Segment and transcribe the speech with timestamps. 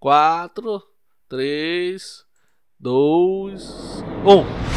[0.00, 0.82] 4,
[1.28, 1.98] 3,
[2.80, 3.58] 2,
[4.24, 4.67] 1.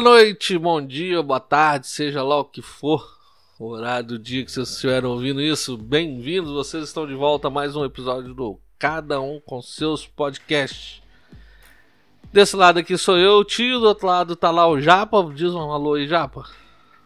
[0.00, 3.06] Boa noite, bom dia, boa tarde, seja lá o que for
[3.58, 5.76] o horário do dia que vocês estiveram ouvindo isso.
[5.76, 11.02] Bem-vindos, vocês estão de volta a mais um episódio do Cada Um com seus podcasts.
[12.32, 15.30] Desse lado aqui sou eu, tio, do outro lado tá lá o Japa.
[15.34, 16.48] Diz um alô aí, Japa.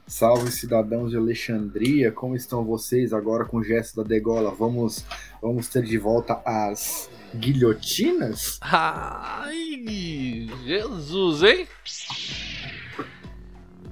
[0.07, 4.53] Salve cidadãos de Alexandria, como estão vocês agora com o gesto da degola?
[4.53, 5.05] Vamos,
[5.43, 8.61] vamos ter de volta as guilhotinas?
[8.63, 11.67] Ai, Jesus, hein?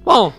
[0.03, 0.33] Bom,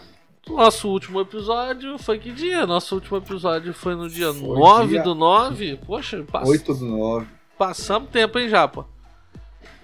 [0.48, 2.66] nosso último episódio foi que dia?
[2.66, 5.02] Nosso último episódio foi no dia foi 9 dia...
[5.02, 5.80] do 9.
[5.86, 6.48] Poxa, pass...
[6.48, 7.26] 8 do 9.
[7.58, 8.86] Passamos tempo, hein, Japa?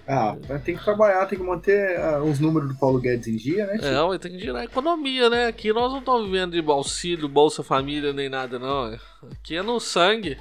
[0.07, 3.65] Ah, tem que trabalhar, tem que manter uh, os números do Paulo Guedes em dia,
[3.65, 3.75] né?
[3.75, 5.47] É, tem que girar a economia, né?
[5.47, 8.97] Aqui nós não estamos vivendo de auxílio, Bolsa Família, nem nada, não.
[9.31, 10.37] Aqui é no sangue.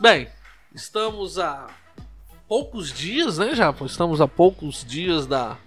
[0.00, 0.26] Bem,
[0.74, 1.66] Estamos a
[2.46, 3.84] poucos dias, né, Japa?
[3.86, 5.58] Estamos a poucos dias da,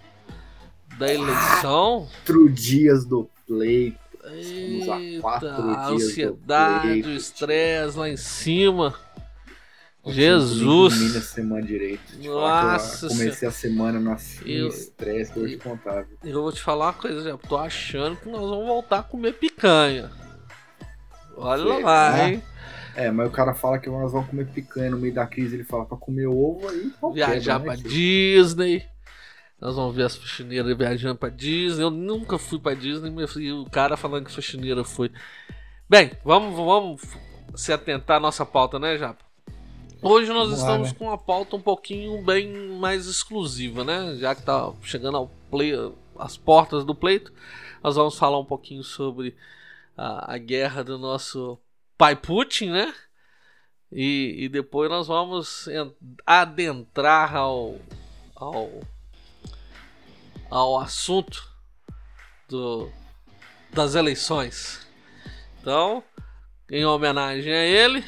[0.97, 2.08] da eleição.
[2.11, 3.97] Quatro dias do pleito.
[4.36, 8.95] Estamos a quatro dias a ansiedade, o estresse lá em cima.
[10.05, 11.14] Jesus!
[11.14, 12.02] Não a semana direito.
[12.21, 13.08] Nossa!
[13.08, 16.05] comecei a semana na estresse, vou te contar.
[16.23, 19.33] Eu vou te falar uma coisa, já tô achando que nós vamos voltar a comer
[19.33, 20.11] picanha.
[21.37, 22.43] Olha lá, hein?
[22.95, 25.64] É, mas o cara fala que nós vamos comer picanha no meio da crise, ele
[25.64, 26.92] fala pra comer ovo aí.
[27.14, 28.86] Viajar né, pra Disney.
[29.63, 31.85] Nós vamos ver as faxineiras viajando pra Disney.
[31.85, 35.09] Eu nunca fui pra Disney, mas o cara falando que faxineira foi.
[35.89, 37.01] Bem, vamos, vamos
[37.55, 39.23] se atentar à nossa pauta, né, Japa?
[40.01, 40.95] Hoje nós estamos né?
[40.99, 44.17] com uma pauta um pouquinho bem mais exclusiva, né?
[44.17, 45.71] Já que tá chegando ao play,
[46.19, 47.31] as portas do pleito,
[47.81, 49.33] nós vamos falar um pouquinho sobre
[49.95, 51.57] a, a guerra do nosso
[51.97, 52.93] pai Putin, né?
[53.89, 55.69] E, e depois nós vamos
[56.25, 57.77] adentrar ao,
[58.35, 58.69] ao,
[60.53, 61.52] ao assunto
[62.47, 62.87] do,
[63.71, 64.86] das eleições.
[65.59, 66.03] Então,
[66.69, 68.05] em homenagem a ele.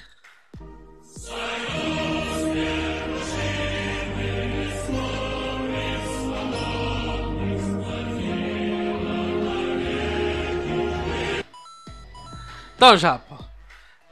[12.75, 13.50] Então, Japa,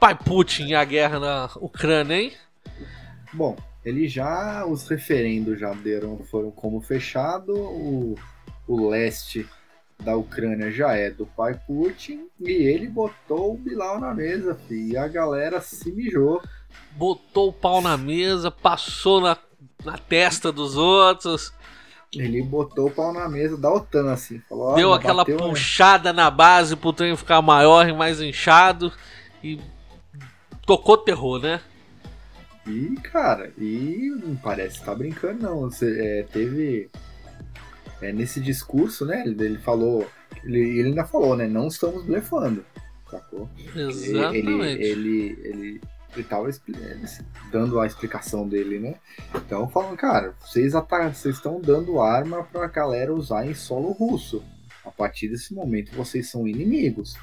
[0.00, 2.36] pai Putin e a guerra na Ucrânia, hein?
[3.32, 8.16] Bom, ele já, os referendos já deram, foram como fechado, o,
[8.66, 9.46] o leste
[10.02, 14.92] da Ucrânia já é do pai Putin, e ele botou o Bilal na mesa, filho,
[14.92, 16.42] e a galera se mijou.
[16.92, 19.36] Botou o pau na mesa, passou na,
[19.84, 21.52] na testa dos outros.
[22.12, 24.40] Ele botou o pau na mesa da OTAN, assim.
[24.48, 26.22] Falou, Deu aquela bateu, puxada né?
[26.22, 28.92] na base pro trem ficar maior e mais inchado.
[29.42, 29.60] E
[30.64, 31.60] tocou terror, né?
[32.66, 35.60] E, cara, e não parece que tá brincando, não.
[35.62, 36.90] Você, é, teve.
[38.00, 39.22] É, nesse discurso, né?
[39.26, 40.08] Ele, ele falou.
[40.42, 41.46] Ele, ele, ainda falou, né?
[41.46, 42.64] Não estamos blefando.
[43.10, 43.48] Sacou?
[43.76, 44.82] Exatamente.
[44.82, 45.80] Ele, ele, ele,
[46.14, 46.48] ele tava
[47.52, 48.94] dando a explicação dele, né?
[49.34, 54.42] Então, falando, cara, vocês, vocês estão dando arma pra galera usar em solo russo.
[54.84, 57.16] A partir desse momento, vocês são inimigos.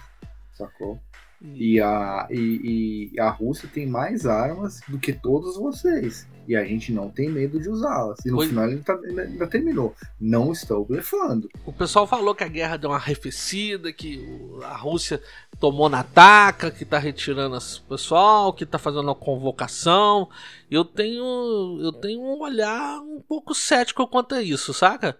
[0.53, 0.99] Sacou?
[1.43, 6.27] E a, e, e, a Rússia tem mais armas do que todos vocês.
[6.47, 8.19] E a gente não tem medo de usá-las.
[8.23, 8.49] E no pois...
[8.49, 9.95] final ele, tá, ainda terminou.
[10.19, 11.49] Não estou blefando.
[11.65, 14.23] O pessoal falou que a guerra deu uma arrefecida, que
[14.63, 15.19] a Rússia
[15.59, 20.29] tomou na taca, que tá retirando o pessoal, que tá fazendo a convocação.
[20.69, 25.17] Eu tenho, eu tenho um olhar um pouco cético quanto a isso, saca?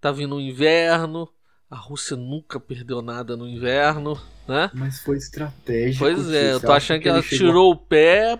[0.00, 1.28] Tá vindo o inverno,
[1.68, 4.18] a Rússia nunca perdeu nada no inverno,
[4.48, 4.70] né?
[4.72, 6.04] Mas foi estratégico.
[6.04, 7.46] Pois é, eu tô achando que, ela chegou...
[7.46, 8.38] tirou o pé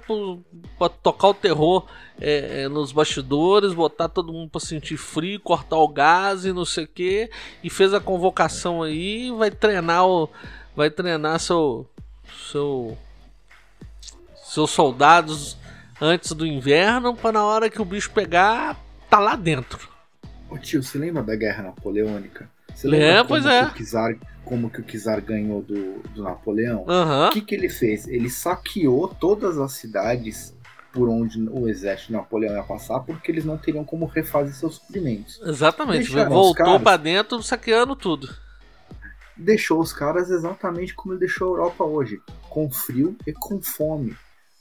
[0.79, 1.87] pra tocar o terror
[2.19, 6.65] é, é, nos bastidores, botar todo mundo pra sentir frio, cortar o gás e não
[6.65, 7.31] sei o que,
[7.63, 10.31] e fez a convocação aí, vai treinar o,
[10.75, 11.87] vai treinar seu,
[12.51, 12.97] seu,
[14.47, 15.59] seus soldados
[16.01, 18.77] antes do inverno para na hora que o bicho pegar
[19.11, 19.89] tá lá dentro.
[20.49, 22.49] Ô tio, você lembra da Guerra Napoleônica?
[22.75, 23.67] Você lembra pois é.
[23.71, 24.17] Que Czar,
[24.49, 26.85] como que o Czar ganhou do, do Napoleão?
[26.89, 27.27] Uhum.
[27.27, 28.09] O que, que ele fez?
[28.09, 30.55] Ele saqueou todas as cidades
[30.93, 34.77] por onde o exército de Napoleão ia passar, porque eles não teriam como refazer seus
[34.77, 35.39] suprimentos.
[35.45, 38.35] Exatamente, Deixaram voltou para dentro saqueando tudo.
[39.37, 44.17] Deixou os caras exatamente como ele deixou a Europa hoje, com frio e com fome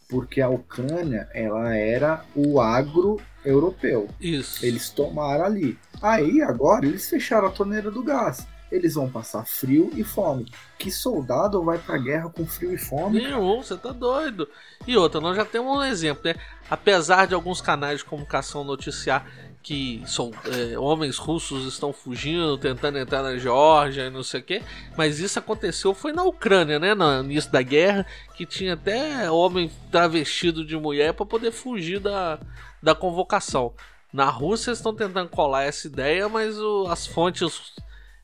[0.07, 4.07] porque a Ucrânia ela era o agro europeu.
[4.19, 4.65] Isso.
[4.65, 5.77] Eles tomaram ali.
[6.01, 8.47] Aí agora eles fecharam a torneira do gás.
[8.71, 10.45] Eles vão passar frio e fome.
[10.77, 13.21] Que soldado vai pra guerra com frio e fome?
[13.21, 14.47] Nenhum, você tá doido.
[14.85, 16.35] E outra, nós já temos um exemplo, né?
[16.69, 19.25] Apesar de alguns canais de comunicação noticiar
[19.67, 24.43] que são, é, homens russos estão fugindo, tentando entrar na Geórgia e não sei o
[24.43, 24.63] que,
[24.95, 26.93] mas isso aconteceu foi na Ucrânia, né?
[26.93, 32.39] No início da guerra, que tinha até homem travestido de mulher para poder fugir da,
[32.81, 33.73] da convocação.
[34.13, 37.73] Na Rússia estão tentando colar essa ideia, mas o, as fontes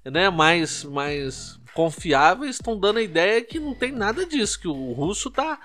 [0.06, 4.92] né, mais, mais confiáveis estão dando a ideia que não tem nada disso, que o
[4.94, 5.60] russo tá,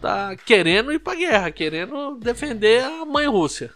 [0.00, 3.70] tá querendo ir pra guerra, querendo defender a mãe Rússia.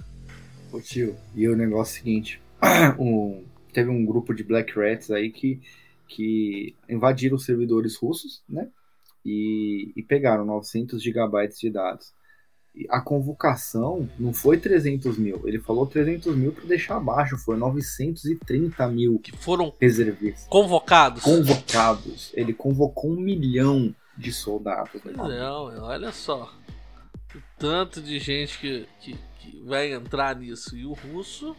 [0.73, 2.43] Ô tio, e o negócio é o seguinte:
[2.99, 5.61] um, teve um grupo de Black Rats aí que,
[6.07, 8.69] que invadiram os servidores russos, né?
[9.25, 12.13] E, e pegaram 900 gigabytes de dados.
[12.89, 18.89] A convocação não foi 300 mil, ele falou 300 mil para deixar abaixo, foi 930
[18.89, 20.47] mil que foram reservistas.
[20.49, 21.23] Convocados.
[21.23, 22.31] Convocados.
[22.35, 25.03] Ele convocou um milhão de soldados.
[25.05, 25.13] Né?
[25.17, 26.53] Não, olha só.
[27.35, 30.77] O tanto de gente que, que, que vai entrar nisso.
[30.77, 31.57] E o russo,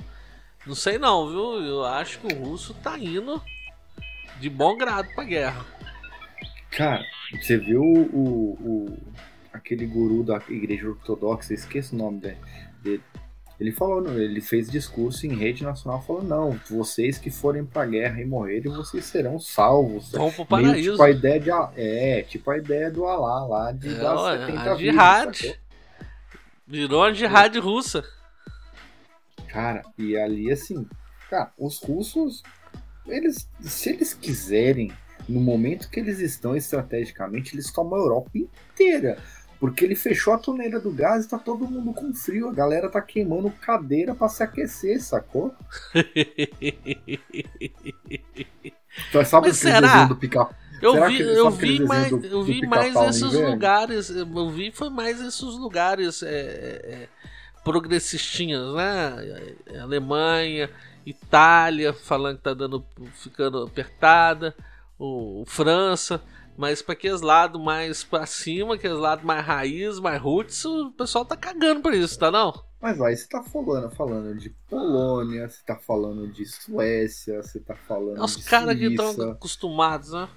[0.66, 1.64] não sei não, viu?
[1.64, 3.42] Eu acho que o russo tá indo
[4.40, 5.66] de bom grado pra guerra.
[6.72, 7.04] Cara,
[7.42, 8.98] você viu o, o
[9.52, 12.22] aquele guru da igreja ortodoxa, esqueço o nome
[12.82, 13.02] dele.
[13.60, 18.22] Ele falou, ele fez discurso em rede nacional falando, não, vocês que forem pra guerra
[18.22, 20.14] e morrerem, vocês serão salvos.
[20.14, 20.72] Vão pro paraíso.
[20.74, 24.40] Meio, tipo a ideia de, é, tipo a ideia do Alá lá de é, das
[24.40, 25.60] 70 a jihad.
[26.66, 28.06] Virou a jihad russa.
[29.50, 30.88] Cara, e ali assim,
[31.30, 32.44] cara, os russos,
[33.08, 34.90] eles, se eles quiserem,
[35.28, 39.18] no momento que eles estão estrategicamente, eles tomam a Europa inteira.
[39.60, 42.48] Porque ele fechou a torneira do gás e tá todo mundo com frio.
[42.48, 45.54] A galera tá queimando cadeira para se aquecer, sacou?
[49.10, 50.06] então, sabe Mas será?
[50.06, 50.48] Do pica...
[50.82, 54.10] Eu será vi, que, eu vi mais, do, eu vi mais esses lugares.
[54.10, 57.10] Eu vi foi mais esses lugares é, é, é
[57.62, 59.14] progressistinhos, né?
[59.82, 60.70] Alemanha,
[61.06, 64.56] Itália, falando que tá dando, ficando apertada,
[64.98, 66.22] o, o França.
[66.60, 71.24] Mas pra aqueles lados mais pra cima, aqueles lados mais raiz, mais roots, o pessoal
[71.24, 72.54] tá cagando pra isso, tá não?
[72.82, 77.74] Mas aí você tá falando, falando de Polônia, você tá falando de Suécia, você tá
[77.76, 80.28] falando é Os caras que estão acostumados, né?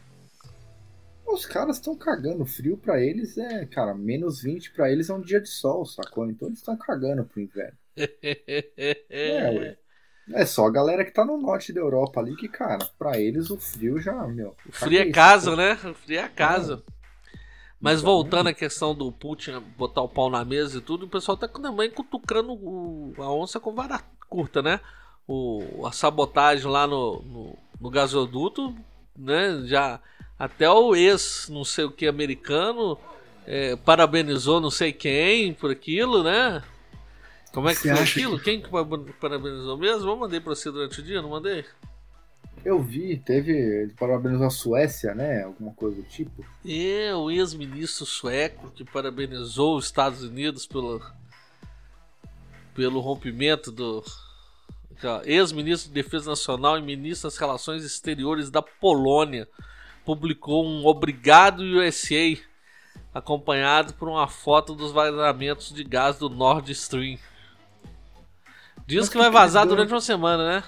[1.27, 2.47] Os caras estão cagando.
[2.47, 6.31] Frio para eles é, cara, menos 20 para eles é um dia de sol, sacou?
[6.31, 7.77] Então eles estão cagando pro inverno.
[9.11, 9.79] é, ué.
[10.31, 13.51] É só a galera que tá no norte da Europa ali que, cara, pra eles
[13.51, 14.55] o frio já, meu.
[14.69, 15.79] O frio é casa, né?
[15.85, 16.83] O frio é casa.
[16.89, 16.93] É.
[17.81, 21.09] Mas então, voltando à questão do Putin botar o pau na mesa e tudo, o
[21.09, 24.79] pessoal tá também cutucando o, a onça com vara curta, né?
[25.27, 28.73] O, a sabotagem lá no, no, no gasoduto,
[29.19, 29.63] né?
[29.65, 30.01] Já
[30.39, 32.97] até o ex, não sei o que, americano,
[33.45, 36.63] é, parabenizou não sei quem por aquilo, né?
[37.53, 38.39] Como é que você foi aquilo?
[38.39, 38.45] Que...
[38.45, 40.09] Quem que parabenizou mesmo?
[40.09, 41.65] Eu mandei pra você durante o dia, não mandei?
[42.65, 43.93] Eu vi, teve.
[43.99, 45.43] Parabenizou a Suécia, né?
[45.43, 46.45] Alguma coisa do tipo.
[46.65, 51.01] É, o ex-ministro sueco que parabenizou os Estados Unidos pelo,
[52.75, 54.03] pelo rompimento do.
[55.25, 59.49] Ex-ministro de Defesa Nacional e ministro das Relações Exteriores da Polônia
[60.05, 62.37] publicou um Obrigado USA
[63.13, 67.19] acompanhado por uma foto dos vazamentos de gás do Nord Stream.
[68.93, 70.65] Diz que, que vai vazar durante uma semana, né?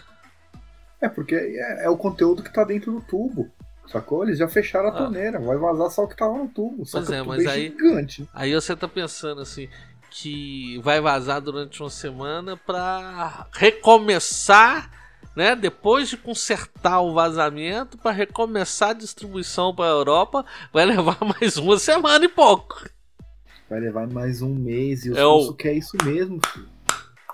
[1.01, 3.51] É, porque é, é, o conteúdo que tá dentro do tubo.
[3.87, 4.25] Sacou?
[4.25, 4.97] Eles já fecharam a ah.
[4.97, 5.39] torneira.
[5.39, 6.87] Vai vazar só o que tava no tubo.
[6.87, 7.63] Só pois é, mas é aí.
[7.69, 8.29] Gigante.
[8.33, 9.69] Aí você tá pensando assim.
[10.11, 14.89] Que vai vazar durante uma semana para recomeçar,
[15.37, 15.55] né?
[15.55, 21.57] Depois de consertar o vazamento, para recomeçar a distribuição para a Europa, vai levar mais
[21.57, 22.89] uma semana e pouco.
[23.69, 25.53] Vai levar mais um mês e o é o...
[25.53, 26.69] quer isso mesmo, filho.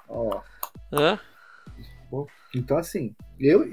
[0.09, 0.41] Ó.
[0.93, 1.19] Hã?
[2.53, 3.65] Então, assim, eu,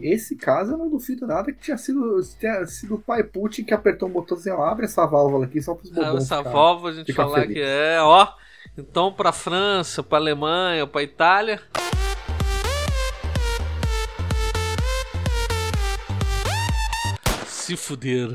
[0.00, 3.74] esse caso eu não duvido nada que tinha sido, tinha sido o pai Putin que
[3.74, 6.14] apertou o botãozinho, abre essa válvula aqui só para os botões.
[6.14, 7.54] Ah, essa válvula a gente falar feliz.
[7.54, 8.26] que é, ó.
[8.78, 11.60] Então, para França, para Alemanha, para Itália.
[17.46, 18.34] Se fuderam.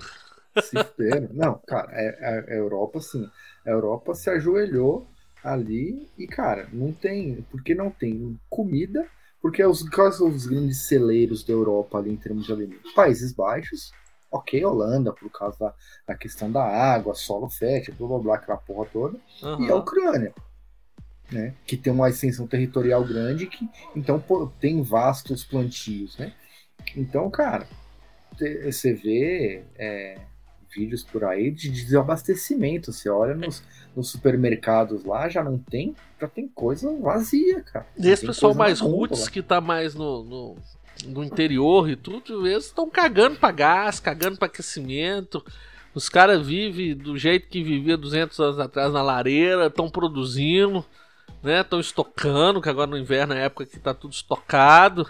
[0.61, 1.29] Se fuderam.
[1.33, 3.27] Não, cara, a, a Europa, assim,
[3.65, 5.10] a Europa se ajoelhou
[5.43, 7.45] ali e, cara, não tem.
[7.49, 9.07] Porque não tem comida,
[9.41, 12.91] porque os, quais são os grandes celeiros da Europa ali em termos de alimentos?
[12.93, 13.91] Países Baixos,
[14.31, 15.73] ok, Holanda, por causa da,
[16.07, 19.65] da questão da água, solo fértil, blá blá blá, aquela porra toda, Uhum.
[19.67, 20.33] e a Ucrânia.
[21.31, 26.33] Né, que tem uma extensão territorial grande, que então pô, tem vastos plantios, né?
[26.93, 27.65] Então, cara,
[28.65, 30.17] você vê é,
[30.73, 32.91] vídeos por aí de desabastecimento.
[32.91, 33.63] Você olha nos,
[33.95, 37.87] nos supermercados lá, já não tem, já tem coisa vazia, cara.
[37.97, 40.57] E esse pessoal mais roots que tá mais no, no,
[41.07, 45.43] no interior e tudo, eles estão cagando pra gás, cagando pra aquecimento.
[45.93, 50.85] Os caras vivem do jeito que vivia 200 anos atrás na lareira, estão produzindo,
[51.43, 51.61] né?
[51.61, 55.09] Estão estocando, que agora no inverno é a época que tá tudo estocado.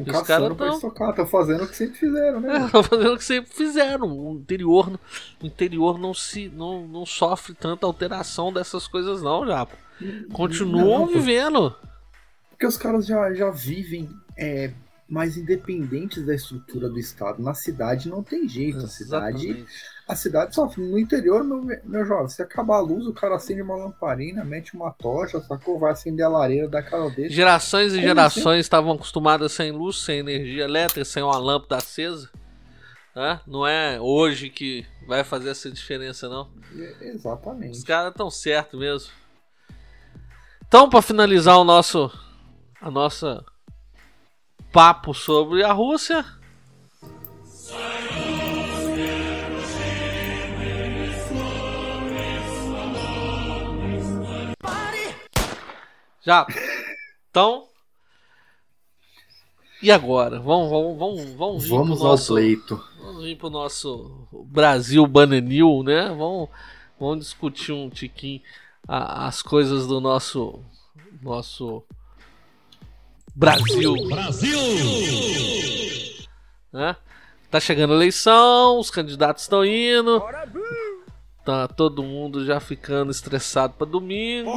[0.00, 2.56] Estão os caçando caras pra tão- estocar, estão fazendo o que sempre fizeram, né?
[2.56, 4.18] É, fazendo o que sempre fizeram.
[4.18, 4.98] O interior,
[5.42, 9.66] o interior não se não, não sofre tanta alteração dessas coisas não, já.
[10.32, 11.74] Continuam Não, vivendo.
[12.50, 14.72] Porque os caras já, já vivem é,
[15.08, 17.42] mais independentes da estrutura do Estado.
[17.42, 18.78] Na cidade não tem jeito.
[18.78, 19.64] A cidade.
[20.06, 20.82] A cidade sofre.
[20.82, 24.74] No interior, meu, meu jovem, se acabar a luz, o cara acende uma lamparina, mete
[24.74, 25.78] uma tocha, sacou?
[25.78, 27.30] Vai acender a lareira da cara dele.
[27.30, 32.30] Gerações e Como gerações estavam acostumadas sem luz, sem energia elétrica, sem uma lâmpada acesa.
[33.16, 33.40] né?
[33.46, 36.50] Não é hoje que vai fazer essa diferença, não.
[36.76, 37.78] É, Exatamente.
[37.78, 39.10] Os caras estão certos mesmo.
[40.66, 42.10] Então, para finalizar o nosso
[42.80, 43.42] a nossa
[44.72, 46.24] papo sobre a Rússia,
[56.24, 56.46] já.
[57.30, 57.66] Então,
[59.82, 60.40] e agora?
[60.40, 62.84] Vamos, vamos, vamos, vamos vir Vamos pro ao nosso pleito.
[62.98, 66.08] Vamos vir pro nosso Brasil Bananil, né?
[66.08, 66.48] Vamos,
[66.98, 68.40] vamos discutir um tiquinho
[68.88, 70.60] a- as coisas do nosso
[71.22, 71.82] nosso
[73.34, 74.58] Brasil, Brasil!
[76.72, 76.96] né?
[77.50, 80.22] Tá chegando a eleição, os candidatos estão indo.
[81.44, 84.50] Tá todo mundo já ficando estressado para domingo.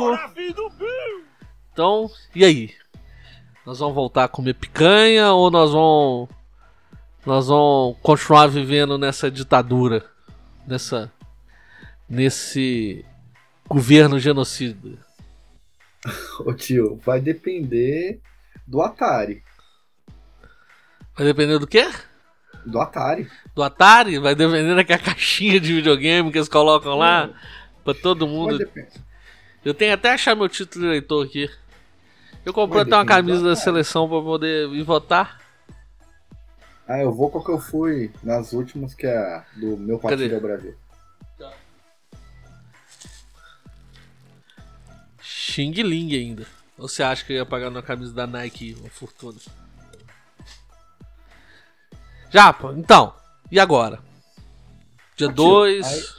[1.78, 2.74] Então, e aí?
[3.64, 6.28] Nós vamos voltar a comer picanha ou nós vamos
[7.24, 10.04] nós vamos continuar vivendo nessa ditadura,
[10.66, 11.14] nessa
[12.10, 13.06] nesse
[13.70, 14.98] governo genocida?
[16.44, 18.22] Ô tio, vai depender
[18.66, 19.44] do Atari.
[21.16, 21.88] Vai depender do quê?
[22.66, 23.30] Do Atari.
[23.54, 24.18] Do Atari?
[24.18, 27.30] Vai depender daquela caixinha de videogame que eles colocam lá
[27.84, 28.68] pra todo mundo.
[29.64, 31.48] Eu tenho até achar meu título de eleitor aqui.
[32.48, 35.42] Eu comprei até uma do camisa da seleção pra poder ir votar.
[36.88, 40.00] Ah, eu vou com o que eu fui nas últimas, que é a do meu
[40.00, 40.36] partido Cadê?
[40.36, 40.75] é Brasil.
[45.22, 46.48] Xing Ling ainda.
[46.77, 49.38] Ou você acha que eu ia pagar numa camisa da Nike uma fortuna?
[52.30, 53.13] Japa, então.
[53.51, 54.00] E agora?
[55.18, 56.16] Dia Tio, 2,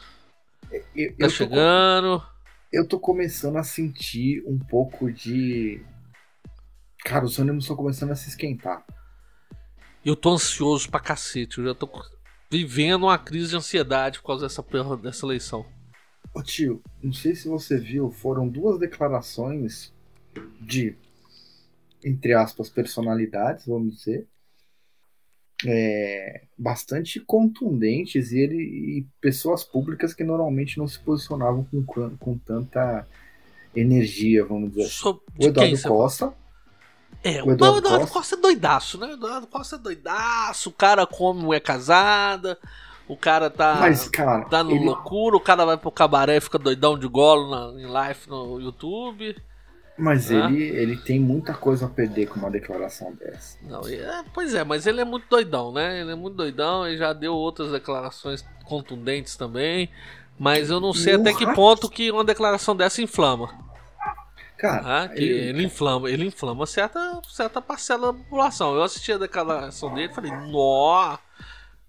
[0.70, 2.22] Eu, tá eu, tô, chegando.
[2.70, 5.80] eu tô começando a sentir um pouco de.
[7.04, 8.84] Cara, os ânimos estão começando a se esquentar.
[10.04, 11.58] Eu tô ansioso pra cacete.
[11.58, 11.88] Eu já tô
[12.50, 14.64] vivendo uma crise de ansiedade por causa dessa,
[14.96, 15.66] dessa eleição.
[16.34, 19.92] Ô tio, não sei se você viu, foram duas declarações
[20.60, 20.96] de,
[22.04, 24.26] entre aspas, personalidades, vamos dizer,
[25.66, 32.38] é, bastante contundentes e, ele, e pessoas públicas que normalmente não se posicionavam com, com
[32.38, 33.06] tanta
[33.74, 35.08] energia, vamos dizer assim.
[35.08, 36.34] O Eduardo Costa,
[37.22, 38.14] É, O o Eduardo Eduardo, Costa.
[38.14, 38.34] Costa.
[38.36, 39.06] é doidaço, né?
[39.08, 42.58] O Eduardo Costa é doidaço, o cara come mulher casada,
[43.08, 46.40] o cara tá, mas, cara, tá no ele, loucura, o cara vai pro cabaré e
[46.40, 49.36] fica doidão de golo na, em live no YouTube.
[49.96, 53.58] mas ele, ele tem muita coisa a perder com uma declaração dessa.
[53.62, 56.00] Não, é- pois é, mas ele é muito doidão, né?
[56.00, 59.90] Ele é muito doidão e já deu outras declarações contundentes também.
[60.38, 63.48] Mas eu não sei E até que Rato- ponto que uma declaração dessa inflama.
[64.58, 68.74] Cara, Ah, que ele, inflama, ele inflama certa, certa parcela da população.
[68.76, 71.18] Eu assisti a declaração dele e falei, nó,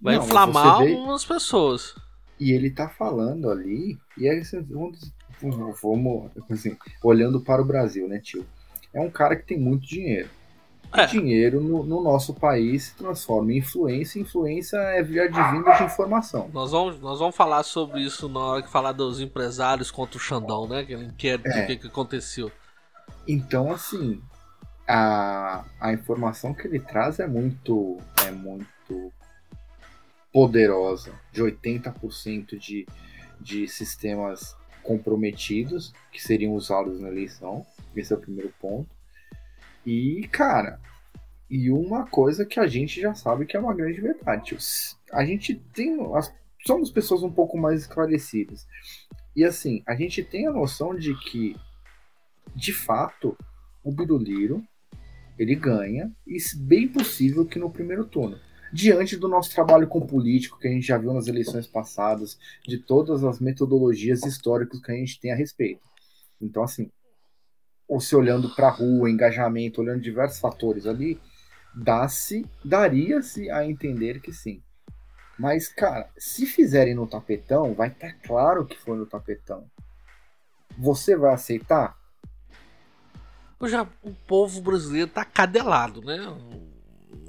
[0.02, 1.96] vai Não, inflamar vê- algumas pessoas.
[2.40, 5.14] E ele tá falando ali, e aí assim, vamos,
[5.82, 8.48] vamos assim, olhando para o Brasil, né, tio?
[8.94, 10.32] É um cara que tem muito dinheiro.
[10.92, 11.06] É.
[11.06, 15.84] dinheiro no, no nosso país se transforma em influência, e influência é via advinda de
[15.84, 16.50] informação.
[16.54, 20.20] Nós vamos, nós vamos falar sobre isso na hora que falar dos empresários contra o
[20.20, 20.80] Xandão, né?
[20.80, 21.62] Aquele inquérito É.
[21.62, 22.52] do que, que aconteceu.
[23.28, 24.20] Então, assim,
[24.88, 29.14] a, a informação que ele traz é muito, é muito
[30.34, 32.88] poderosa, de 80% de,
[33.40, 37.66] de sistemas comprometidos que seriam usados na eleição.
[37.96, 38.90] Esse é o primeiro ponto.
[39.90, 40.80] E, cara,
[41.50, 44.56] e uma coisa que a gente já sabe que é uma grande verdade.
[45.12, 45.98] A gente tem.
[46.16, 46.32] As,
[46.64, 48.68] somos pessoas um pouco mais esclarecidas.
[49.36, 51.56] E assim, a gente tem a noção de que,
[52.56, 53.36] de fato,
[53.84, 54.64] o Biruliro
[55.40, 58.38] ele ganha, e bem possível que no primeiro turno.
[58.72, 62.78] Diante do nosso trabalho com político, que a gente já viu nas eleições passadas, de
[62.78, 65.82] todas as metodologias históricas que a gente tem a respeito.
[66.40, 66.92] Então, assim,
[67.90, 71.20] ou se olhando para a rua, engajamento, olhando diversos fatores ali,
[71.74, 74.62] dá-se, daria-se a entender que sim.
[75.40, 79.66] Mas, cara, se fizerem no tapetão, vai estar tá claro que foi no tapetão.
[80.78, 81.98] Você vai aceitar?
[83.64, 86.20] Já, o povo brasileiro tá cadelado, né?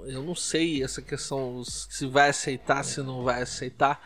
[0.04, 4.00] Eu não sei essa questão se vai aceitar, se não vai aceitar.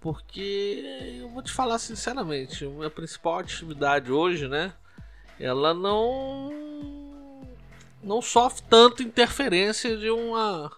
[0.00, 0.82] Porque
[1.20, 4.74] eu vou te falar sinceramente, a principal atividade hoje, né?
[5.38, 6.52] Ela não
[8.02, 10.70] não sofre tanto interferência de uma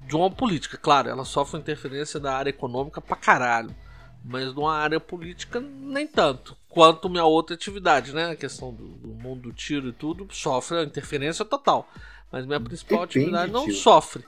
[0.00, 0.76] de uma política.
[0.76, 3.74] Claro, ela sofre interferência da área econômica pra caralho,
[4.24, 6.56] mas de uma área política nem tanto.
[6.68, 8.30] Quanto minha outra atividade, né?
[8.30, 11.88] A questão do, do mundo do tiro e tudo sofre a interferência total.
[12.30, 13.74] Mas minha principal Depende, atividade não tio.
[13.74, 14.24] sofre.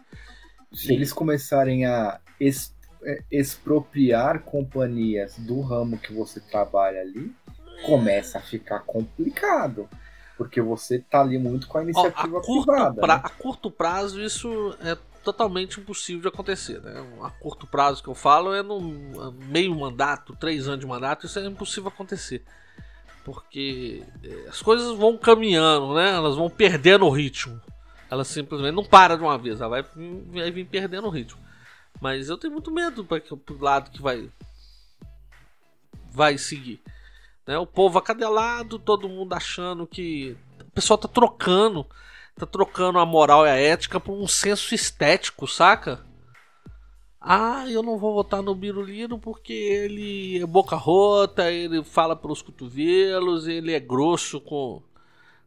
[0.73, 0.95] Se e...
[0.95, 7.35] eles começarem a é, expropriar companhias do ramo que você trabalha ali,
[7.85, 9.89] começa a ficar complicado.
[10.37, 13.01] Porque você tá ali muito com a iniciativa Ó, a privada.
[13.01, 13.23] Pra, né?
[13.25, 16.81] A curto prazo, isso é totalmente impossível de acontecer.
[16.83, 17.05] Né?
[17.23, 18.81] A curto prazo que eu falo é no
[19.49, 22.45] meio mandato, três anos de mandato, isso é impossível acontecer.
[23.25, 26.15] Porque é, as coisas vão caminhando, né?
[26.15, 27.61] Elas vão perdendo o ritmo.
[28.09, 29.85] Ela simplesmente não para de uma vez, ela vai,
[30.33, 31.41] vai vir perdendo o ritmo.
[32.01, 34.31] Mas eu tenho muito medo para o lado que vai
[36.13, 36.81] vai seguir.
[37.47, 37.57] Né?
[37.59, 40.37] O povo acadelado, todo mundo achando que.
[40.61, 41.87] O pessoal tá trocando.
[42.35, 46.05] Tá trocando a moral e a ética por um senso estético, saca?
[47.21, 52.43] Ah, eu não vou votar no Birulino porque ele é boca rota, ele fala pelos
[52.43, 54.83] cotovelos, ele é grosso com,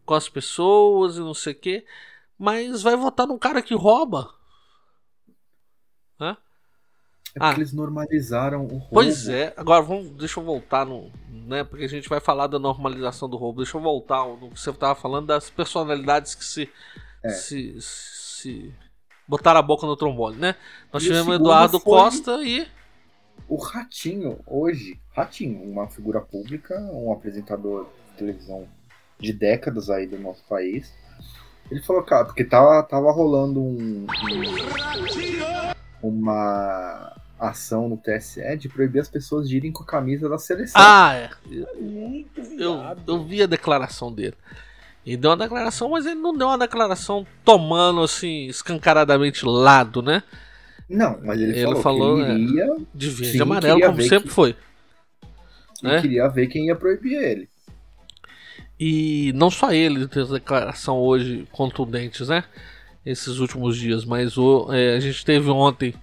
[0.05, 1.85] com as pessoas e não sei o quê.
[2.37, 4.33] Mas vai votar num cara que rouba.
[6.19, 6.35] Hã?
[7.35, 7.57] É porque ah.
[7.57, 8.87] eles normalizaram o roubo.
[8.91, 11.11] Pois é, agora vamos, deixa eu voltar no.
[11.29, 13.61] Né, porque a gente vai falar da normalização do roubo.
[13.63, 16.69] Deixa eu voltar no que você estava falando das personalidades que se,
[17.23, 17.29] é.
[17.29, 18.73] se, se
[19.27, 20.55] botaram a boca no trombone, né?
[20.91, 22.67] Nós e tivemos o Eduardo Costa e.
[23.47, 28.67] O Ratinho, hoje, Ratinho, uma figura pública, um apresentador de televisão
[29.19, 30.93] de décadas aí do nosso país.
[31.71, 35.38] Ele falou, cara, porque tava, tava rolando um, um
[36.01, 40.81] uma ação no TSE de proibir as pessoas de irem com a camisa da seleção.
[40.81, 41.29] Ah, é.
[42.57, 44.35] Eu, eu vi a declaração dele.
[45.05, 50.21] Ele deu uma declaração, mas ele não deu uma declaração tomando assim, escancaradamente lado, né?
[50.89, 52.63] Não, mas ele, ele falou, falou que ele iria.
[52.65, 54.55] É, de verde e amarelo, como sempre que, foi.
[55.83, 56.01] Ele né?
[56.01, 57.49] queria ver quem ia proibir ele.
[58.79, 62.43] E não só ele fez declaração hoje contundentes, né?
[63.05, 65.95] Esses últimos dias, mas o, é, a gente teve ontem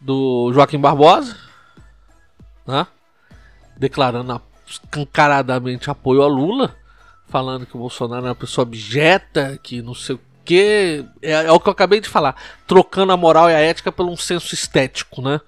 [0.00, 1.36] do Joaquim Barbosa,
[2.66, 2.86] né?
[3.76, 6.76] declarando escancaradamente apoio a Lula,
[7.28, 11.04] falando que o Bolsonaro é uma pessoa abjeta, que não sei o que.
[11.22, 12.34] É, é, o que eu acabei de falar,
[12.66, 15.40] trocando a moral e a ética por um senso estético, né?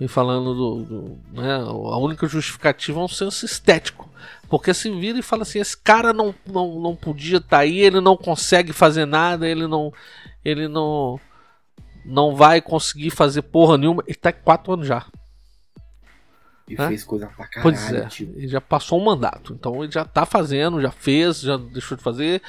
[0.00, 0.82] E falando do.
[0.84, 1.56] do né?
[1.56, 4.10] A única justificativa é um senso estético.
[4.48, 7.80] Porque se vira e fala assim: esse cara não, não, não podia estar tá aí,
[7.80, 9.92] ele não consegue fazer nada, ele não.
[10.46, 11.18] Ele não
[12.04, 14.04] não vai conseguir fazer porra nenhuma.
[14.06, 15.04] Ele tá quatro anos já.
[16.68, 17.62] E fez coisa pra caralho.
[17.62, 19.52] Pois é, ele já passou um mandato.
[19.52, 22.40] Então ele já tá fazendo, já fez, já deixou de fazer.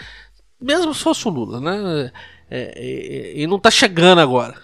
[0.62, 2.12] Mesmo se fosse o Lula, né?
[2.50, 4.56] É, é, e não tá chegando agora.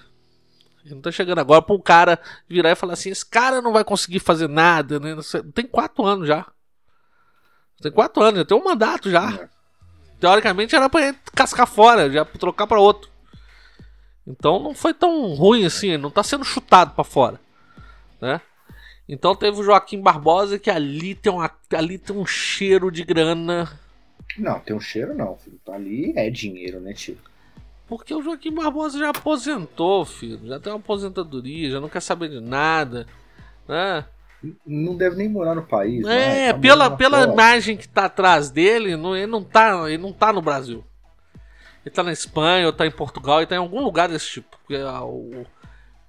[0.85, 3.73] Ele não tá chegando agora pra um cara virar e falar assim: esse cara não
[3.73, 5.15] vai conseguir fazer nada, né?
[5.55, 6.45] Tem quatro anos já.
[7.81, 9.33] Tem quatro anos, já tem um mandato já.
[9.33, 9.49] É.
[10.19, 13.12] Teoricamente era pra ele cascar fora, já trocar pra outro.
[14.25, 17.39] Então não foi tão ruim assim, não está sendo chutado para fora,
[18.21, 18.39] né?
[19.07, 23.69] Então teve o Joaquim Barbosa que ali tem, uma, ali tem um cheiro de grana.
[24.37, 25.59] Não, tem um cheiro não, filho.
[25.65, 27.17] Tá ali é dinheiro, né, tio?
[27.85, 30.47] Porque o Joaquim Barbosa já aposentou, filho.
[30.47, 33.05] Já tem uma aposentadoria, já não quer saber de nada,
[33.67, 34.05] né?
[34.65, 36.05] Não deve nem morar no país.
[36.05, 36.07] É,
[36.47, 36.53] né?
[36.53, 40.33] tá pela, pela imagem que tá atrás dele, não, ele, não tá, ele não tá
[40.33, 40.83] no Brasil.
[41.85, 44.57] Ele tá na Espanha, ou tá em Portugal, ele tá em algum lugar desse tipo.
[44.57, 45.45] Porque, ah, o,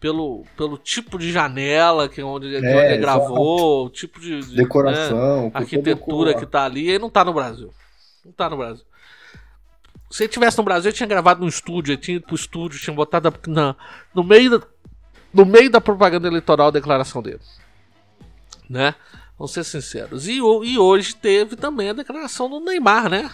[0.04, 3.00] pelo, pelo tipo de janela que é onde, de É, onde ele exato.
[3.00, 7.24] gravou, o tipo de, de, né, Decoração, com arquitetura que tá ali, ele não tá
[7.24, 7.72] no Brasil.
[8.22, 8.84] Não tá no Brasil.
[10.10, 12.78] Se ele tivesse no Brasil, ele tinha gravado no estúdio, ele tinha ido pro estúdio,
[12.78, 13.74] tinha botado na,
[14.14, 14.66] no, meio da,
[15.32, 17.40] no meio da propaganda eleitoral a declaração dele.
[18.68, 18.94] Né?
[19.38, 20.28] Vamos ser sinceros.
[20.28, 23.30] E, e hoje teve também a declaração do Neymar, né?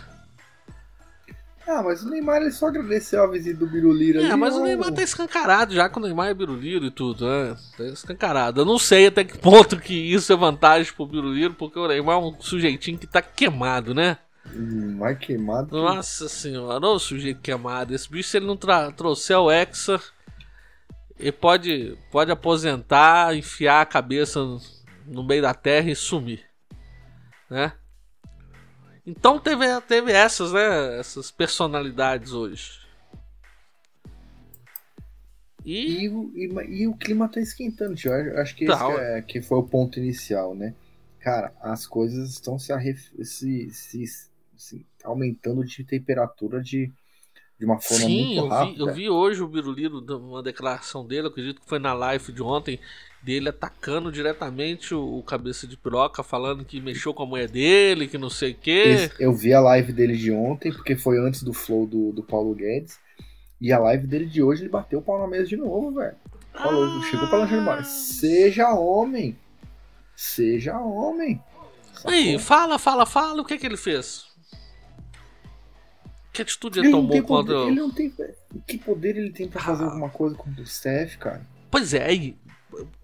[1.72, 4.36] Ah, mas o Neymar ele só agradeceu a visita do Birulira É, ali.
[4.36, 4.62] mas o.
[4.64, 7.56] Neymar tá escancarado já, que o Neymar é biruliro e tudo, né?
[7.76, 8.60] Tá escancarado.
[8.60, 12.16] Eu não sei até que ponto que isso é vantagem pro biruliro, porque o Neymar
[12.16, 14.18] é um sujeitinho que tá queimado, né?
[14.52, 15.68] Hum, Mais queimado.
[15.68, 17.94] que- Nossa senhora, ô sujeito queimado.
[17.94, 20.00] Esse bicho, se ele não trouxer o Hexa,
[21.18, 24.60] ele pode, pode aposentar, enfiar a cabeça no,
[25.06, 26.40] no meio da terra e sumir.
[27.48, 27.72] Né?
[29.10, 30.98] Então teve, teve essas, né?
[30.98, 32.80] Essas personalidades hoje.
[35.64, 38.12] E E, o- e, e o clima tá esquentando, tio.
[38.12, 40.74] Eu acho que Tá, esse é- que foi o ponto inicial, né?
[41.20, 44.04] Cara, as coisas estão se, arref- se, se,
[44.56, 46.90] se aumentando de temperatura de,
[47.58, 48.82] de uma forma Sim, muito rápida.
[48.82, 52.78] eu vi hoje o Biruliro, uma declaração dele, acredito que foi na live de ontem,
[53.22, 58.08] dele atacando diretamente o, o cabeça de piroca, falando que mexeu com a mulher dele,
[58.08, 59.10] que não sei o quê.
[59.18, 62.54] Eu vi a live dele de ontem, porque foi antes do flow do, do Paulo
[62.54, 62.98] Guedes.
[63.60, 66.16] E a live dele de hoje, ele bateu o pau na mesa de novo, velho.
[66.54, 67.84] Falou, chegou pra lanche de bar.
[67.84, 69.36] Seja homem.
[70.16, 71.42] Seja homem.
[72.06, 72.38] Aí, Sacou?
[72.38, 74.24] fala, fala, fala, o que que ele fez?
[76.32, 78.12] Que atitude ele Ele não, tomou poder, ele não tem.
[78.66, 79.86] Que poder ele tem pra fazer Ah.
[79.88, 81.42] alguma coisa contra o Steph, cara?
[81.70, 82.36] Pois é, aí,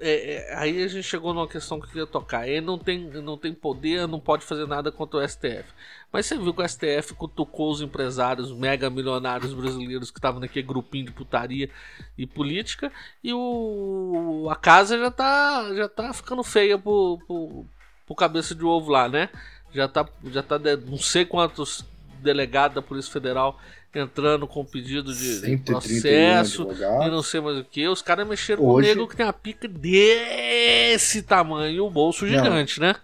[0.01, 2.49] é, é, aí a gente chegou numa questão que eu queria tocar.
[2.49, 5.65] Ele não tem, não tem poder, não pode fazer nada contra o STF.
[6.13, 10.67] Mas você viu que o STF cutucou os empresários mega milionários brasileiros que estavam naquele
[10.67, 11.69] grupinho de putaria
[12.17, 12.93] e política.
[13.23, 17.67] E o, a casa já tá, já tá ficando feia pro, pro,
[18.07, 19.29] pro cabeça de ovo lá, né?
[19.73, 21.85] Já tá, já tá de, não sei quantos
[22.21, 23.61] delegados da Polícia Federal
[23.95, 27.87] entrando com pedido de 131 processo e não sei mais o que.
[27.89, 32.25] Os caras mexeram Hoje- com um nego que tem uma pica desse tamanho o bolso
[32.27, 32.33] Não.
[32.33, 32.95] gigante, né?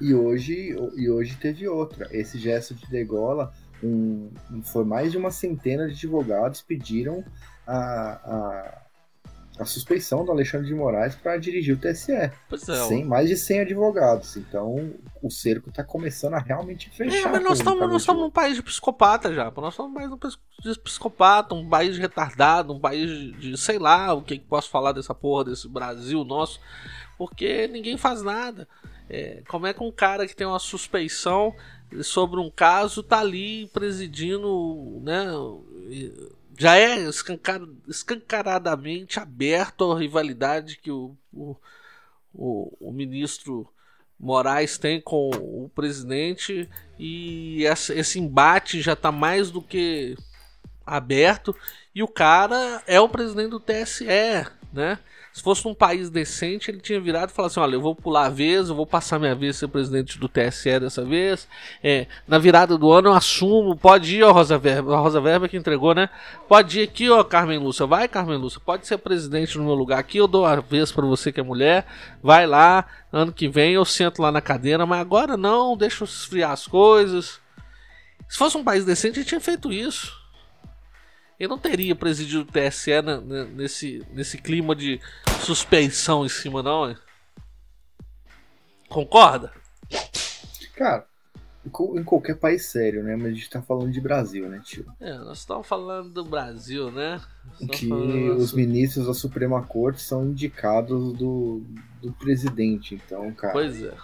[0.00, 2.08] E hoje, e hoje teve outra.
[2.10, 3.52] Esse gesto de degola,
[3.82, 7.22] um, um- foi mais de uma centena de advogados pediram
[7.66, 8.78] a, a,
[9.58, 12.32] a suspeição do Alexandre de Moraes para dirigir o TSE.
[12.48, 12.86] Pois é.
[12.86, 14.36] Sem, mais de 100 advogados.
[14.36, 17.28] Então o cerco está começando a realmente fechar.
[17.28, 19.50] É, mas nós estamos nós estamos num país de psicopata já.
[19.50, 24.22] Nós estamos num país de psicopata, um país retardado, um país de, sei lá o
[24.22, 26.58] que que posso falar dessa porra desse Brasil nosso,
[27.18, 28.66] porque ninguém faz nada.
[29.10, 31.54] É, como é que um cara que tem uma suspeição
[32.02, 35.26] sobre um caso tá ali presidindo, né?
[36.60, 41.56] Já é escancar- escancaradamente aberto a rivalidade que o, o,
[42.34, 43.66] o, o ministro
[44.18, 46.68] Moraes tem com o presidente
[46.98, 50.14] e esse embate já está mais do que
[50.84, 51.56] aberto
[51.94, 54.04] e o cara é o presidente do TSE,
[54.70, 54.98] né?
[55.32, 58.26] Se fosse num país decente, ele tinha virado e falado assim: olha, eu vou pular
[58.26, 61.46] a vez, eu vou passar minha vez ser presidente do TSE dessa vez.
[61.82, 65.48] É, na virada do ano eu assumo, pode ir, ó, Rosa Verba, a Rosa Verba
[65.48, 66.10] que entregou, né?
[66.48, 70.00] Pode ir aqui, ó, Carmen Lúcia, vai, Carmen Lúcia, pode ser presidente no meu lugar
[70.00, 71.86] aqui, eu dou a vez pra você que é mulher,
[72.20, 76.06] vai lá, ano que vem eu sento lá na cadeira, mas agora não, deixa eu
[76.06, 77.38] esfriar as coisas.
[78.28, 80.19] Se fosse um país decente, ele tinha feito isso.
[81.40, 85.00] Ele não teria presidido o TSE na- na- nesse, nesse clima de
[85.42, 86.94] suspeição em cima, não.
[88.90, 89.50] Concorda?
[90.74, 91.06] Cara,
[91.64, 93.16] em qualquer país sério, né?
[93.16, 94.84] Mas a gente tá falando de Brasil, né, tio?
[95.00, 97.18] É, nós estamos falando do Brasil, né?
[97.72, 101.62] Que falando- os ministros da Suprema Corte são indicados do,
[102.02, 102.94] do presidente.
[102.94, 103.94] Então, cara, Pois é.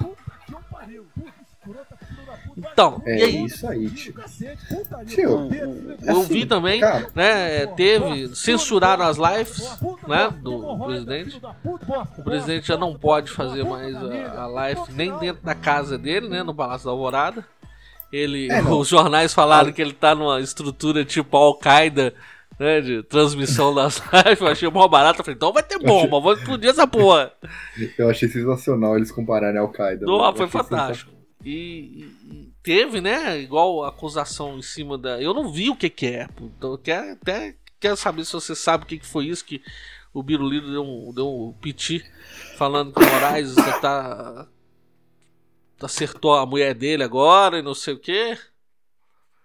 [2.57, 3.45] Então, é e aí?
[3.45, 4.15] isso aí, tio.
[5.07, 5.49] Tio,
[6.03, 7.67] Eu assim, vi também, cara, né?
[7.67, 8.35] Teve.
[8.35, 10.33] Censuraram as lives, né?
[10.41, 11.41] Do presidente.
[12.19, 16.29] O presidente já não pode fazer mais a, a live nem dentro da casa dele,
[16.29, 16.43] né?
[16.43, 17.45] No Palácio da Alvorada.
[18.11, 22.15] Ele, É, os jornais falaram que ele tá numa estrutura tipo Al-Qaeda,
[22.59, 22.81] né?
[22.81, 24.41] De transmissão das lives.
[24.41, 25.21] Eu achei mó barato.
[25.21, 27.33] Eu falei, então vai ter bomba, vou explodir essa porra.
[27.99, 30.07] eu achei sensacional eles compararem ao Qaeda.
[30.07, 31.16] Não, foi fantástico.
[31.49, 33.39] E, e- teve, né?
[33.39, 35.23] Igual acusação em cima da.
[35.23, 36.29] Eu não vi o que, que é.
[36.41, 39.63] Então, eu quero, até quero saber se você sabe o que, que foi isso que
[40.13, 42.05] o Biruliro deu um, deu um piti
[42.57, 44.49] falando que o Moraes tá.
[45.81, 48.37] Acertou a mulher dele agora e não sei o que.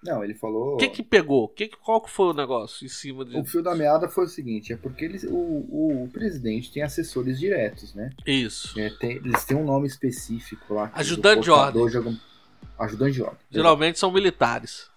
[0.03, 0.73] Não, ele falou.
[0.75, 1.47] O que que pegou?
[1.49, 3.37] Que, que- qual que foi o negócio em cima de.
[3.37, 6.81] O fio da meada foi o seguinte: é porque eles, o, o, o presidente tem
[6.81, 8.09] assessores diretos, né?
[8.25, 8.79] Isso.
[8.79, 10.91] É, tem- eles têm um nome específico lá.
[10.95, 11.81] Ajudante de ordem.
[11.97, 12.17] algum-
[12.79, 13.39] Ajudante de ordem.
[13.51, 14.89] Geralmente são militares.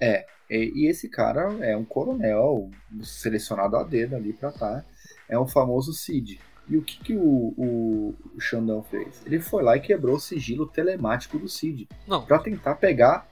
[0.00, 2.70] E, e esse cara é um coronel
[3.02, 4.84] selecionado a dedo ali pra tá.
[5.28, 6.40] É o famoso Cid.
[6.68, 9.22] E o que, que o, o, o Xandão fez?
[9.24, 11.88] Ele foi lá e quebrou o sigilo telemático do Cid.
[12.06, 12.24] Não.
[12.24, 13.28] Pra tentar pegar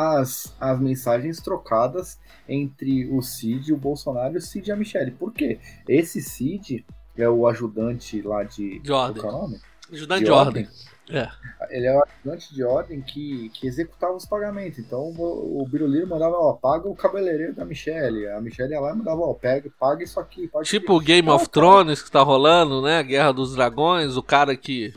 [0.00, 4.76] as, as mensagens trocadas entre o Cid e o Bolsonaro e o Cid e a
[4.76, 5.10] Michelle.
[5.10, 5.58] Por quê?
[5.88, 6.84] Esse Cid
[7.16, 8.80] é o ajudante lá de.
[8.80, 9.22] De ordem.
[9.22, 9.60] Qual é o nome?
[9.92, 10.68] Ajudante de ordem.
[11.12, 11.28] É.
[11.70, 14.78] Ele é o ajudante de ordem que, que executava os pagamentos.
[14.78, 18.28] Então o, o Biruliro mandava, ó, paga o cabeleireiro da Michelle.
[18.28, 20.46] A Michelle ia lá e mandava, ó, pega, paga isso aqui.
[20.46, 21.00] Paga Tipo o.
[21.00, 23.02] Game of Thrones que tá rolando, né?
[23.02, 24.94] Guerra dos Dragões, o cara que.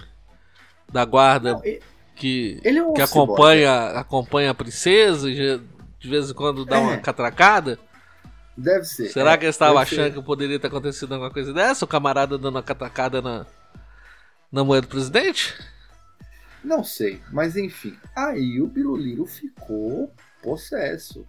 [0.91, 1.81] Da guarda não, e-
[2.15, 5.59] que, ele é um que boy, acompanha, acompanha a princesa e
[5.99, 6.79] de vez em quando dá É.
[6.79, 7.79] uma catracada.
[8.55, 9.09] Deve ser.
[9.09, 10.01] Será é, que eles estavam deve ser.
[10.01, 11.85] achando que poderia ter acontecido alguma coisa dessa?
[11.85, 13.45] O camarada dando uma catracada na,
[14.51, 15.55] na mulher do presidente?
[16.63, 17.97] Não sei, mas enfim.
[18.15, 21.25] Aí o Biruliro ficou possesso.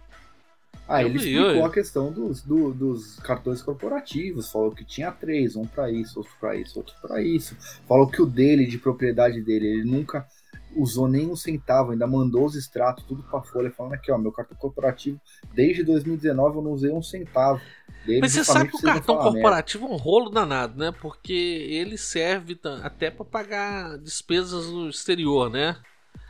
[0.87, 5.11] Aí Eu ele explicou eu- a questão dos, do- dos cartões corporativos, falou que tinha
[5.11, 7.57] três, um pra isso, outro pra isso, outro pra isso.
[7.87, 10.27] Falou que o dele, de propriedade dele, ele nunca
[10.75, 14.31] usou nem um centavo, ainda mandou os extratos, tudo pra folha, falando aqui, ó, meu
[14.31, 15.19] cartão corporativo,
[15.53, 17.61] desde 2019 eu não usei um centavo.
[18.05, 20.93] Dele, Mas você sabe que o cartão corporativo é um rolo danado, né?
[21.01, 25.75] Porque ele serve até pra pagar despesas no exterior, né?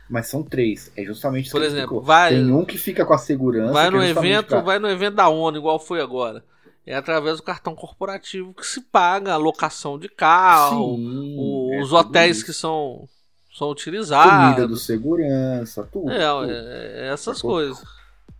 [0.08, 3.72] Mas são três, é justamente Por exemplo, vai- Tem um que fica com a segurança.
[3.72, 6.44] Vai que no é evento, pra- vai no evento da ONU, igual foi agora.
[6.86, 11.88] É através do cartão corporativo que se paga a locação de carro, Sim, é os
[11.88, 13.08] tudo hotéis que são,
[13.56, 14.68] são comida utilizados.
[14.70, 16.10] do segurança, tudo.
[16.10, 16.50] É, tudo.
[16.52, 17.50] é, essas Sacou?
[17.52, 17.82] coisas.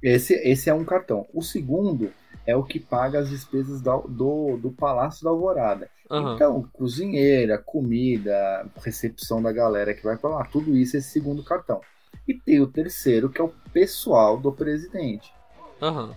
[0.02, 1.26] Esse, esse é um cartão.
[1.32, 2.10] O segundo
[2.46, 5.88] é o que paga as despesas da- do, do Palácio da Alvorada.
[6.10, 6.34] Aham.
[6.34, 11.42] Então, cozinheira, comida, recepção da galera que vai pra lá, tudo isso é esse segundo
[11.42, 11.80] cartão.
[12.28, 15.32] E tem o terceiro, que é o pessoal do presidente.
[15.82, 16.14] Aham.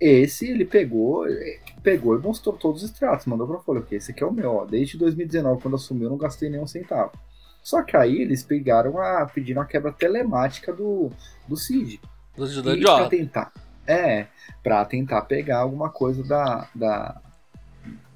[0.00, 1.24] Esse ele pegou,
[1.82, 4.56] pegou e mostrou todos os extratos, mandou pra Folha, porque esse aqui é o meu,
[4.56, 4.64] ó.
[4.64, 7.12] Desde 2019, quando assumiu, eu não gastei nenhum centavo.
[7.62, 9.24] Só que aí eles pegaram a.
[9.26, 11.10] pediram a quebra telemática do,
[11.46, 12.00] do CID.
[12.36, 12.46] Do
[12.76, 13.52] de pra tentar.
[13.86, 14.26] É,
[14.62, 16.68] pra tentar pegar alguma coisa da.
[16.74, 17.20] da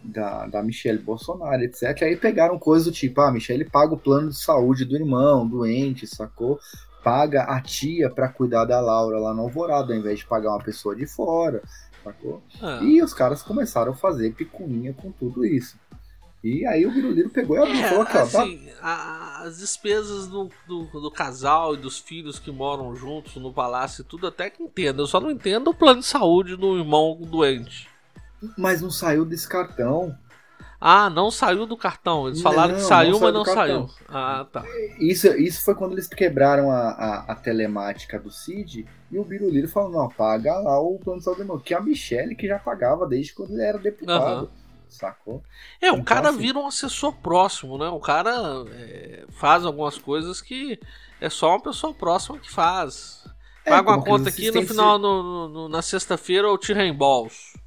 [0.09, 2.03] da, da Michelle Bolsonaro, etc.
[2.03, 6.07] Aí pegaram coisa do tipo, ah, Michelle paga o plano de saúde do irmão, doente,
[6.07, 6.61] sacou?
[7.03, 10.63] Paga a tia pra cuidar da Laura lá no Alvorada, ao invés de pagar uma
[10.63, 11.61] pessoa de fora,
[12.05, 12.41] sacou?
[12.63, 12.79] Ah.
[12.83, 15.77] E os caras começaram a fazer picuinha com tudo isso.
[16.45, 19.59] E aí o Biruliro pegou e abriu É, falou aqui, ó, tá- assim, a- as
[19.59, 24.27] despesas do, do, do casal e dos filhos que moram juntos no palácio e tudo,
[24.27, 25.03] até que entendo.
[25.03, 27.89] Eu só não entendo o plano de saúde do irmão doente.
[28.57, 30.17] mas não saiu desse cartão.
[30.79, 32.27] Ah, não saiu do cartão.
[32.29, 33.89] Eles falaram Não, que saiu, não mas não cartão.
[33.89, 34.07] saiu.
[34.09, 34.63] Ah, tá.
[35.01, 39.69] Isso, isso foi quando eles quebraram a, a, a telemática do Cid e o Biruliro
[39.69, 42.47] falou, não, paga lá o plano de saúde do irmão, que é a Michelle que
[42.47, 44.51] já pagava desde quando ele era deputado.
[44.89, 45.43] Sacou?
[45.81, 47.89] É, o Então, cara assim- vira um assessor próximo, né?
[47.89, 50.79] O cara é, faz algumas coisas que
[51.21, 53.25] é só uma pessoa próxima que faz.
[53.65, 57.59] É, Paga uma conta aqui no final, no, no- na sexta-feira eu te reembolso.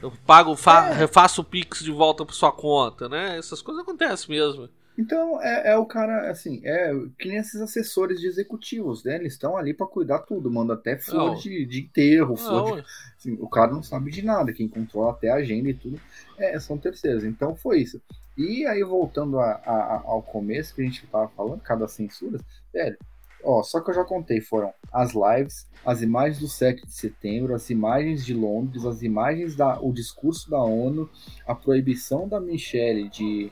[0.00, 0.94] Eu pago, fa É.
[0.94, 3.36] refaço o Pix de volta pra sua conta, né?
[3.36, 4.68] Essas coisas acontecem mesmo.
[4.96, 9.14] Então é, é o cara, assim, é que nem esses assessores de executivos, né?
[9.16, 11.34] Eles estão ali pra cuidar tudo, manda até flor Não.
[11.36, 12.84] de, de enterro, flor de Não,
[13.16, 16.00] Assim, o cara não sabe de nada, quem controla até a agenda e tudo
[16.38, 17.24] é, são terceiros.
[17.24, 18.00] Então foi isso.
[18.36, 22.38] E aí, voltando a- a- ao começo que a gente tava falando, cada censura,
[22.72, 22.96] velho,
[23.42, 27.54] ó, só que eu já contei, foram as lives, as imagens do 7 de setembro,
[27.54, 29.80] as imagens de Londres, as imagens da.
[29.80, 31.08] o discurso da ONU,
[31.46, 33.50] a proibição da Michelle de.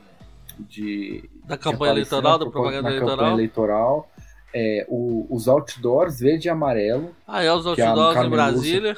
[0.59, 3.17] de da de campanha aparecer eleitoral, da propa- propaganda eleitoral.
[3.17, 4.11] campanha eleitoral.
[4.55, 8.97] É, o- os outdoors verde e amarelo, Ah, é os a outdoors em Brasília.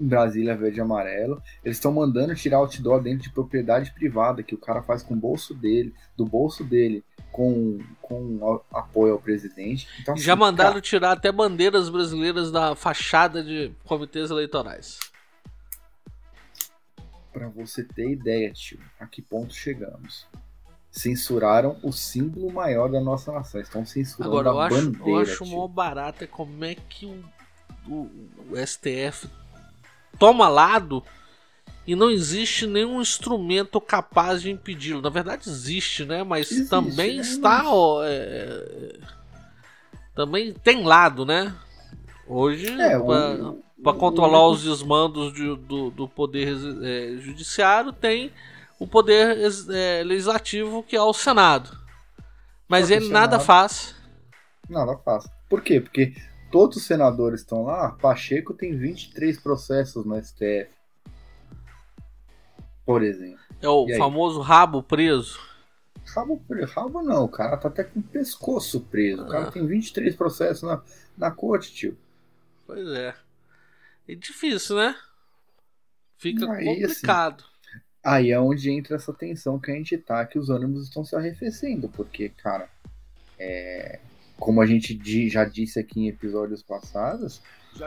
[0.00, 1.42] Em Brasília verde e amarelo.
[1.64, 5.16] Eles estão mandando tirar outdoor dentro de propriedade privada, que o cara faz com o
[5.16, 9.86] bolso dele, do bolso dele, com, com apoio ao presidente.
[10.00, 14.98] Então, já assim, mandaram cara, tirar até bandeiras brasileiras da fachada de comitês eleitorais.
[17.32, 20.26] pra você ter ideia, tio, a que ponto chegamos.
[20.90, 23.60] Censuraram o símbolo maior da nossa nação.
[23.60, 25.08] Estão censurando Agora, eu a acho, bandeira.
[25.08, 27.24] eu acho mó barato é como é que o,
[27.86, 28.10] o-
[28.50, 29.28] o STF
[30.18, 31.02] toma lado
[31.86, 35.00] e não existe nenhum instrumento capaz de impedi-lo.
[35.00, 36.22] Na verdade, existe, né?
[36.22, 37.22] Mas Existe, também né?
[37.22, 37.62] está.
[37.66, 38.98] ó, é,
[40.14, 41.54] também tem lado, né?
[42.26, 43.04] Hoje, É, o
[43.94, 48.30] controlar os desmandos de- do, do poder é, judiciário, tem
[48.78, 51.76] o poder ex- é, legislativo, que é o Senado.
[52.68, 53.94] Mas Só que o ele nada Senado- faz.
[54.68, 55.30] Nada fácil.
[55.48, 55.80] Por quê?
[55.80, 56.14] Porque
[56.50, 57.90] todos os senadores estão lá.
[57.92, 60.68] Pacheco tem 23 processos no STF.
[62.84, 63.38] Por exemplo.
[63.60, 65.38] É o famoso rabo preso.
[66.14, 69.22] Rabo, pre- rabo não, o cara tá até com o pescoço preso.
[69.22, 69.50] O cara Ah.
[69.52, 70.82] tem 23 processos na,
[71.16, 71.96] na corte, tio.
[72.66, 73.14] Pois é.
[74.08, 74.96] É difícil, né?
[76.16, 77.44] Fica Aí, assim, complicado.
[78.02, 81.14] Aí é onde entra essa tensão que a gente tá, que os ânimos estão se
[81.14, 82.68] arrefecendo, porque, cara,
[83.38, 84.00] é,
[84.40, 84.98] como a gente
[85.28, 87.40] já disse aqui em episódios passados,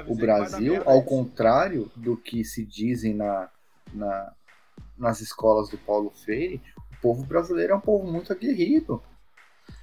[0.08, 3.50] o Brasil, ao contrário do que se dizem na,
[3.94, 4.32] na-
[4.98, 6.62] nas escolas do Paulo Freire,
[6.94, 9.02] o povo brasileiro é um povo muito aguerrido.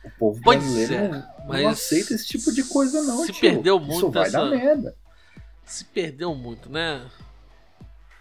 [0.05, 3.25] O povo Pois brasileiro é, não, mas não aceita esse tipo de coisa, não.
[3.27, 3.41] se tio.
[3.41, 4.97] perdeu Isso muito vai essa- dar merda.
[5.65, 7.07] Se perdeu muito, né?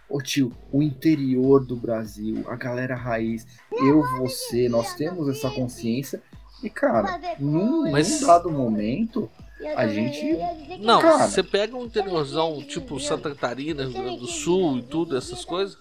[0.09, 6.21] Ô tio, o interior do Brasil, a galera raiz, eu, você, nós temos essa consciência.
[6.63, 9.29] E, cara, num, Mas- num dado momento,
[9.75, 10.37] a gente.
[10.79, 11.27] Não, Cara.
[11.27, 15.77] você pega um interiorzão tipo Santa Catarina, Rio Grande do Sul e tudo, essas coisas,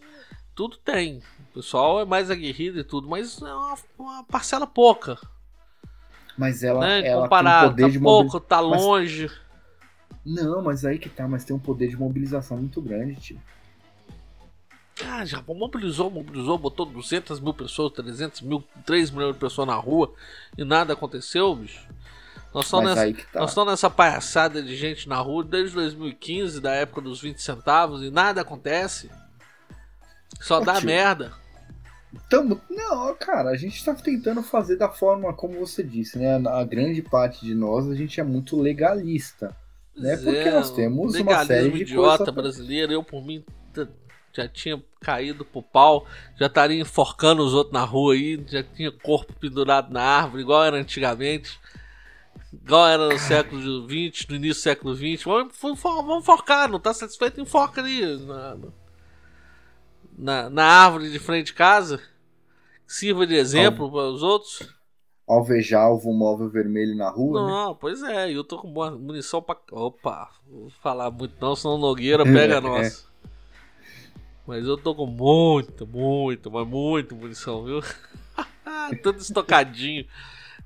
[0.54, 1.20] tudo tem.
[1.50, 5.18] O pessoal é mais aguerrido e tudo, mas é uma, uma parcela pouca,
[6.36, 6.98] Mas ela, né?
[7.06, 8.30] ela tem Comparado, poder tá de mobilização.
[8.30, 9.30] pouco, tá mas- longe.
[10.24, 13.40] Não, mas aí que tá, mas tem um poder de mobilização muito grande, tio.
[15.06, 19.74] Ah, já mobilizou, mobilizou, botou 200 mil pessoas, 300 mil, 3 milhões de pessoas na
[19.74, 20.12] rua
[20.56, 21.86] e nada aconteceu, bicho.
[22.52, 23.40] Nós estamos nessa, tá.
[23.40, 28.02] nós estamos nessa palhaçada de gente na rua desde 2015, da época dos 20 centavos,
[28.02, 29.10] e nada acontece.
[30.40, 30.86] Só Ô, dá tio.
[30.86, 31.32] merda.
[32.30, 32.60] Tamo...
[32.70, 36.36] Não, cara, a gente tá tentando fazer da forma como você disse, né?
[36.48, 39.54] A grande parte de nós, a gente é muito legalista.
[39.94, 40.16] Né?
[40.16, 43.44] Porque é, nós temos uma série de idiota coisas- brasileiro, eu por mim
[44.38, 46.06] já tinha caído pro pau,
[46.38, 50.64] já estaria enforcando os outros na rua aí, já tinha corpo pendurado na árvore, igual
[50.64, 51.58] era antigamente.
[52.52, 55.24] Igual era no século XX, no início do século XX.
[55.24, 57.40] Vamos, forcar, não tá satisfeito?
[57.40, 58.56] Enforca ali na,
[60.16, 62.00] na, na árvore de frente de casa.
[62.86, 64.66] Sirva de exemplo para os outros.
[65.26, 67.50] Alvejar alvo móvel vermelho na rua, né?
[67.50, 69.58] Não, pois é, eu tô com munição pra.
[69.72, 72.60] Opa, vou falar muito não, senão o Nogueira pega É.
[72.60, 73.07] nós.
[74.48, 77.82] Mas eu tô com muita, muita, mas muita munição, viu?
[79.02, 80.06] Tudo estocadinho.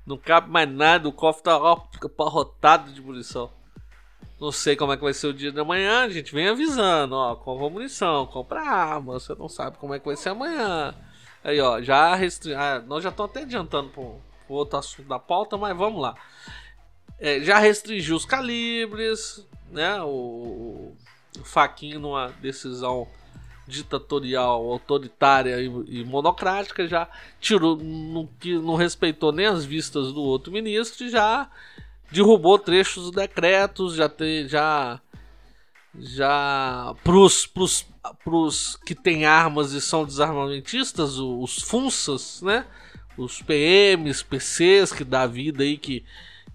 [0.05, 3.51] Não cabe mais nada, o cofre tá ó, abarrotado de munição.
[4.39, 7.13] Não sei como é que vai ser o dia de amanhã, a gente vem avisando,
[7.13, 10.95] ó, compra munição, compra arma, você não sabe como é que vai ser amanhã.
[11.43, 12.55] Aí, ó, já restri...
[12.55, 14.15] ah, nós já estamos até adiantando pro,
[14.47, 16.15] pro outro assunto da pauta, mas vamos lá.
[17.19, 20.01] É, já restringiu os calibres, né?
[20.01, 20.95] O,
[21.37, 23.09] o Faquinho numa decisão
[23.67, 27.07] ditatorial, autoritária e, e monocrática já
[27.39, 31.49] tirou, não, que não respeitou nem as vistas do outro ministro, e já
[32.11, 34.99] derrubou trechos dos decretos, já tem, já
[35.95, 37.85] já pros, pros,
[38.23, 42.65] pros que têm armas e são desarmamentistas, o- os FUNSAs, né?
[43.17, 46.03] Os PMs, PCs que dá vida aí que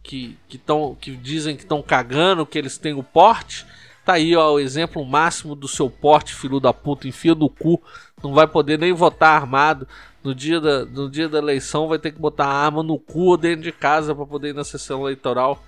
[0.03, 3.67] que que, tão, que dizem que estão cagando, que eles têm o porte.
[4.09, 7.79] Tá aí, ó, o exemplo máximo do seu porte, filho da puta, enfia no cu,
[8.25, 9.87] não vai poder nem votar armado.
[10.25, 13.25] No dia da, no dia da eleição vai ter que botar a arma no cu
[13.25, 15.63] ou dentro de casa para poder ir na sessão eleitoral.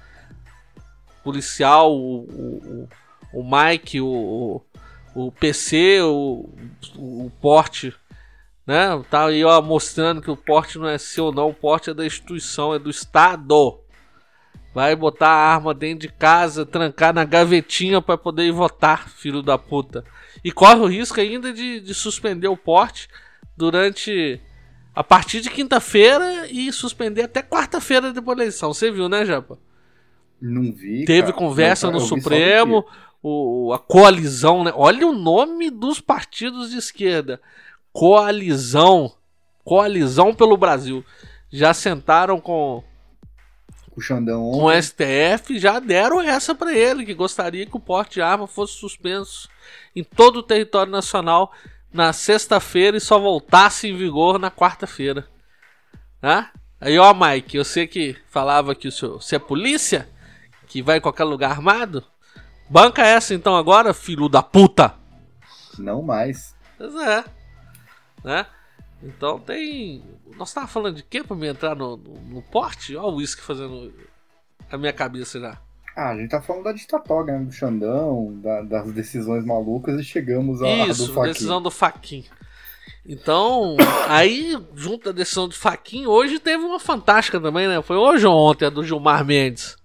[1.22, 2.88] Policial, o, o,
[3.34, 4.62] o, Mike, o,
[5.14, 6.48] o, PC, o,
[6.96, 7.94] o porte,
[8.66, 9.04] né?
[9.10, 12.06] Tá aí ó, mostrando que o porte não é seu não, o porte é da
[12.06, 13.80] instituição, é do Estado.
[14.72, 19.42] Vai botar a arma dentro de casa, trancar na gavetinha para poder ir votar, filho
[19.42, 20.04] da puta.
[20.44, 23.08] E corre o risco ainda de, de suspender o porte
[23.56, 24.40] durante.
[24.94, 28.72] a partir de quinta-feira e suspender até quarta-feira depois da eleição.
[28.72, 29.58] Você viu, né, Japa?
[30.40, 31.04] Não vi.
[31.04, 31.34] Teve cara.
[31.34, 32.86] conversa Não, no vi só Supremo,
[33.20, 34.72] o, a coalizão, né?
[34.74, 37.40] Olha o nome dos partidos de esquerda.
[37.92, 39.12] Coalizão.
[39.64, 41.04] Coalizão pelo Brasil.
[41.50, 42.84] Já sentaram Com
[43.96, 44.82] o Xandão com o ontem.
[44.82, 49.48] STF já deram essa para ele, que gostaria que o porte de arma fosse suspenso
[49.94, 51.52] em todo o território nacional
[51.92, 55.26] na sexta-feira e só voltasse em vigor na quarta-feira.
[56.20, 56.52] Tá?
[56.80, 60.08] Aí, ó, Mike, eu sei que falava que o senhor, você é polícia,
[60.66, 62.04] que vai em qualquer lugar armado.
[62.68, 64.94] Banca essa então agora, filho da puta!
[65.78, 66.54] Não mais.
[66.78, 67.24] Pois é.
[68.22, 68.46] Né?
[69.02, 70.02] Então tem.
[70.36, 72.96] Nós tava falando de quê pra me entrar no, no, no porte?
[72.96, 73.92] Olha o uísque fazendo
[74.70, 75.58] a minha cabeça já.
[75.96, 77.44] Ah, a gente tá falando da ditatória, né?
[77.44, 81.28] Do Xandão, da- das decisões malucas e chegamos do Isso, Faquin.
[81.32, 82.24] decisão do Faquin.
[83.04, 83.76] Então,
[84.08, 87.82] aí, junto da decisão do Faquin, hoje teve uma fantástica também, né?
[87.82, 89.76] Foi hoje ou ontem, a do Gilmar Mendes.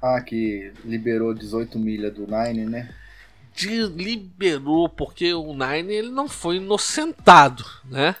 [0.00, 2.94] Ah, que liberou 18 milha do Nine, né?
[3.54, 8.16] De- liberou, porque o Nine ele não foi inocentado, né?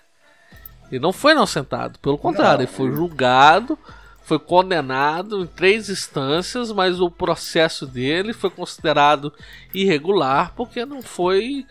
[0.92, 3.78] Ele não foi inocentado, pelo contrário, Não, ele foi julgado,
[4.24, 9.32] foi condenado em três instâncias, mas o processo dele foi considerado
[9.72, 11.66] irregular porque não foi.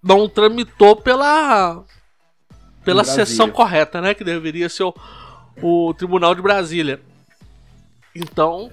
[0.00, 1.82] não tramitou pela.
[2.84, 4.14] pela sessão correta, né?
[4.14, 4.94] Que deveria ser o,
[5.60, 7.00] o Tribunal de Brasília.
[8.14, 8.70] Então,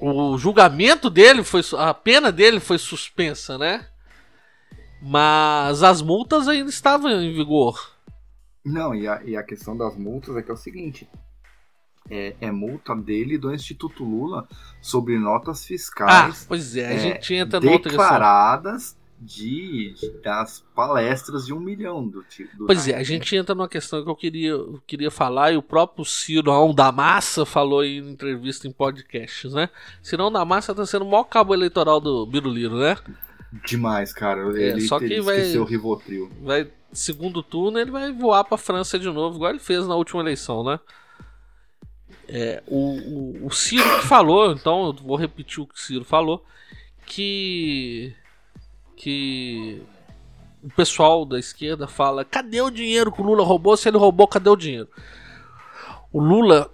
[0.00, 1.62] o julgamento dele foi.
[1.78, 3.86] a pena dele foi suspensa, né?
[5.00, 7.96] Mas as multas ainda estavam em vigor.
[8.68, 11.08] Não, e a, e a questão das multas é que é o seguinte:
[12.10, 14.48] é, é multa dele do Instituto Lula
[14.80, 18.04] sobre notas Ah, fiscais pois é, a é, gente entra numa outra questão.
[18.06, 23.34] declaradas de, de- das palestras de um milhão do, ti- do Pois é, a gente
[23.34, 27.44] entra numa questão que eu queria, eu queria falar, e o próprio Cirão da Massa
[27.44, 29.68] falou em entrevista em podcasts, né?
[30.02, 32.96] Cirão da Massa tá sendo o maior cabo eleitoral do Biruliro, né?
[33.66, 34.42] Demais, cara.
[34.56, 36.30] É, Ele, só que ele vai- esqueceu o Rivotril.
[36.42, 40.20] Vai, segundo turno, ele vai voar pra França de novo, igual ele fez na última
[40.22, 40.80] eleição, né?
[42.28, 46.04] É, o, o, o Ciro que falou, então eu vou repetir o que o Ciro
[46.04, 46.44] falou,
[47.06, 48.14] que
[48.96, 49.82] que
[50.62, 53.76] o pessoal da esquerda fala: cadê o dinheiro que o Lula roubou?
[53.76, 54.88] Se ele roubou, cadê o dinheiro?
[56.12, 56.70] O Lula,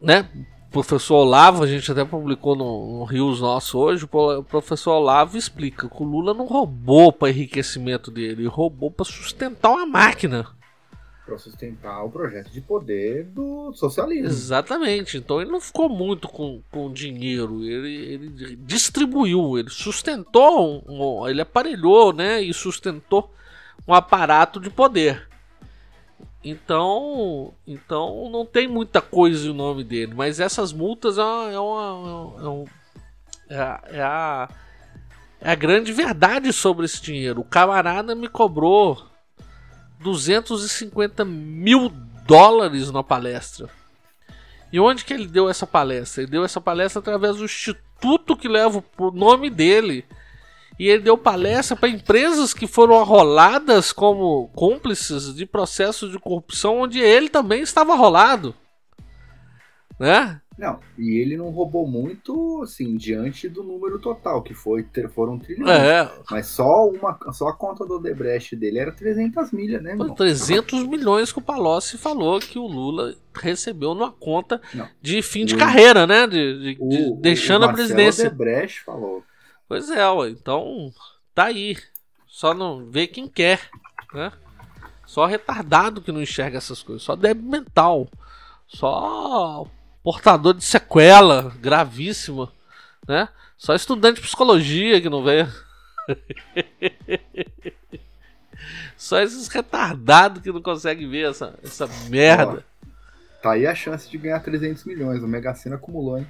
[0.00, 0.28] né?
[0.68, 4.04] O professor Olavo, a gente até publicou no, no Rios nosso hoje.
[4.04, 8.48] O pro- o professor Olavo explica que o Lula não roubou para enriquecimento dele, ele
[8.48, 10.46] roubou para sustentar uma máquina.
[11.24, 14.26] Pra sustentar o projeto de poder do socialismo.
[14.28, 15.16] Exatamente.
[15.16, 17.64] Então ele não ficou muito com, com dinheiro.
[17.64, 22.40] Ele, ele distribuiu, ele sustentou, um- ele aparelhou, né?
[22.42, 23.32] E sustentou
[23.88, 25.25] um aparato de poder.
[26.48, 30.14] Então, então não tem muita coisa em nome dele.
[30.14, 32.64] Mas essas multas é uma, é uma-
[33.50, 34.48] é é é a
[35.40, 37.40] é a grande verdade sobre esse dinheiro.
[37.40, 39.06] O camarada me cobrou
[40.00, 41.88] 250 mil
[42.26, 43.68] dólares na palestra.
[44.72, 46.22] E onde que ele deu essa palestra?
[46.22, 50.04] Ele deu essa palestra através do instituto que leva o nome dele.
[50.78, 56.80] E ele deu palestra para empresas que foram arroladas como cúmplices de processos de corrupção
[56.80, 58.54] onde ele também estava arrolado.
[59.98, 60.40] Né?
[60.58, 65.38] Não, e ele não roubou muito, assim, diante do número total, que foi, ter- foram
[65.38, 65.68] trilhões.
[65.70, 70.00] É, Mas só, uma, só a conta do Odebrecht dele era 300 milhas, né, foi
[70.06, 70.14] irmão?
[70.14, 74.88] 300 milhões que o Palocci falou que o Lula recebeu numa conta Não.
[75.00, 76.26] de fim de O- carreira, né?
[76.26, 78.26] De, de- O- o- deixando o a presidência.
[78.28, 79.22] Odebrecht falou.
[79.68, 80.30] Pois é, ué.
[80.30, 80.92] então
[81.34, 81.76] tá aí.
[82.26, 83.70] Só não vê quem quer,
[84.12, 84.32] né?
[85.06, 88.08] Só retardado que não enxerga essas coisas, só débil mental,
[88.66, 89.66] só
[90.02, 92.52] portador de sequela gravíssima,
[93.06, 93.28] né?
[93.56, 95.46] Só estudante de psicologia que não vê.
[98.96, 102.64] Só esses retardados que não conseguem ver essa, essa merda.
[103.42, 105.22] Tá aí a chance de ganhar 300 milhões.
[105.22, 106.26] O Mega Sena acumulou, hein?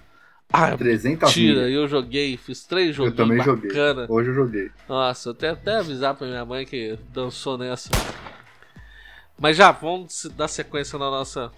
[0.53, 1.73] Ah, 300 mentira, milhas.
[1.75, 3.69] eu joguei, fiz três Eu joguinhos também joguei.
[3.69, 4.07] bacana.
[4.09, 4.71] Hoje eu joguei.
[4.89, 7.91] Nossa, eu até, até avisar pra minha mãe que dançou nessa.
[9.39, 11.53] Mas já, vamos dar sequência na nossa.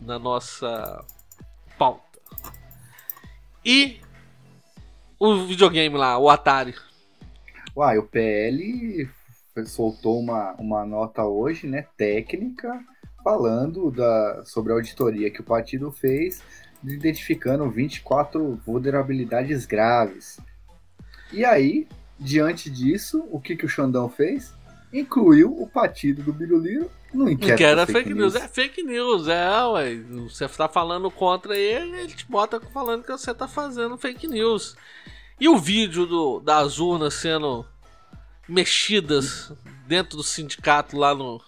[0.00, 1.04] Na nossa
[1.76, 2.18] pauta.
[3.64, 4.00] E
[5.18, 6.74] o videogame lá, o Atari.
[7.76, 9.08] Uai, o PL
[9.66, 12.80] soltou uma, uma nota hoje, né, técnica,
[13.24, 16.40] falando da, sobre a auditoria que o partido fez,
[16.84, 20.40] identificando 24 vulnerabilidades graves.
[21.32, 21.86] E aí,
[22.18, 24.52] diante disso, o que, que o Xandão fez?
[24.92, 27.56] Incluiu o partido do Biruliro no inquérito.
[27.56, 28.34] que era do fake news.
[28.34, 29.96] É fake news, é, ué.
[30.28, 34.76] Você tá falando contra ele, ele te bota falando que você tá fazendo fake news.
[35.40, 37.66] E o vídeo do, das urnas sendo
[38.48, 39.52] mexidas
[39.86, 41.40] dentro do sindicato lá no.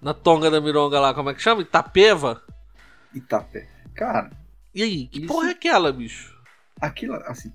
[0.00, 1.62] Na Tonga da Mironga lá, como é que chama?
[1.62, 2.40] Itapeva?
[3.18, 3.68] Itapé.
[3.94, 4.30] Cara,
[4.74, 6.36] E aí, que Isso- porra é aquela, bicho?
[6.80, 7.52] aquilo, assim,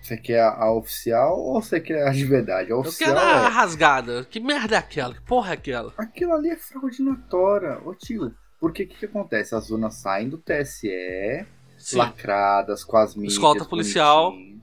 [0.00, 2.68] você quer a, a oficial ou você quer a de verdade?
[2.68, 3.48] A Eu oficial quero a é...
[3.48, 4.24] rasgada.
[4.24, 5.14] Que merda é aquela?
[5.14, 5.92] Que porra é aquela?
[5.98, 8.34] Aquilo ali é fraude notória, ô tio.
[8.60, 9.54] Porque o que, que acontece?
[9.54, 11.44] As urnas saem do TSE,
[11.76, 13.34] Sim, lacradas, com as mídias.
[13.34, 14.30] Escolta policial.
[14.32, 14.62] bonitinho.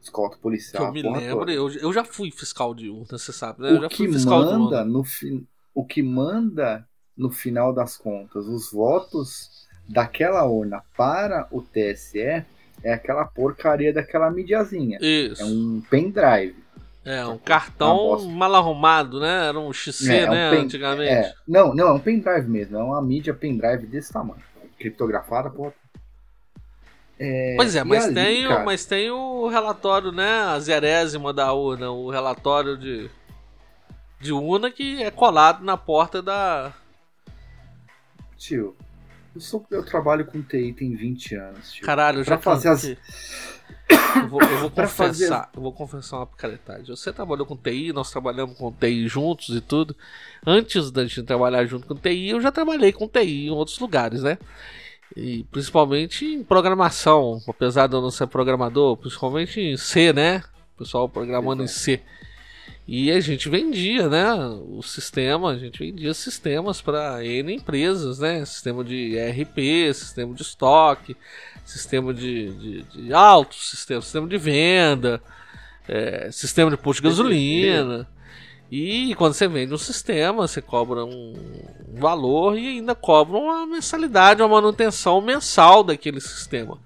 [0.00, 0.84] Escolta que policial.
[0.86, 1.50] eu me lembro.
[1.50, 3.70] Eu, eu já fui fiscal de urna, você sabe, né?
[3.72, 4.84] Eu O já que fui fiscal de manda urna.
[4.84, 5.46] no fi...
[5.74, 6.86] o que manda
[7.16, 12.44] no final das contas, os votos daquela urna para o TSE
[12.82, 14.98] é aquela porcaria daquela mídiazinha.
[15.00, 15.42] Isso.
[15.42, 16.64] É um pendrive.
[17.04, 19.48] É, um cartão mal arrumado, né?
[19.48, 20.46] Era um XC, é, né?
[20.46, 20.64] É um pen...
[20.64, 21.12] Antigamente.
[21.12, 21.34] É.
[21.46, 22.78] Não, não, é um pendrive mesmo.
[22.78, 24.42] É uma mídia pendrive desse tamanho.
[24.78, 25.72] Criptografada, pô.
[27.18, 28.64] É, pois é, mas, ali, tem, cara...
[28.64, 30.40] mas tem o relatório, né?
[30.42, 33.08] A zerésima da urna, o relatório de,
[34.20, 36.72] de urna que é colado na porta da.
[38.44, 38.76] Tio,
[39.34, 41.72] eu, sou, eu trabalho com TI tem 20 anos.
[41.72, 41.86] Tio.
[41.86, 42.84] Caralho, eu já fazer as...
[42.84, 45.48] Eu vou, eu vou confessar, fazer...
[45.56, 46.84] eu vou confessar uma picaretagem.
[46.94, 49.96] Você trabalhou com TI, nós trabalhamos com TI juntos e tudo.
[50.46, 54.22] Antes da gente trabalhar junto com TI, eu já trabalhei com TI em outros lugares,
[54.22, 54.36] né?
[55.16, 60.42] E principalmente em programação, apesar de eu não ser programador, principalmente em C, né?
[60.74, 62.02] O pessoal programando em C.
[62.86, 64.34] E a gente vendia, né?
[64.68, 68.44] O sistema, a gente vendia sistemas para N empresas, né?
[68.44, 71.16] Sistema de ERP, sistema de estoque,
[71.64, 75.22] sistema de, de, de alto, sistema, sistema de venda,
[75.88, 78.06] é, sistema de posto de gasolina.
[78.70, 81.34] E quando você vende um sistema, você cobra um
[81.94, 86.78] valor e ainda cobra uma mensalidade, uma manutenção mensal daquele sistema.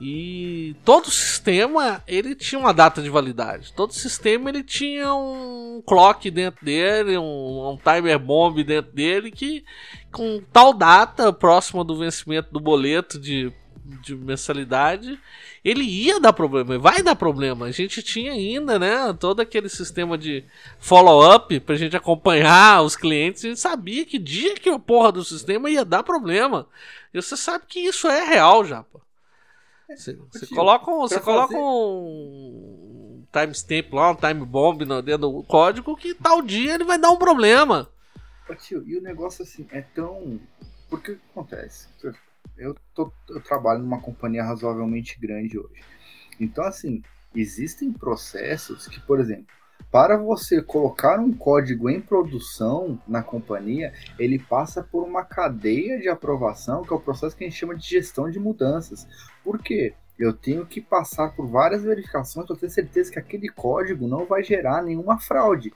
[0.00, 3.72] E todo sistema ele tinha uma data de validade.
[3.74, 9.62] Todo sistema ele tinha um clock dentro dele, um, um timer bomb dentro dele que
[10.10, 13.52] com tal data próxima do vencimento do boleto de,
[14.02, 15.18] de mensalidade
[15.62, 17.66] ele ia dar problema, vai dar problema.
[17.66, 20.44] A gente tinha ainda, né, todo aquele sistema de
[20.78, 23.44] follow-up pra gente acompanhar os clientes.
[23.44, 26.66] A gente sabia que dia que a porra do sistema ia dar problema.
[27.12, 28.98] E você sabe que isso é real, Japa.
[28.98, 29.09] Você,
[29.96, 36.14] você coloca, um, você coloca um timestamp lá, um time bomb dentro do código que
[36.14, 37.88] tal dia ele vai dar um problema.
[38.56, 40.40] Tio, e o negócio assim é tão.
[40.88, 41.88] Porque o que acontece?
[42.58, 45.82] Eu, tô, eu trabalho numa companhia razoavelmente grande hoje.
[46.38, 47.02] Então, assim,
[47.34, 49.46] existem processos que, por exemplo,
[49.90, 56.08] para você colocar um código em produção na companhia, ele passa por uma cadeia de
[56.08, 59.06] aprovação, que é o processo que a gente chama de gestão de mudanças.
[59.44, 59.94] Por quê?
[60.18, 64.42] Eu tenho que passar por várias verificações para ter certeza que aquele código não vai
[64.42, 65.72] gerar nenhuma fraude.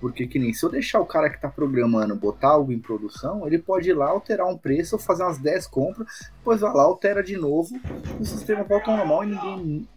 [0.00, 3.46] Porque que nem se eu deixar o cara que está programando botar algo em produção,
[3.46, 7.22] ele pode ir lá alterar um preço, fazer umas 10 compras, depois vai lá, altera
[7.22, 7.70] de novo,
[8.20, 9.88] o sistema volta ao normal e ninguém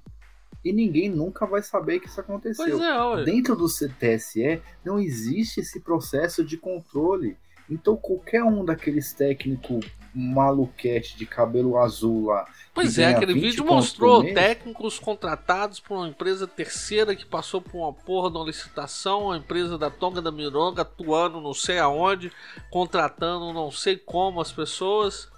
[0.64, 2.66] e ninguém nunca vai saber que isso aconteceu.
[2.66, 7.38] É, Dentro do CTSE não existe esse processo de controle.
[7.70, 12.46] Então qualquer um daqueles técnicos maluquete de cabelo azul lá.
[12.74, 17.94] Pois é, aquele vídeo mostrou técnicos contratados por uma empresa terceira que passou por uma
[17.94, 22.32] porra de uma licitação, a empresa da Tonga da Mironga atuando não sei aonde,
[22.72, 25.30] contratando não sei como as pessoas.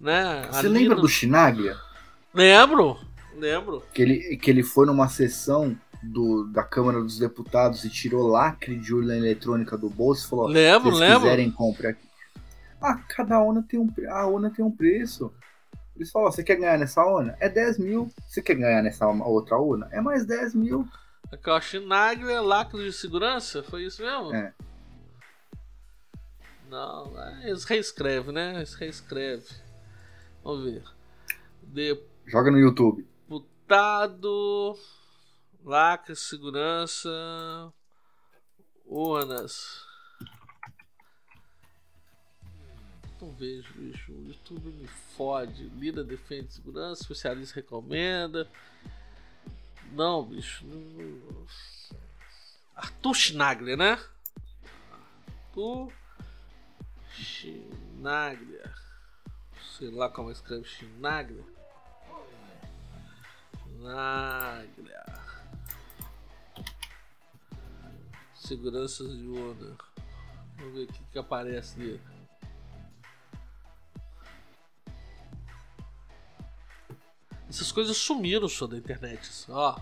[0.00, 0.46] Né?
[0.52, 1.02] Você lembra no...
[1.02, 1.76] do Chinaglia?
[2.32, 2.98] Lembro.
[3.34, 3.82] Lembro.
[3.92, 8.76] Que ele, que ele foi numa sessão do, da Câmara dos Deputados e tirou lacre
[8.76, 11.20] de urna eletrônica do bolso e falou: lembro, se lembro.
[11.20, 12.06] quiserem, compre aqui.
[12.80, 15.32] Ah, cada ONA tem um, a tem um preço.
[15.96, 17.36] Eles falam: você quer ganhar nessa ONA?
[17.40, 18.10] É 10 mil.
[18.28, 19.88] Você quer ganhar nessa outra ONA?
[19.90, 20.86] É mais 10 mil.
[21.46, 23.62] Ó, Chinagre é lacre de segurança?
[23.62, 24.34] Foi isso mesmo?
[24.34, 24.52] É.
[26.68, 28.56] Não, eles reescrevem, né?
[28.56, 29.46] Eles reescrevem.
[30.42, 30.82] Vamos ver.
[31.62, 31.98] De...
[32.26, 33.06] Joga no YouTube.
[33.22, 34.76] Deputado,
[35.66, 37.10] lacre, segurança,
[38.84, 39.84] urnas.
[43.20, 44.12] Não vejo, bicho.
[44.12, 45.68] O YouTube me fode.
[45.70, 48.48] Lida defende segurança, especialista recomenda.
[49.90, 50.64] Não, bicho.
[52.76, 53.98] Arthur Schnagler, né?
[55.26, 55.92] Arthur
[57.10, 58.72] Schnagler.
[59.76, 61.44] Sei lá como escreve Schnagler.
[63.80, 65.25] Naglia.
[68.46, 69.76] Seguranças de onda.
[70.56, 72.00] Vamos ver o que, que aparece ali.
[77.48, 79.28] Essas coisas sumiram só da internet.
[79.48, 79.76] Ó.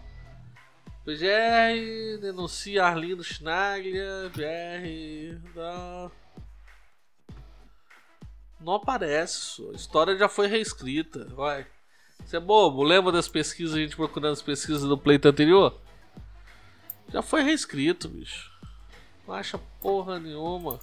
[1.05, 4.33] PGR denuncia Arlindo Schnaglia.
[4.35, 5.43] BR.
[5.55, 6.13] Não.
[8.61, 9.63] Não aparece.
[9.69, 11.27] A história já foi reescrita.
[11.35, 11.67] Vai.
[12.25, 15.79] Você é bobo, lembra das pesquisas, a gente procurando as pesquisas do pleito anterior?
[17.13, 18.54] Já foi reescrito, bicho.
[19.27, 20.79] Não acha porra nenhuma.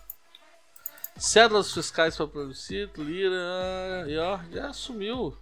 [1.17, 5.37] Cédulas fiscais para plebiscito, lira, e ó, já sumiu.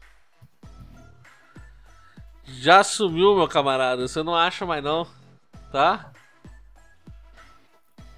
[2.43, 4.08] Já sumiu, meu camarada.
[4.08, 5.08] Você não acha mais não,
[5.72, 6.12] tá?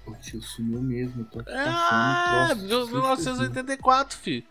[0.06, 1.24] O tio sumiu mesmo.
[1.26, 4.44] Tô é, 1984, filho.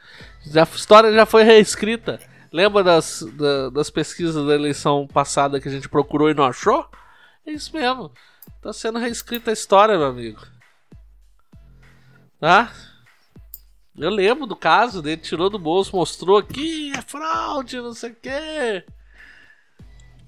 [0.46, 2.20] Já, a história já foi reescrita.
[2.52, 6.88] Lembra das, da, das pesquisas da eleição passada que a gente procurou e não achou?
[7.46, 8.12] É isso mesmo.
[8.62, 10.42] Tá sendo reescrita a história, meu amigo.
[12.40, 12.74] Tá?
[13.96, 18.16] Eu lembro do caso dele, tirou do bolso, mostrou aqui, é fraude, não sei o
[18.16, 18.86] quê.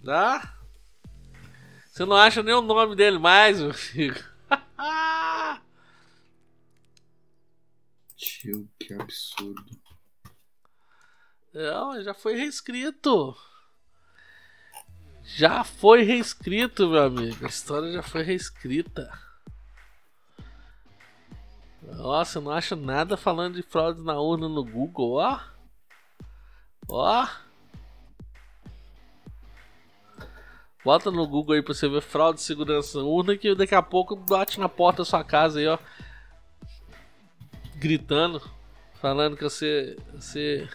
[0.03, 0.57] Tá?
[1.87, 4.23] Você não acha nem o nome dele mais, meu filho.
[8.17, 9.63] Tio, que absurdo.
[11.53, 13.35] Não, já foi reescrito.
[15.23, 17.45] Já foi reescrito, meu amigo.
[17.45, 19.09] A história já foi reescrita.
[21.81, 25.39] Nossa, eu não acho nada falando de fraude na urna no Google, ó.
[26.87, 27.27] Ó.
[30.83, 33.81] Bota no Google aí pra você ver fraude de segurança na urna que daqui a
[33.81, 35.77] pouco bate na porta da sua casa aí, ó.
[37.75, 38.41] Gritando.
[38.95, 40.67] Falando que você, você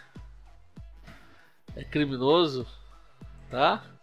[1.74, 2.66] é criminoso,
[3.51, 3.97] tá?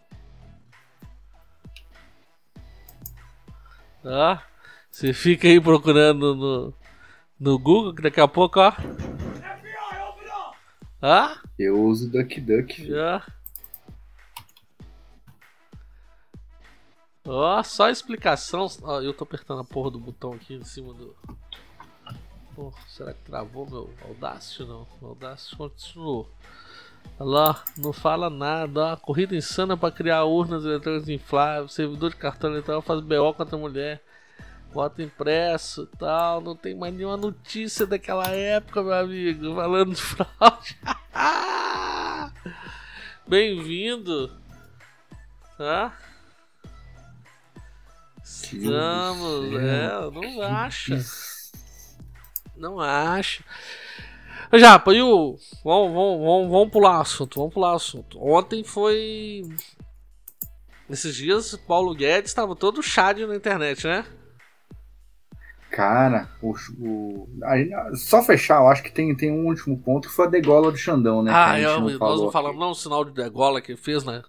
[4.06, 4.46] Tá?
[4.88, 6.74] Você fica aí procurando no,
[7.40, 8.72] no Google, que daqui a pouco, ó.
[11.02, 11.42] Ah?
[11.58, 12.86] Eu uso DuckDuck.
[12.86, 13.26] Já.
[17.26, 18.68] Ó, só explicação.
[18.82, 21.12] Ó, eu tô apertando a porra do botão aqui em cima do.
[22.54, 24.62] Pô, será que travou meu Audacity?
[24.66, 26.30] Não, o Audacity continuou.
[27.18, 28.92] Olha lá, não fala nada.
[28.92, 31.72] Ó, corrida insana para criar urnas eletrônicas infláveis.
[31.72, 34.02] Servidor de cartão eletrônico faz BO contra a mulher
[34.76, 36.42] voto impresso e tal.
[36.42, 40.78] Não tem mais nenhuma notícia daquela época, meu amigo, falando de fraude.
[43.26, 44.30] Bem-vindo,
[45.56, 45.96] tá?
[48.22, 50.98] Estamos, é, não acha.
[52.54, 53.42] Não acho.
[54.54, 55.36] Japa, e o.
[55.64, 58.22] Vamos, vamos, vamos, vamos pular o assunto, vamos pular assunto.
[58.22, 59.42] Ontem foi.
[60.88, 64.04] Esses dias, Paulo Guedes estava todo chade na internet, né?
[65.70, 67.28] Cara, o, o
[67.94, 70.78] só fechar, eu acho que tem, tem um último ponto que foi a degola do
[70.78, 71.32] Xandão, né?
[71.34, 74.22] Ah, eu, não nós não falamos, não, o sinal de degola que ele fez, né?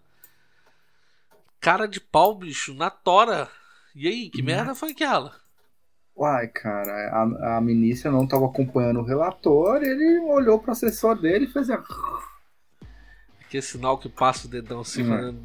[1.61, 3.47] Cara de pau, bicho, na tora.
[3.95, 4.45] E aí, que hum.
[4.45, 5.33] merda foi aquela?
[6.17, 11.45] Uai, cara, a, a ministra não estava acompanhando o relator, ele olhou pro assessor dele
[11.45, 11.69] e fez.
[11.69, 15.09] Aquele sinal que passa o dedão assim, hum.
[15.09, 15.39] fazendo,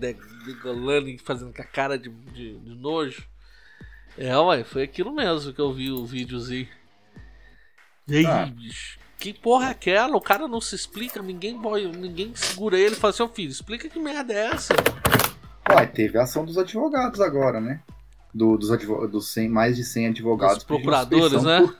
[0.46, 3.22] degolando e fazendo com a cara de, de, de nojo.
[4.16, 6.68] É, ué, foi aquilo mesmo que eu vi o videozinho.
[8.08, 8.46] E aí, ah.
[8.46, 8.98] bicho?
[9.18, 10.16] Que porra é aquela?
[10.16, 13.50] O cara não se explica, ninguém, boy, ninguém segura ele e fala assim, ô filho,
[13.50, 14.74] explica que merda é essa.
[15.70, 17.80] Ué, teve a ação dos advogados agora, né?
[18.34, 18.70] Do, dos
[19.10, 20.56] dos 100, mais de 100 advogados.
[20.56, 21.60] Dos procuradores, né?
[21.60, 21.76] Por,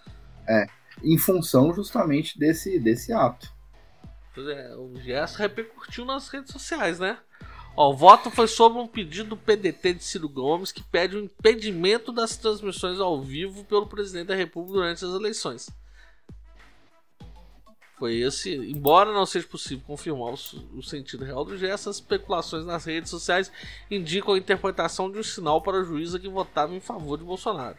[0.47, 0.67] é,
[1.03, 3.53] em função justamente desse, desse ato.
[4.35, 7.19] Pois é, o gesto repercutiu nas redes sociais, né?
[7.77, 11.25] Ó, o voto foi sobre um pedido do PDT de Ciro Gomes que pede o
[11.25, 15.71] impedimento das transmissões ao vivo pelo presidente da República durante as eleições.
[18.03, 22.67] Foi esse, embora não seja possível confirmar o, o sentido real do gesto, as especulações
[22.67, 23.53] nas redes sociais
[23.89, 27.77] indicam a interpretação de um sinal para a juíza que votava em favor de Bolsonaro.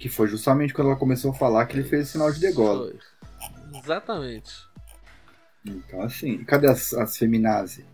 [0.00, 2.90] Que foi justamente quando ela começou a falar que ele fez o sinal de degola.
[2.90, 3.78] Foi.
[3.78, 4.52] Exatamente.
[5.64, 7.84] Então, assim, cadê as, as feminazes?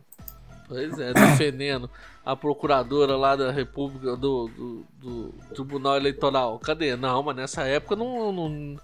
[0.69, 1.89] Pois é, defendendo
[2.25, 6.59] a procuradora lá da República, do, do, do, Tribunal Eleitoral.
[6.59, 6.97] Cadê?
[6.97, 8.77] Não, mas nessa época não, não.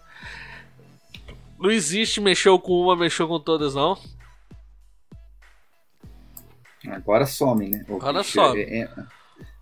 [1.58, 3.98] Não existe mexeu com uma, mexeu com todas, não.
[6.88, 7.84] Agora some, né?
[7.88, 8.60] O Agora some.
[8.60, 8.90] É, é,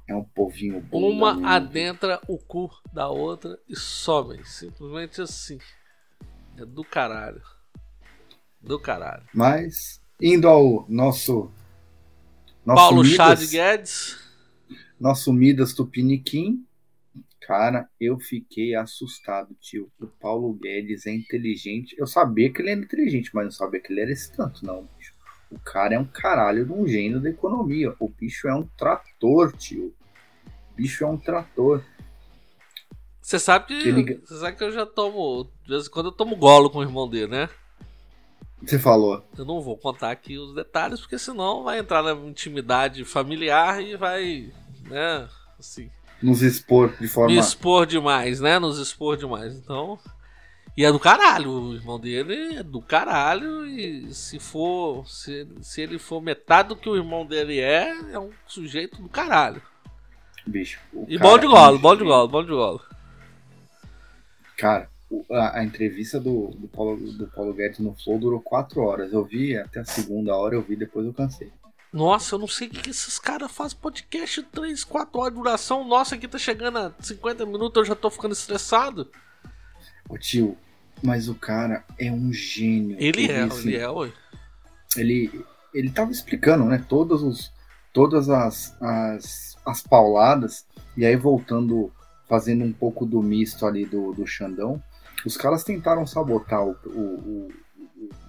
[0.09, 1.11] é, um povinho bom.
[1.11, 4.45] Uma adentra o cu da outra e some.
[4.45, 5.59] Simplesmente assim.
[6.59, 7.43] É do caralho.
[8.61, 9.23] Do caralho.
[9.33, 11.51] Mas, indo ao nosso.
[12.65, 14.19] Nosso Paulo Midas, Chad Guedes.
[14.99, 16.65] Nosso Midas Tupiniquim.
[17.41, 19.91] Cara, eu fiquei assustado, tio.
[20.01, 21.97] O Paulo Guedes é inteligente.
[21.99, 24.89] Eu sabia que ele era inteligente, mas não sabia que ele era esse tanto, não,
[24.97, 25.15] bicho.
[25.51, 27.95] O cara é um caralho de um gênio da economia.
[27.99, 29.93] O bicho é um trator, tio.
[30.47, 31.83] O bicho é um trator.
[33.21, 34.21] Você sabe que, ele...
[34.25, 35.51] você sabe que eu já tomo.
[35.65, 37.49] De vez em quando eu tomo golo com o irmão dele, né?
[38.63, 39.25] Você falou.
[39.37, 43.97] Eu não vou contar aqui os detalhes, porque senão vai entrar na intimidade familiar e
[43.97, 44.53] vai,
[44.87, 45.91] né, assim...
[46.23, 47.35] Nos expor de forma...
[47.35, 49.99] Nos expor demais, né, nos expor demais, então...
[50.77, 55.81] E é do caralho, o irmão dele é do caralho e se for, se, se
[55.83, 59.61] ele for metade do que o irmão dele é, é um sujeito do caralho.
[60.47, 60.81] Bicho.
[61.09, 62.81] E bom de golo, bom de golo, bom de golo.
[64.57, 64.89] Cara,
[65.31, 69.13] a, a, entrevista do, do, Paulo, do Paulo Guedes no Flow durou quatro horas.
[69.13, 71.51] Eu vi até a segunda hora, eu vi, depois eu cansei.
[71.93, 75.85] Nossa, eu não sei o que esses caras fazem podcast 3, 4 horas de duração.
[75.85, 79.11] Nossa, aqui tá chegando a 50 minutos, eu já tô ficando estressado.
[80.09, 80.57] Ô tio,
[81.03, 82.97] mas o cara é um gênio.
[83.01, 84.13] Ele, é, assim, ele é, oi.
[84.97, 85.45] Ele,
[85.75, 87.53] ele tava explicando, né, todos os,
[87.93, 90.65] todas as, as, as pauladas,
[90.97, 91.93] e aí voltando,
[92.29, 94.81] fazendo um pouco do misto ali do, do Xandão,
[95.25, 97.49] os caras tentaram sabotar o, o, o,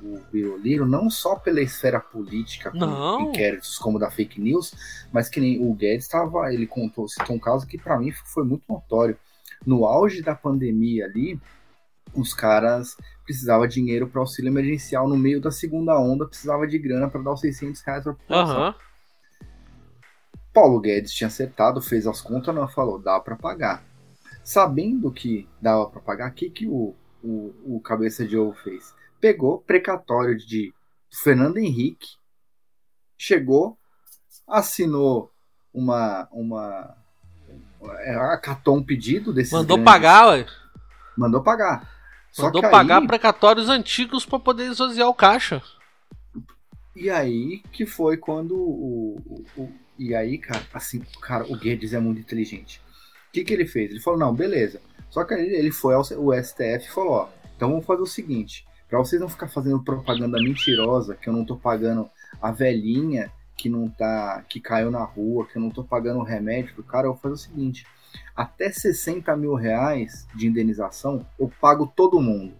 [0.03, 4.73] o Biroliro não só pela esfera política, com inquéritos como da fake news,
[5.11, 8.43] mas que nem o Guedes estava, ele contou, citou um caso que para mim foi
[8.43, 9.17] muito notório.
[9.65, 11.39] No auge da pandemia ali,
[12.13, 16.77] os caras precisavam de dinheiro para auxílio emergencial no meio da segunda onda, precisava de
[16.77, 18.67] grana para dar os 600 reais para população.
[18.67, 18.73] Uhum.
[20.53, 23.83] Paulo Guedes tinha acertado, fez as contas, não falou, dá para pagar.
[24.43, 28.93] Sabendo que dava para pagar, o que, que o, o, o cabeça de ovo fez?
[29.19, 30.73] Pegou precatório de
[31.11, 32.15] Fernando Henrique,
[33.17, 33.77] chegou,
[34.47, 35.31] assinou
[35.73, 36.27] uma.
[36.31, 36.95] uma
[38.33, 39.53] acatou um pedido desse.
[39.53, 40.45] Mandou grandes, pagar, ué.
[41.17, 41.89] Mandou pagar.
[42.31, 45.61] Só Mandou pagar aí, precatórios antigos para poder esvaziar o caixa.
[46.95, 51.93] E aí que foi quando o, o, o, E aí, cara, assim, cara, o Guedes
[51.93, 52.81] é muito inteligente.
[53.31, 53.91] O que, que ele fez?
[53.91, 54.81] Ele falou, não, beleza.
[55.09, 58.65] Só que ele foi ao o STF e falou, ó, então vamos fazer o seguinte,
[58.89, 62.09] para vocês não ficar fazendo propaganda mentirosa, que eu não tô pagando
[62.41, 64.43] a velhinha que não tá.
[64.49, 67.21] que caiu na rua, que eu não tô pagando o remédio do cara, eu vou
[67.21, 67.85] fazer o seguinte
[68.35, 72.53] até 60 mil reais de indenização, eu pago todo mundo.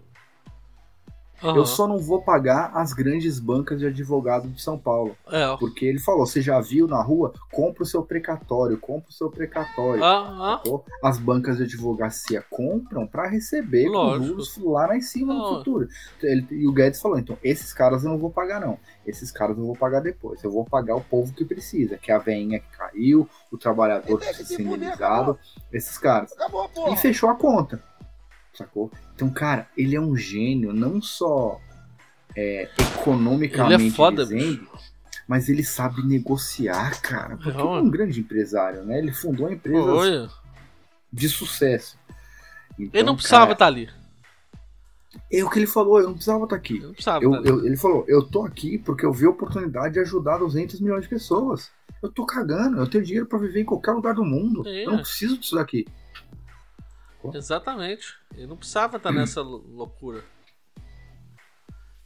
[1.42, 1.56] Uhum.
[1.56, 5.16] Eu só não vou pagar as grandes bancas de advogado de São Paulo.
[5.30, 5.56] É.
[5.56, 7.32] Porque ele falou: você já viu na rua?
[7.50, 10.02] Compra o seu precatório, compra o seu precatório.
[10.02, 10.80] Uhum.
[11.02, 13.86] As bancas de advocacia compram para receber
[14.22, 15.38] juros lá lá em cima uhum.
[15.38, 15.88] no futuro.
[16.22, 18.78] Ele, e o Guedes falou: então, esses caras eu não vou pagar, não.
[19.06, 20.42] Esses caras eu vou pagar depois.
[20.44, 24.18] Eu vou pagar o povo que precisa, que é a veinha que caiu, o trabalhador
[24.18, 25.38] que precisa ser indenizado,
[25.72, 26.32] esses caras.
[26.32, 27.80] Acabou, e fechou a conta
[28.62, 28.90] sacou?
[29.14, 31.60] Então, cara, ele é um gênio, não só
[32.36, 34.66] é, economicamente ele é foda, dizendo,
[35.26, 37.36] mas ele sabe negociar, cara.
[37.36, 38.98] Porque é um grande empresário, né?
[38.98, 40.30] Ele fundou uma empresa
[41.12, 41.98] de sucesso.
[42.78, 43.88] Então, ele não precisava estar tá ali.
[45.30, 46.80] É o que ele falou, eu não precisava estar tá aqui.
[46.82, 49.94] Eu precisava eu, tá eu, ele falou, eu tô aqui porque eu vi a oportunidade
[49.94, 51.70] de ajudar 200 milhões de pessoas.
[52.02, 54.66] Eu tô cagando, eu tenho dinheiro para viver em qualquer lugar do mundo.
[54.66, 54.86] É.
[54.86, 55.86] Eu não preciso disso daqui.
[57.34, 58.14] Exatamente.
[58.34, 60.24] Ele não precisava estar nessa loucura.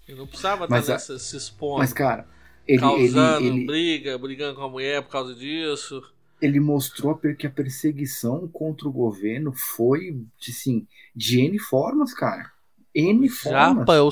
[0.06, 1.78] Ele não precisava mas, estar nessa, se expondo.
[1.78, 2.28] Mas, cara,
[2.66, 2.80] ele.
[2.80, 6.02] Causando ele, ele, briga, brigando com a mulher por causa disso.
[6.40, 12.52] Ele mostrou que a perseguição contra o governo foi, assim, de N formas, cara.
[12.94, 13.78] N formas.
[13.78, 14.10] Japa é o,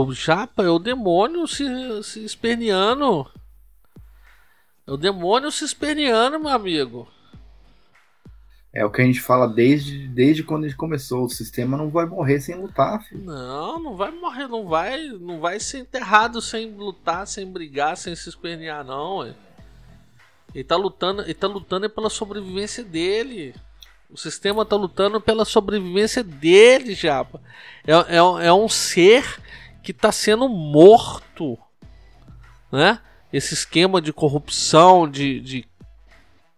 [0.00, 1.64] o Japa é o demônio se,
[2.04, 3.28] se esperneando.
[4.86, 7.08] É o demônio se esperneando, meu amigo.
[8.76, 11.24] É o que a gente fala desde, desde quando a gente começou.
[11.24, 13.24] O sistema não vai morrer sem lutar, filho.
[13.24, 18.14] Não, não vai morrer, não vai, não vai ser enterrado sem lutar, sem brigar, sem
[18.14, 19.34] se espernear, não.
[20.54, 23.54] Ele tá lutando, ele tá lutando pela sobrevivência dele.
[24.10, 27.40] O sistema tá lutando pela sobrevivência dele, Japa.
[27.86, 29.40] É, é, é um ser
[29.82, 31.58] que tá sendo morto.
[32.70, 33.00] Né?
[33.32, 35.66] Esse esquema de corrupção, de, de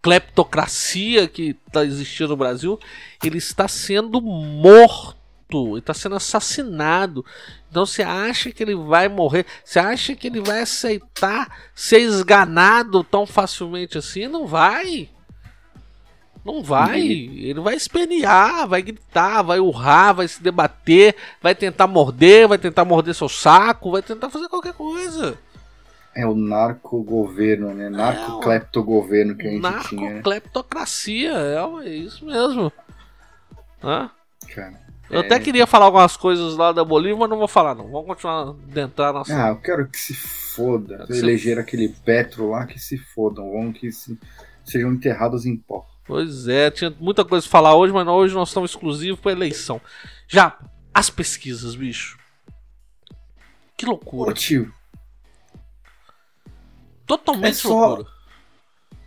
[0.08, 2.80] cleptocracia que está existindo no Brasil,
[3.22, 5.16] ele está sendo morto,
[5.72, 7.22] ele está sendo assassinado.
[7.70, 9.44] Então você acha que ele vai morrer?
[9.62, 14.26] Você acha que ele vai aceitar ser esganado tão facilmente assim?
[14.28, 15.10] Não vai.
[16.42, 17.02] Não vai.
[17.02, 22.86] Ele vai espernear, vai gritar, vai urrar, vai se debater, vai tentar morder, vai tentar
[22.86, 25.38] morder seu saco, vai tentar fazer qualquer coisa.
[26.18, 27.88] É o narco-governo, né?
[27.88, 30.10] Narco-cleptogoverno que a gente narco tinha.
[30.14, 32.72] Narco-cleptocracia, é, é isso mesmo.
[33.80, 34.10] Hã?
[34.52, 34.80] Cara.
[35.08, 35.24] Eu é...
[35.24, 37.88] até queria falar algumas coisas lá da Bolívia, mas não vou falar não.
[37.88, 39.32] Vamos continuar dentro nossa.
[39.32, 41.06] Ah, eu quero que se foda.
[41.06, 41.60] Que Eleger se...
[41.60, 43.52] aquele Petro lá, que se fodam.
[43.52, 44.18] Vamos que se...
[44.64, 45.86] sejam enterrados em pó.
[46.04, 49.80] Pois é, tinha muita coisa pra falar hoje, mas hoje nós estamos exclusivos pra eleição.
[50.26, 50.58] Já,
[50.92, 52.18] as pesquisas, bicho.
[53.76, 54.32] Que loucura.
[54.32, 54.72] Ô, tio,
[57.08, 58.04] Totalmente é só,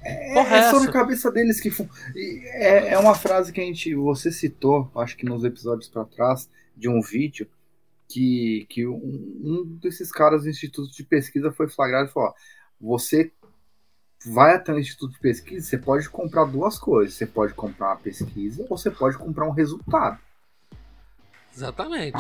[0.04, 1.72] É, é, é só na cabeça deles que.
[2.16, 3.93] É, é uma frase que a gente.
[3.93, 7.47] Você citou, acho que nos episódios para trás, de um vídeo,
[8.10, 8.95] que, que um,
[9.43, 12.34] um desses caras do Instituto de Pesquisa foi flagrado e falou: ó,
[12.82, 13.32] você
[14.26, 17.14] vai até o Instituto de Pesquisa, você pode comprar duas coisas.
[17.14, 20.20] Você pode comprar uma pesquisa ou você pode comprar um resultado.
[21.54, 22.18] Exatamente.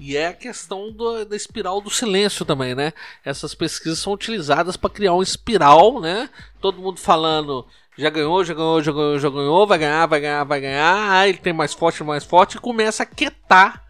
[0.00, 2.94] E é a questão do, da espiral do silêncio também, né?
[3.22, 6.30] Essas pesquisas são utilizadas para criar uma espiral, né?
[6.58, 7.66] Todo mundo falando
[7.98, 11.12] já ganhou, já ganhou, já ganhou, já ganhou, vai ganhar, vai ganhar, vai ganhar.
[11.12, 13.84] Ah, ele tem mais forte, mais forte e começa a quietar,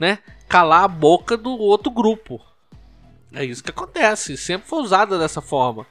[0.00, 0.18] né?
[0.48, 2.40] Calar a boca do outro grupo.
[3.32, 5.86] É isso que acontece, sempre foi usada dessa forma.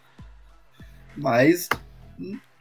[1.16, 1.70] Mas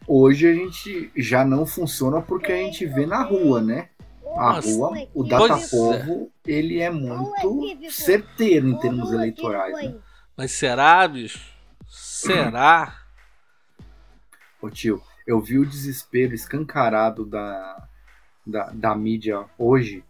[0.07, 3.89] hoje a gente já não funciona porque a gente vê na rua, né?
[4.37, 6.51] A rua, o Datapovo, é.
[6.51, 9.75] ele é muito certeiro em termos eleitorais.
[9.75, 9.97] Né?
[10.37, 11.41] Mas será, bicho?
[11.87, 13.01] Será?
[14.63, 17.89] Ô tio, eu vi o desespero escancarado da,
[18.47, 20.05] da, da mídia hoje,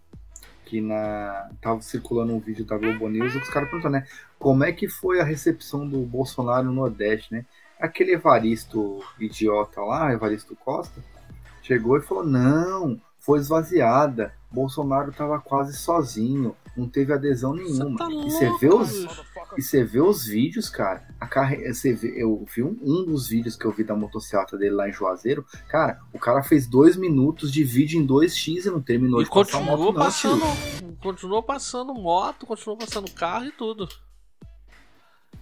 [0.64, 4.07] que na tava circulando um vídeo da Globo News, e os caras perguntam, né?
[4.39, 7.45] Como é que foi a recepção do Bolsonaro no Nordeste, né?
[7.79, 11.03] Aquele Evaristo idiota lá, Evaristo Costa,
[11.62, 14.35] chegou e falou: não, foi esvaziada.
[14.51, 17.97] Bolsonaro estava quase sozinho, não teve adesão nenhuma.
[17.97, 19.07] Tá e você vê os
[19.57, 21.07] e você vê os vídeos, cara.
[21.21, 21.73] A carre...
[21.73, 22.12] você vê...
[22.16, 25.45] eu vi um, um, dos vídeos que eu vi da motocicleta dele lá em Juazeiro.
[25.68, 29.31] Cara, o cara fez dois minutos de vídeo em 2x e não terminou e de
[29.31, 33.89] passar moto, passando, não, Continuou passando moto, continuou passando carro e tudo.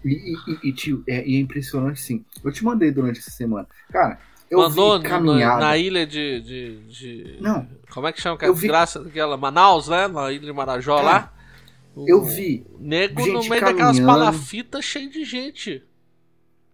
[0.05, 2.25] E, e, e tio, é, e é impressionante sim.
[2.45, 3.67] Eu te mandei durante essa semana.
[3.91, 4.19] Cara,
[4.51, 5.61] eu Mandou vi caminhada.
[5.61, 7.69] na ilha de, de, de, Não.
[7.93, 8.67] Como é que chama aquela vi...
[8.67, 9.37] graça daquela?
[9.37, 10.09] Manaus, né?
[10.09, 11.33] Na ilha de Marajó lá.
[11.97, 12.67] eu vi.
[12.79, 13.67] Nego no meio caminhando.
[13.67, 15.85] daquelas palafitas cheio de gente.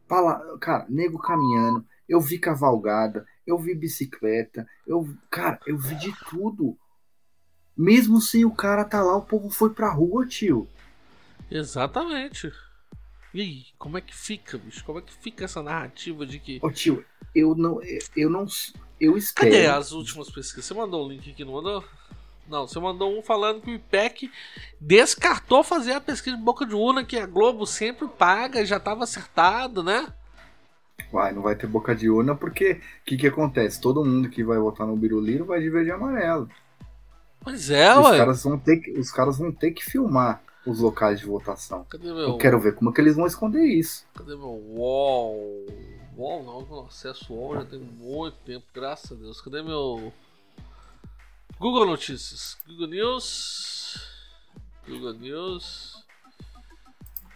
[0.07, 0.41] Pala...
[0.61, 1.85] Cara, nego caminhando.
[2.09, 3.27] Eu vi cavalgada.
[3.47, 4.67] Eu vi bicicleta.
[4.87, 6.77] Eu, cara, eu vi de tudo.
[7.77, 10.69] Mesmo sem o cara tá lá, o povo foi pra rua, tio.
[11.51, 12.53] Exatamente.
[13.35, 14.85] E aí, como é que fica, bicho?
[14.85, 16.61] Como é que fica essa narrativa de que.
[16.63, 17.05] Ô tio,
[17.35, 17.81] eu não.
[18.17, 18.47] Eu não.
[19.01, 19.51] Eu espero.
[19.51, 20.65] Cadê as últimas pesquisas?
[20.65, 21.85] Você mandou um link aqui, não mandou?
[22.49, 24.31] Não, você mandou um falando que o IPEC
[24.79, 28.77] descartou fazer a pesquisa de boca de urna que a Globo sempre paga e já
[28.77, 30.13] estava acertado, né?
[31.11, 33.81] Vai, não vai ter boca de urna porque o que, que acontece?
[33.81, 36.49] Todo mundo que vai votar no Biruliro vai de verde e amarelo.
[37.41, 38.19] Pois é, os ué.
[38.19, 41.87] Caras vão ter que, os caras vão ter que filmar os locais de votação.
[41.89, 42.19] Cadê meu...
[42.19, 44.07] Eu quero ver como é que eles vão esconder isso.
[44.15, 45.67] Cadê meu wall?
[46.17, 49.41] Wall não, eu acesso wall já tem muito tempo, graças a Deus.
[49.41, 50.13] Cadê meu.
[51.59, 52.57] Google Notícias.
[52.67, 54.09] Google News.
[54.87, 56.05] Google News.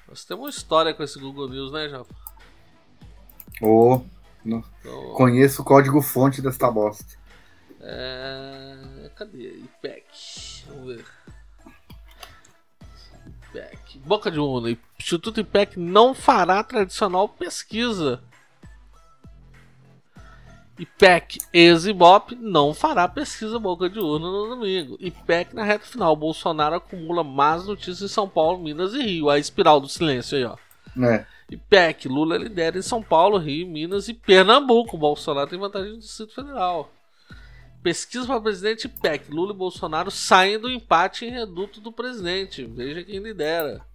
[0.09, 2.15] Nós temos uma história com esse Google News, né, Japa?
[3.61, 4.01] Oh,
[4.45, 4.63] então...
[5.15, 7.19] conheço o código fonte desta bosta.
[7.81, 9.11] É...
[9.17, 9.57] Cadê?
[9.57, 10.65] IPEC.
[10.69, 11.05] Vamos ver.
[13.49, 13.99] IPEC.
[13.99, 14.77] Boca de urna.
[14.99, 18.23] Instituto IPEC não fará tradicional pesquisa.
[20.79, 24.97] IPEC ex-Ibope não fará pesquisa boca de urna no domingo.
[25.01, 26.15] IPEC na reta final.
[26.15, 29.29] Bolsonaro acumula más notícias em São Paulo, Minas e Rio.
[29.29, 30.57] A espiral do silêncio aí, ó.
[31.05, 31.27] É.
[31.51, 34.97] IPEC, Lula lidera em São Paulo, Rio, Minas e Pernambuco.
[34.97, 36.93] Bolsonaro tem vantagem no Distrito Federal.
[37.83, 39.33] Pesquisa para presidente IPEC.
[39.33, 42.65] Lula e Bolsonaro saem do empate em reduto do presidente.
[42.65, 43.88] Veja quem lidera.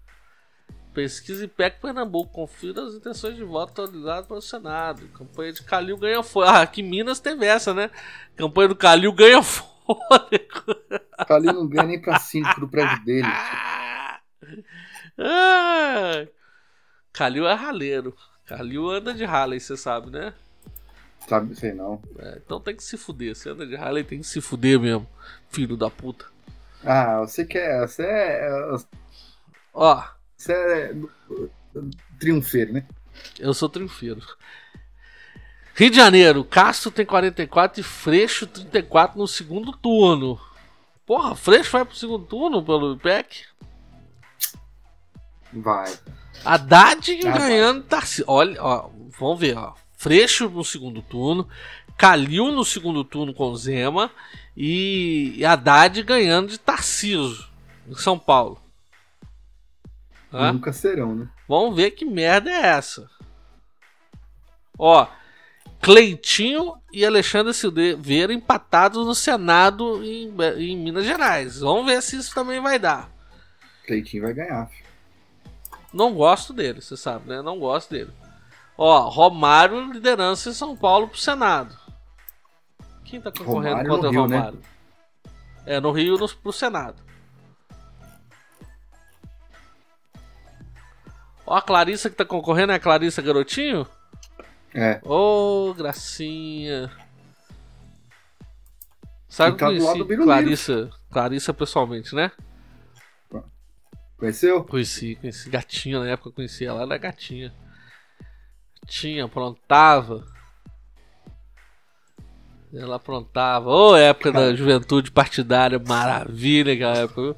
[0.94, 2.32] Pesquisa IPEC Pernambuco.
[2.32, 5.08] Confira as intenções de voto atualizadas para o Senado.
[5.10, 6.54] Campanha de Calil ganha fôlego.
[6.56, 7.90] Ah, aqui em Minas teve essa, né?
[8.36, 10.76] Campanha do Calil ganha fôlego.
[11.28, 13.28] Calil não ganha nem para cinco do prédio dele.
[15.18, 16.26] ah,
[17.12, 18.16] Calil é raleiro.
[18.46, 20.34] Calil anda de Harley, você sabe, né?
[21.28, 22.02] Sabe, sei não.
[22.20, 23.36] É, então tem que se fuder.
[23.36, 25.08] Você anda de Harley, tem que se fuder mesmo.
[25.50, 26.26] Filho da puta.
[26.84, 27.88] Ah, você quer.
[27.88, 28.76] Você é.
[29.74, 30.04] Ó.
[30.44, 30.94] Você é.
[32.20, 32.86] Triunfeiro, né?
[33.40, 34.22] Eu sou triunfeiro.
[35.74, 40.38] Rio de Janeiro, Castro tem 44 e Freixo 34 no segundo turno.
[41.06, 43.46] Porra, Freixo vai pro segundo turno pelo IPEC?
[45.54, 45.98] Vai.
[46.44, 48.26] Haddad ah, ganhando Tarcísio.
[48.28, 49.74] Olha, ó, vamos ver, ó.
[49.94, 51.48] Freixo no segundo turno,
[51.98, 54.12] Calil no segundo turno com Zema
[54.58, 57.50] e Haddad ganhando de Tarciso
[57.88, 58.63] em São Paulo.
[60.34, 61.28] Nunca serão, né?
[61.48, 63.08] Vamos ver que merda é essa.
[64.78, 65.08] Ó,
[65.80, 71.60] Cleitinho e Alexandre Silveira empatados no Senado em, em Minas Gerais.
[71.60, 73.12] Vamos ver se isso também vai dar.
[73.86, 74.68] Cleitinho vai ganhar.
[74.68, 74.84] Filho.
[75.94, 77.42] Não gosto dele, você sabe, né?
[77.42, 78.12] Não gosto dele.
[78.76, 81.78] Ó, Romário liderança em São Paulo pro Senado.
[83.06, 84.58] Quem tá concorrendo Romário contra o Romário?
[84.58, 85.34] Né?
[85.66, 87.04] É, no Rio no, pro Senado.
[91.46, 93.86] Ó, a Clarissa que tá concorrendo é a Clarissa Garotinho?
[94.74, 95.00] É.
[95.04, 96.92] Ô, oh, gracinha.
[99.28, 100.06] Sabe tá conheci.
[100.06, 102.32] Clarissa, Clarissa pessoalmente, né?
[104.18, 104.64] Conheceu?
[104.64, 107.54] Conheci, conheci gatinha na época, conheci ela, era gatinha.
[108.86, 110.26] Tinha, aprontava.
[112.74, 113.70] Ela aprontava.
[113.70, 114.56] Ô, época da Cara.
[114.56, 117.36] juventude partidária, maravilha aquela época, viu?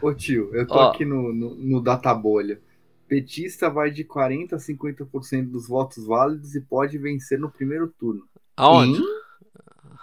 [0.00, 0.90] Ô tio, eu tô Ó.
[0.90, 2.58] aqui no, no, no Databolha.
[3.14, 8.24] Petista vai de 40% a 50% dos votos válidos e pode vencer no primeiro turno.
[8.56, 8.98] Aonde?
[9.00, 9.24] Em-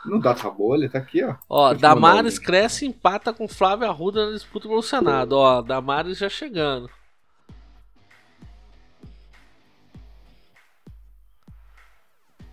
[0.05, 1.35] No Databolha, tá aqui, ó.
[1.49, 5.33] Ó, Damares cresce e empata com Flávia Arruda na disputa pelo Senado.
[5.33, 6.89] Ó, Damares já chegando.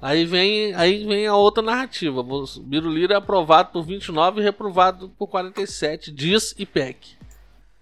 [0.01, 2.21] Aí vem, aí vem a outra narrativa.
[2.21, 6.13] O Biruliro é aprovado por 29 e reprovado por 47.
[6.13, 7.18] Diz IPEC.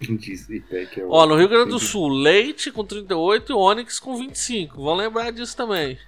[0.01, 3.99] Diz IPEC é o- Ó, no Rio Grande do Sul, Leite com 38 e Onyx
[3.99, 4.83] com 25.
[4.83, 5.99] Vão lembrar disso também.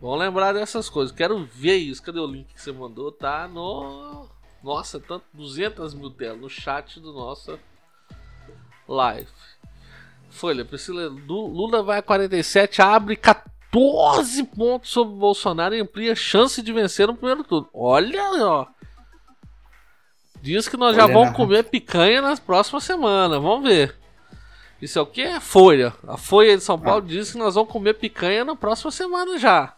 [0.00, 1.14] Vão lembrar dessas coisas.
[1.14, 2.02] Quero ver isso.
[2.02, 3.10] Cadê o link que você mandou?
[3.10, 4.26] Tá no.
[4.62, 7.58] Nossa, tanto 200 mil telas no chat do nosso
[8.86, 9.28] live.
[10.30, 16.12] Folha, Priscila, Lu- Lula vai a 47, abre 14 pontos sobre o Bolsonaro e amplia
[16.12, 17.68] a chance de vencer no primeiro turno.
[17.72, 18.66] Olha, ó.
[20.48, 23.38] Diz que nós já Olha vamos na- comer picanha nas próximas semanas.
[23.42, 23.94] Vamos ver.
[24.80, 25.20] Isso é o que?
[25.20, 25.92] É Folha.
[26.06, 29.74] A Folha de São Paulo diz que nós vamos comer picanha na próxima semana já.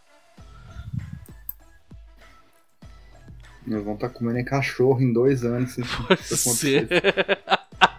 [3.67, 5.73] Nós vamos estar comendo é cachorro em dois anos.
[5.73, 6.77] se Você.
[6.87, 7.39] acontecer.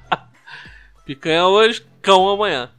[1.05, 2.70] picanha hoje, cão amanhã.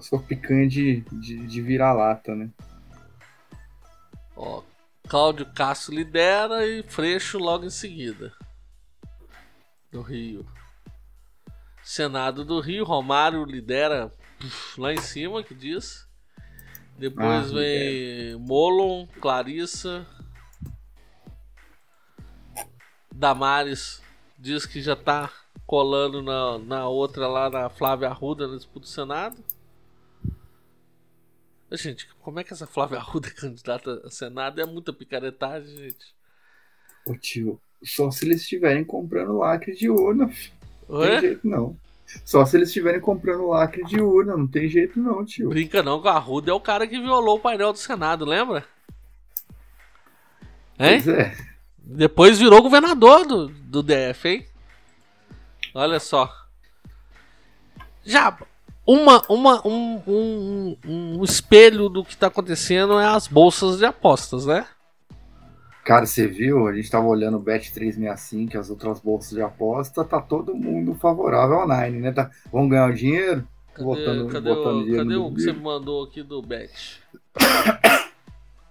[0.00, 2.48] Só picanha de, de, de vira-lata, né?
[4.34, 4.62] Ó,
[5.08, 8.32] Cláudio Castro lidera e Freixo logo em seguida.
[9.92, 10.46] Do Rio.
[11.82, 16.08] Senado do Rio, Romário lidera puf, lá em cima, que diz.
[16.96, 20.06] Depois Ah, vem Molon, Clarissa.
[23.12, 24.02] Damares
[24.38, 25.30] diz que já tá
[25.66, 29.36] colando na, na outra lá, na Flávia Arruda, na disputa do Senado.
[31.76, 34.60] Gente, como é que essa Flávia Arruda é candidata a Senado?
[34.60, 36.14] É muita picaretagem, gente.
[37.06, 40.30] Ô tio, só se eles estiverem comprando lacre de urna.
[40.88, 41.76] Não tem jeito não.
[42.24, 45.48] Só se eles estiverem comprando lacre de urna, não tem jeito não, tio.
[45.48, 48.64] Brinca não, que o Arruda é o cara que violou o painel do Senado, lembra?
[50.78, 51.02] Hein?
[51.02, 51.36] Pois é.
[51.78, 54.46] Depois virou governador do, do DF, hein?
[55.74, 56.32] Olha só.
[58.04, 58.38] Já,
[58.86, 64.46] uma, uma, um, um, um- espelho do que tá acontecendo é as bolsas de apostas,
[64.46, 64.66] né?
[65.84, 66.66] Cara, você viu?
[66.66, 70.94] A gente tava olhando o Bet 365, as outras bolsas de aposta, tá todo mundo
[70.94, 72.12] favorável ao Nine, né?
[72.12, 73.46] Tá, vamos ganhar o dinheiro?
[73.74, 77.02] Cadê, Botando- cadê, botando o, dinheiro cadê o que você mandou aqui do Bet?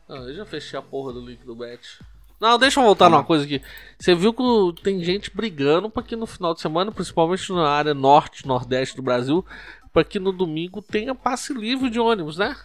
[0.09, 1.99] Ah, eu já fechei a porra do link do Bet.
[2.39, 3.09] Não, deixa eu voltar Ah.
[3.09, 3.61] numa coisa aqui.
[3.99, 7.93] Você viu que tem gente brigando para que no final de semana, principalmente na área
[7.93, 9.45] norte, nordeste do Brasil,
[9.93, 12.57] para que no domingo tenha passe livre de ônibus, né?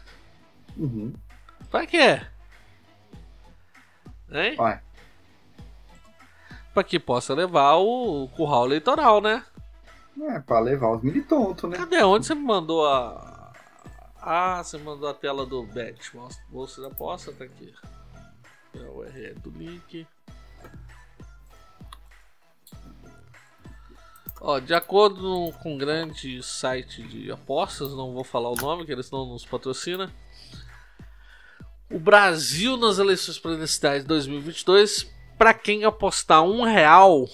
[0.76, 1.12] Uhum.
[1.70, 2.22] Pra quê?
[4.32, 4.56] Hein?
[4.56, 4.80] Vai.
[6.72, 9.44] Pra que possa levar o curral eleitoral, né?
[10.20, 11.76] É, pra levar os militontos, né?
[11.76, 12.02] Cadê?
[12.02, 13.52] Onde você me mandou a.
[14.20, 16.12] Ah, você mandou a tela do Bet.
[16.48, 17.72] Bolsa da aposta, tá aqui.
[18.74, 20.06] É o URL do link.
[24.40, 28.92] Ó, de acordo com um grande site de apostas, não vou falar o nome, que
[28.92, 30.12] eles não nos patrocina.
[31.90, 37.28] O Brasil nas eleições presidenciais de 2022, para quem apostar um real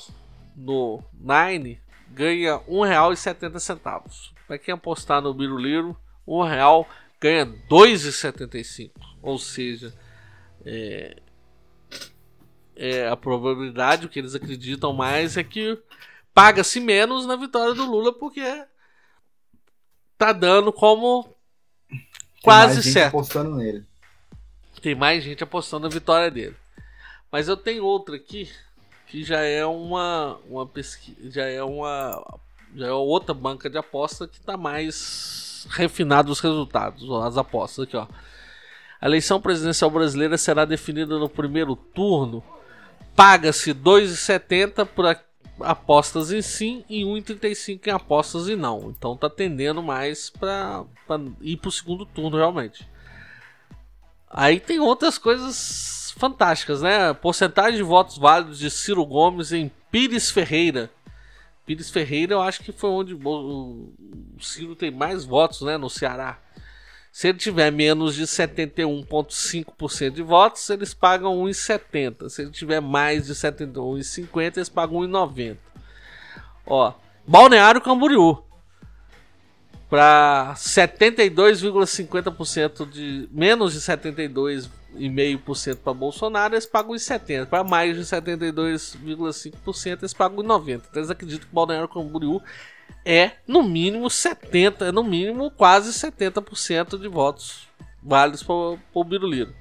[0.57, 1.81] no Nine,
[2.11, 4.33] ganha R$ 1,70.
[4.47, 5.97] Para quem apostar no Biruliro,
[6.27, 6.89] um real
[7.21, 8.93] ganha R$ 2,75.
[9.21, 9.93] Ou seja,
[10.65, 11.17] é,
[12.77, 15.79] é, a probabilidade, o que eles acreditam mais é que
[16.35, 18.43] paga-se menos na vitória do Lula, porque
[20.19, 21.25] tá dando como
[21.89, 22.01] Tem
[22.43, 23.09] quase mais gente certo.
[23.17, 23.85] apostando nele.
[24.83, 26.57] Tem mais gente apostando na vitória dele.
[27.31, 28.51] Mas eu tenho outra aqui
[29.07, 32.39] que já é uma uma pesquisa, já é uma
[32.75, 37.97] já é outra banca de aposta que está mais refinado os resultados, as apostas aqui,
[37.97, 38.07] ó.
[39.01, 42.43] A eleição presidencial brasileira será definida no primeiro turno.
[43.15, 45.21] Paga-se 2,70 por a-
[45.61, 48.91] apostas em sim e 1,35 em apostas em não.
[48.91, 50.85] Então tá tendendo mais para
[51.41, 52.89] ir pro segundo turno realmente.
[54.29, 57.13] Aí tem outras coisas fantásticas, né?
[57.15, 60.91] Porcentagem de votos válidos de Ciro Gomes em Pires Ferreira.
[61.65, 63.93] Pires Ferreira, eu acho que foi onde o
[64.41, 66.39] Ciro tem mais votos, né, no Ceará.
[67.15, 72.29] Se ele tiver menos de 71,5% de votos, eles pagam 1,70.
[72.29, 75.57] Se ele tiver mais de 71,50, eles pagam 1,90.
[76.67, 76.93] Ó,
[77.25, 78.43] Balneário Camboriú
[79.89, 87.47] para 72,50% de menos de 72,5% para Bolsonaro, eles pagam 70.
[87.47, 90.89] Para mais de 72,5%, eles pagam 90.
[90.91, 92.43] Então eles acreditam que o Balneário Camboriú
[93.05, 97.69] é no mínimo 70, é no mínimo quase 70% de votos
[98.03, 99.55] válidos para o Biruliro.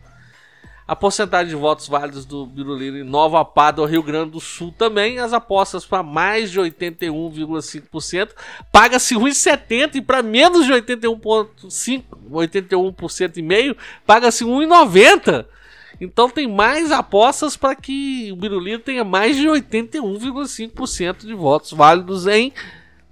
[0.86, 5.18] A porcentagem de votos válidos do Biruliro em Nova Pádua, Rio Grande do Sul também.
[5.18, 8.32] As apostas para mais de 81,5%.
[8.70, 15.46] Paga-se 1,70% e para menos de 81,5%, 81% e meio, paga-se 1,90%.
[16.02, 22.28] Então tem mais apostas para que o Biruliro tenha mais de 81,5% de votos válidos
[22.28, 22.52] em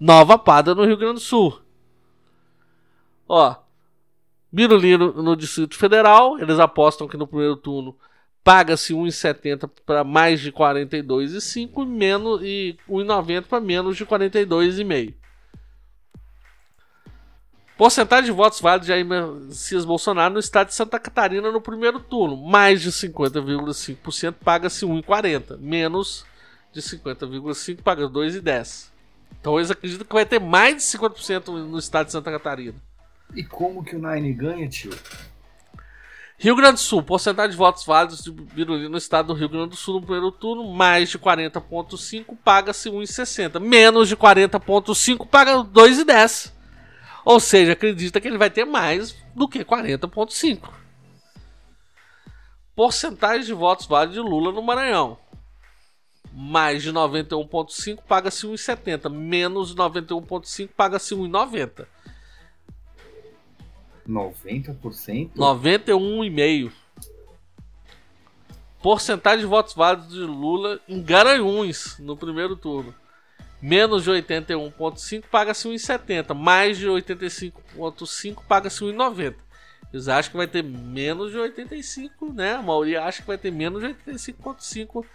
[0.02, 1.62] Nova Pádua, no Rio Grande do Sul.
[3.30, 3.56] Ó,
[4.52, 7.96] Biruliro no Distrito Federal, eles apostam que no primeiro turno
[8.44, 15.14] paga-se 1,70 para mais de 42,5 e menos e 1,90 para menos de 42,5.
[17.78, 22.00] Porcentagem de votos válidos de Jair Messias Bolsonaro no estado de Santa Catarina no primeiro
[22.00, 26.26] turno, mais de 50,5% paga-se 1,40, menos
[26.74, 28.91] de 50,5 paga 2,10.
[29.40, 32.76] Então eles acreditam que vai ter mais de 50% no estado de Santa Catarina.
[33.36, 34.92] E como que o Nine ganha, tio?
[36.38, 39.70] Rio Grande do Sul, porcentagem de votos válidos de Biruli no estado do Rio Grande
[39.70, 43.60] do Sul no primeiro turno, mais de 40,5 paga-se 1,60.
[43.60, 46.52] Menos de 40,5 paga 2,10.
[47.24, 50.68] Ou seja, acredita que ele vai ter mais do que 40,5.
[52.76, 55.20] Porcentagem de votos válidos de Lula no Maranhão.
[56.34, 59.10] Mais de 91,5 paga-se 1,70.
[59.10, 61.86] Menos de 91,5 paga-se 1,90.
[64.08, 65.32] 90%?
[65.36, 66.72] 91,5%.
[68.82, 72.96] Porcentagem de votos válidos de Lula em Garanhuns no primeiro turno.
[73.62, 76.34] Menos de 81,5 paga-se 1,70.
[76.34, 79.36] Mais de 85,5 paga-se 1,90.
[79.94, 82.56] Eles acham que vai ter menos de 85, né?
[82.56, 85.06] A maioria acha que vai ter menos de 85,5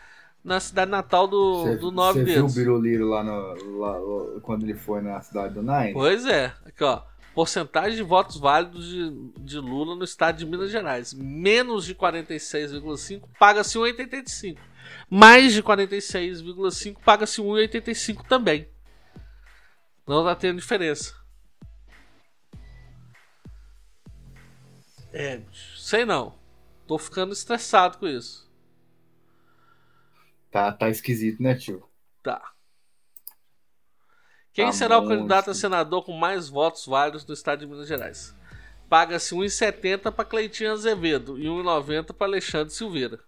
[0.46, 2.40] na cidade natal do, cê, do nove deles.
[2.40, 5.92] Você viu o Biruliro lá, no, lá, quando ele foi na cidade do Nine?
[5.92, 6.54] Pois é.
[6.64, 7.02] Aqui, ó.
[7.34, 11.12] Porcentagem de votos válidos de, de Lula no estado de Minas Gerais.
[11.12, 14.56] Menos de 46,5 paga-se 1,85.
[15.10, 18.68] Mais de 46,5 paga-se 1,85 também.
[20.06, 21.12] Não tá tendo diferença.
[25.12, 25.40] É,
[25.76, 26.38] sei não.
[26.86, 28.45] Tô ficando estressado com isso.
[30.56, 31.86] Tá, tá esquisito, né, tio?
[32.22, 32.40] Tá.
[34.54, 37.86] Quem tá será o candidato a senador com mais votos válidos no estado de Minas
[37.86, 38.34] Gerais?
[38.88, 43.20] Paga-se 1,70 para Cleitinho Azevedo e 1,90 para Alexandre Silveira.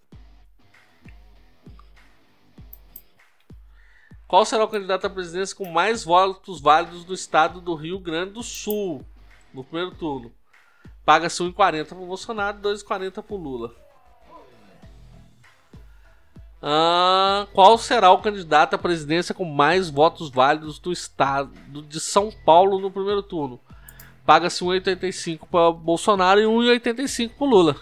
[4.26, 8.32] Qual será o candidato à presidência com mais votos válidos no estado do Rio Grande
[8.32, 9.04] do Sul
[9.52, 10.32] no primeiro turno?
[11.04, 13.88] Paga-se 1,40 para Bolsonaro e 2,40 para Lula.
[16.61, 21.52] Ah, qual será o candidato à presidência com mais votos válidos do estado
[21.88, 23.60] de São Paulo no primeiro turno?
[24.26, 27.76] Paga-se 1,85 para Bolsonaro e 1,85 para Lula.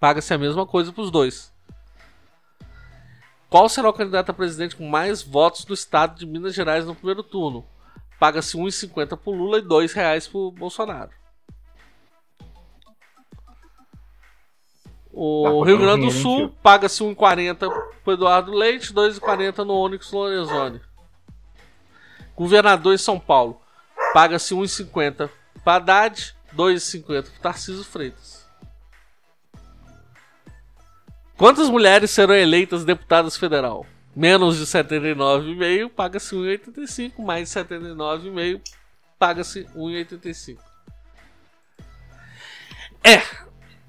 [0.00, 1.52] Paga-se a mesma coisa para os dois.
[3.48, 6.94] Qual será o candidato a presidente com mais votos do estado de Minas Gerais no
[6.94, 7.64] primeiro turno?
[8.18, 11.21] Paga-se 1,50 para Lula e R$ 2,00 para Bolsonaro.
[15.12, 17.70] O Rio Grande do Sul paga-se 1,40
[18.02, 20.80] pro Eduardo Leite, 2,40 no Onyx Lorenzoni.
[22.34, 23.60] Governador em São Paulo
[24.14, 25.28] paga-se 1,50
[25.62, 28.42] para Haddad, 2,50 para Tarcísio Freitas.
[31.36, 33.84] Quantas mulheres serão eleitas deputadas federal?
[34.14, 38.60] Menos de 79,5 paga-se 1,85, mais de 79,5
[39.18, 40.58] paga-se 1,85.
[43.04, 43.41] É,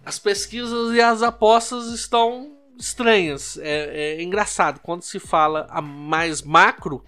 [0.06, 3.58] as pesquisas e as apostas estão estranhas.
[3.58, 4.80] É, é, engraçado.
[4.80, 7.04] Quando se fala mais macro,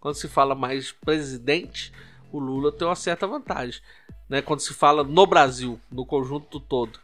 [0.00, 1.92] quando se fala mais presidente,
[2.30, 3.80] o Lula tem uma certa vantagem.
[4.28, 4.42] Né?
[4.42, 6.98] Quando se fala no Brasil, no conjunto todo,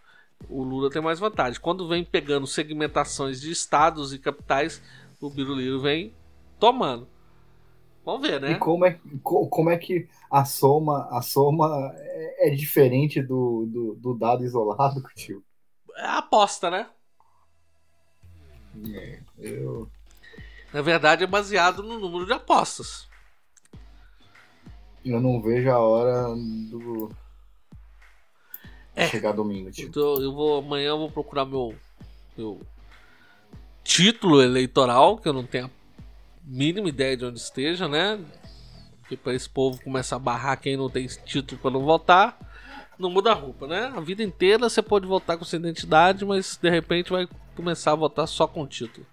[0.48, 1.60] o Lula tem mais vantagem.
[1.60, 4.82] Quando vem pegando segmentações de estados e capitais,
[5.20, 6.14] o Biruliro vem
[6.58, 7.06] tomando.
[8.10, 8.50] Vamos ver, né?
[8.50, 13.94] E como é, como é que a soma, a soma é, é diferente do, do,
[13.94, 15.44] do dado isolado, tio?
[15.96, 16.90] É aposta, né?
[18.92, 19.88] É, eu...
[20.72, 23.08] Na verdade, é baseado no número de apostas.
[25.04, 27.12] Eu não vejo a hora do.
[28.96, 29.06] É.
[29.06, 29.86] Chegar domingo, tio.
[29.86, 31.76] Então, eu vou amanhã eu vou procurar meu,
[32.36, 32.60] meu
[33.84, 35.80] título eleitoral, que eu não tenho a
[36.44, 38.18] mínima ideia de onde esteja, né?
[39.00, 42.38] Porque para esse povo começar a barrar quem não tem título para não votar,
[42.98, 43.92] não muda a roupa, né?
[43.94, 47.96] A vida inteira você pode votar com sua identidade, mas de repente vai começar a
[47.96, 49.06] votar só com título.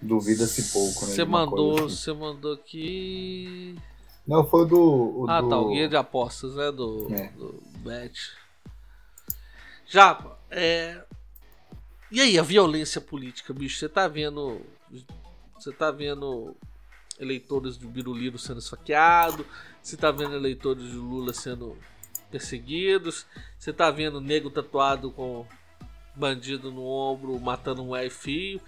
[0.00, 1.12] Duvida-se pouco, né?
[1.12, 1.96] Você mandou, coisa assim.
[1.96, 3.76] você mandou aqui.
[4.26, 5.26] Não, foi do.
[5.28, 5.48] ah, do...
[5.48, 6.72] tá, o guia de apostas, né?
[6.72, 7.28] Do, É.
[7.28, 8.32] do Bet.
[9.86, 10.18] Já,
[10.50, 11.02] é.
[12.10, 13.78] E aí, a violência política, bicho?
[13.78, 14.60] Você tá vendo.
[15.62, 16.56] Você tá vendo
[17.20, 19.46] eleitores de Biruliro sendo esfaqueados,
[19.80, 21.78] você tá vendo eleitores de Lula sendo
[22.32, 23.24] perseguidos,
[23.56, 25.46] você tá vendo nego tatuado com
[26.16, 28.60] bandido no ombro matando um pai e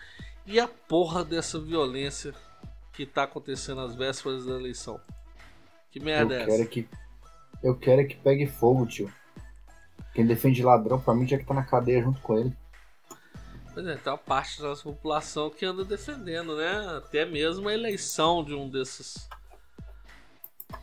[0.46, 2.32] e a porra dessa violência
[2.92, 5.00] que tá acontecendo às vésperas da eleição.
[5.90, 6.62] Que Eu merda é quero, essa?
[6.62, 6.88] é que,
[7.60, 9.12] eu quero é que pegue fogo, tio.
[10.14, 12.56] Quem defende ladrão, pra mim, tinha que tá na cadeia junto com ele.
[13.74, 16.96] Pois é, tem uma parte da nossa população que anda defendendo, né?
[16.96, 19.28] Até mesmo a eleição de um desses.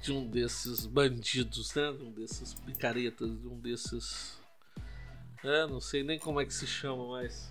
[0.02, 1.94] De um desses bandidos, né?
[1.94, 4.38] De um desses picaretas, de um desses.
[5.42, 7.50] É, não sei nem como é que se chama, mas.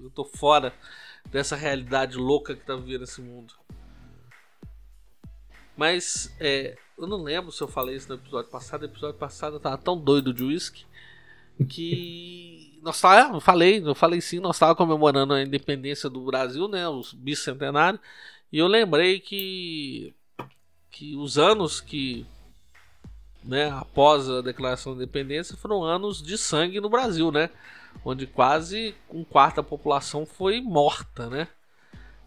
[0.00, 0.74] Eu tô fora
[1.26, 3.54] dessa realidade louca que tá vivendo esse mundo.
[5.76, 8.80] Mas, é, eu não lembro se eu falei isso no episódio passado.
[8.80, 10.84] No episódio passado eu tava tão doido de uísque
[11.68, 13.02] que nós
[13.32, 18.00] eu falei, eu falei sim, nós estávamos comemorando a independência do Brasil, né, os bicentenário,
[18.52, 20.14] e eu lembrei que
[20.90, 22.26] que os anos que
[23.44, 27.50] né, após a declaração da independência foram anos de sangue no Brasil, né,
[28.04, 31.48] onde quase um quarto da população foi morta, né,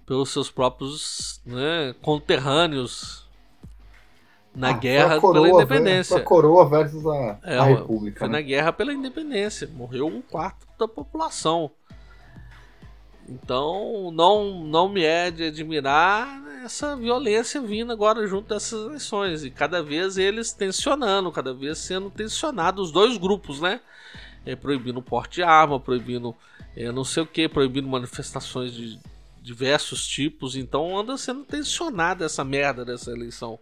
[0.06, 3.23] pelos seus próprios né, conterrâneos
[4.56, 6.16] na Ah, guerra foi a pela coroa independência.
[6.18, 8.20] ver- A coroa versus a, É, a República.
[8.20, 8.34] Foi né?
[8.38, 9.68] na guerra pela independência.
[9.74, 11.72] Morreu um quarto da população.
[13.28, 19.44] Então, não, não me é de admirar essa violência vindo agora junto dessas eleições.
[19.46, 23.80] E cada vez eles tensionando, cada vez sendo tensionados os dois grupos, né?
[24.46, 26.36] É, proibindo o porte de arma, proibindo
[26.76, 29.00] é, não sei o que, proibindo manifestações de
[29.42, 30.56] diversos tipos.
[30.58, 33.58] Então, anda sendo tensionada essa merda dessa eleição.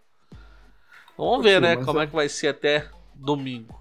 [1.30, 1.76] Vamos ver, Sim, né?
[1.78, 3.80] Como eu- é que vai ser até domingo.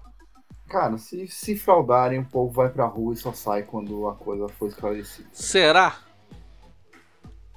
[0.69, 4.47] Cara, se se fraudarem, o povo vai pra rua e só sai quando a coisa
[4.47, 5.27] for esclarecida.
[5.33, 5.97] Será?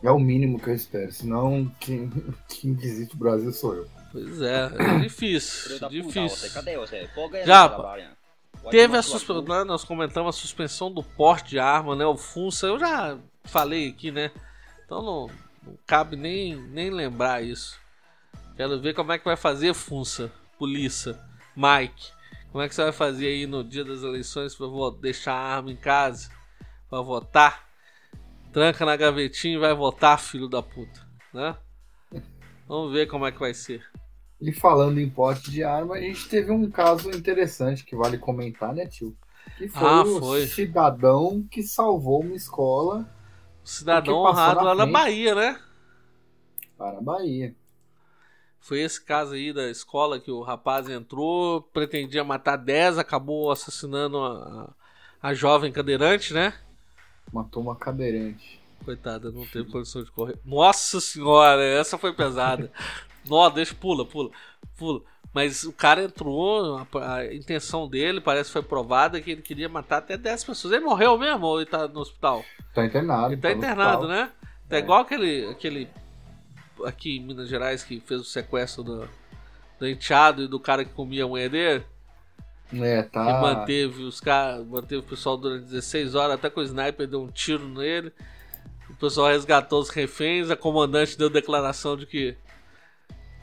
[0.02, 1.12] É o mínimo que eu espero.
[1.12, 2.10] Senão, quem,
[2.48, 3.86] quem desiste do Brasil sou eu.
[4.10, 6.50] Pois é, é difícil, difícil.
[6.52, 7.08] cadê você?
[7.14, 7.68] Pogue Já,
[8.70, 9.64] Teve a suspensão, cu.
[9.66, 12.06] nós comentamos a suspensão do porte de arma, né?
[12.06, 14.30] O FUNSA, eu já falei aqui, né?
[14.86, 15.26] Então não,
[15.62, 17.78] não cabe nem, nem lembrar isso.
[18.56, 21.18] Quero ver como é que vai fazer FUNSA, polícia,
[21.56, 22.12] Mike.
[22.52, 24.66] Como é que você vai fazer aí no dia das eleições pra
[25.00, 26.30] deixar a arma em casa
[26.88, 27.68] pra votar?
[28.52, 31.56] Tranca na gavetinha e vai votar, filho da puta, né?
[32.68, 33.84] Vamos ver como é que vai ser.
[34.40, 38.72] E falando em porte de arma, a gente teve um caso interessante que vale comentar,
[38.72, 39.16] né, tio?
[39.56, 40.46] Que foi Ah, o foi.
[40.46, 43.06] cidadão que salvou uma escola
[43.64, 44.86] O cidadão honrado na lá na.
[44.86, 45.60] Bahia, né?
[46.76, 47.54] para a Bahia.
[48.64, 54.18] Foi esse caso aí da escola que o rapaz entrou, pretendia matar 10, acabou assassinando
[54.18, 54.70] a,
[55.22, 56.54] a, jovem cadeirante, né?
[57.30, 58.58] Matou uma cadeirante.
[58.82, 60.38] Coitada, não teve condição de correr.
[60.42, 62.72] Nossa senhora, essa foi pesada.
[63.28, 64.30] Nó, deixa, pula, pula,
[64.78, 65.02] pula.
[65.34, 69.68] Mas o cara entrou, a, a intenção dele parece que foi provada que ele queria
[69.68, 70.72] matar até 10 pessoas.
[70.72, 72.42] Ele morreu mesmo ou ele tá no hospital?
[72.72, 73.34] Tá internado.
[73.34, 74.30] Ele tá no internado, né?
[74.70, 74.78] É, É.
[74.78, 75.86] igual aquele, aquele
[76.86, 79.08] aqui em Minas Gerais que fez o sequestro do,
[79.78, 81.84] do enteado e do cara que comia a mulher dele.
[82.72, 83.40] É, Que tá.
[83.40, 87.30] manteve os caras, manteve o pessoal durante 16 horas, até com o sniper deu um
[87.30, 88.12] tiro nele.
[88.88, 92.36] O pessoal resgatou os reféns, a comandante deu declaração de que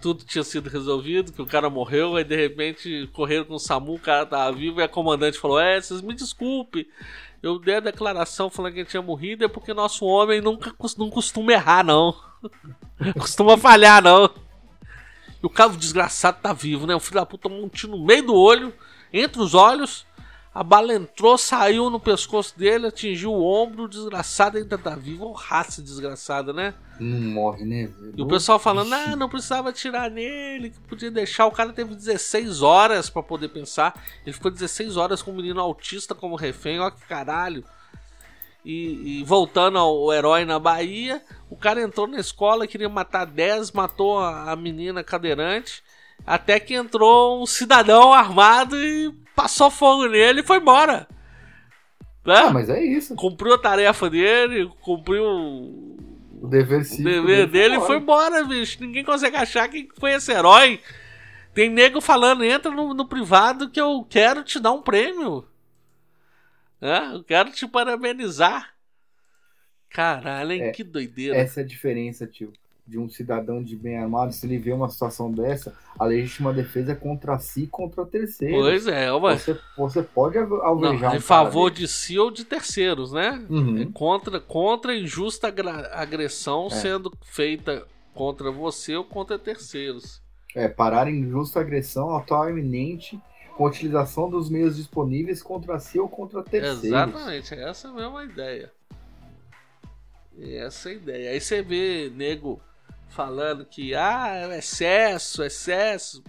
[0.01, 3.95] tudo tinha sido resolvido, que o cara morreu, aí de repente correram com o SAMU,
[3.95, 6.87] o cara tava vivo, e a comandante falou: É, vocês me desculpem.
[7.41, 11.09] Eu dei a declaração falando que ele tinha morrido, é porque nosso homem nunca não
[11.09, 12.15] costuma errar, não.
[13.17, 14.29] costuma falhar, não.
[15.41, 16.95] E o cara o desgraçado tá vivo, né?
[16.95, 18.71] O filho da puta tomou um tiro no meio do olho,
[19.11, 20.05] entre os olhos.
[20.53, 23.83] A bala entrou, saiu no pescoço dele, atingiu o ombro.
[23.83, 25.27] O desgraçado ainda tá vivo.
[25.27, 26.73] Ô, raça desgraçada, né?
[26.99, 27.87] Não morre, né?
[27.87, 28.13] velho?
[28.17, 31.45] E o pessoal falando, ah, não precisava atirar nele, que podia deixar.
[31.45, 33.97] O cara teve 16 horas pra poder pensar.
[34.25, 37.63] Ele ficou 16 horas com um menino autista como refém, ó que caralho.
[38.65, 43.71] E, e voltando ao herói na Bahia, o cara entrou na escola, queria matar 10,
[43.71, 45.81] matou a, a menina cadeirante.
[46.27, 51.07] Até que entrou um cidadão armado e passou fogo nele e foi embora.
[52.25, 52.35] Né?
[52.35, 53.15] Ah, mas é isso.
[53.15, 55.97] Cumpriu a tarefa dele, cumpriu o
[56.41, 58.77] O dever o cívico dever dele e foi embora, bicho.
[58.81, 60.79] Ninguém consegue achar quem foi esse herói.
[61.53, 65.45] Tem nego falando, entra no, no privado que eu quero te dar um prêmio.
[66.79, 68.73] É, eu quero te parabenizar.
[69.89, 70.63] Caralho, hein?
[70.63, 71.35] É, que doideira.
[71.35, 72.53] Essa é a diferença, tio.
[72.91, 76.91] De um cidadão de bem armado, se ele vê uma situação dessa, a legítima defesa
[76.91, 78.59] é contra si e contra terceiros.
[78.59, 79.37] Pois é, ué.
[79.37, 83.41] Você, você pode alve- Não, alvejar em um favor de si ou de terceiros, né?
[83.49, 83.81] Uhum.
[83.81, 85.47] É contra, contra injusta
[85.93, 86.69] agressão É.
[86.71, 90.21] sendo feita contra você ou contra terceiros.
[90.53, 93.17] É, parar em justa agressão atual iminente
[93.55, 96.83] com a utilização dos meios disponíveis contra si ou contra terceiros.
[96.83, 98.69] Exatamente, é essa mesmo a ideia.
[100.37, 101.29] É Essa a ideia.
[101.31, 102.59] Aí você vê nego
[103.11, 106.23] falando que ah, é excesso, excesso.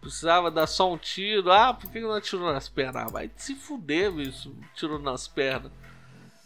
[0.00, 1.50] Precisava dar só um tiro.
[1.50, 3.06] Ah, por que não atirou nas pernas?
[3.06, 4.54] Ah, vai se fuder, bicho.
[4.74, 5.72] Tirou nas pernas.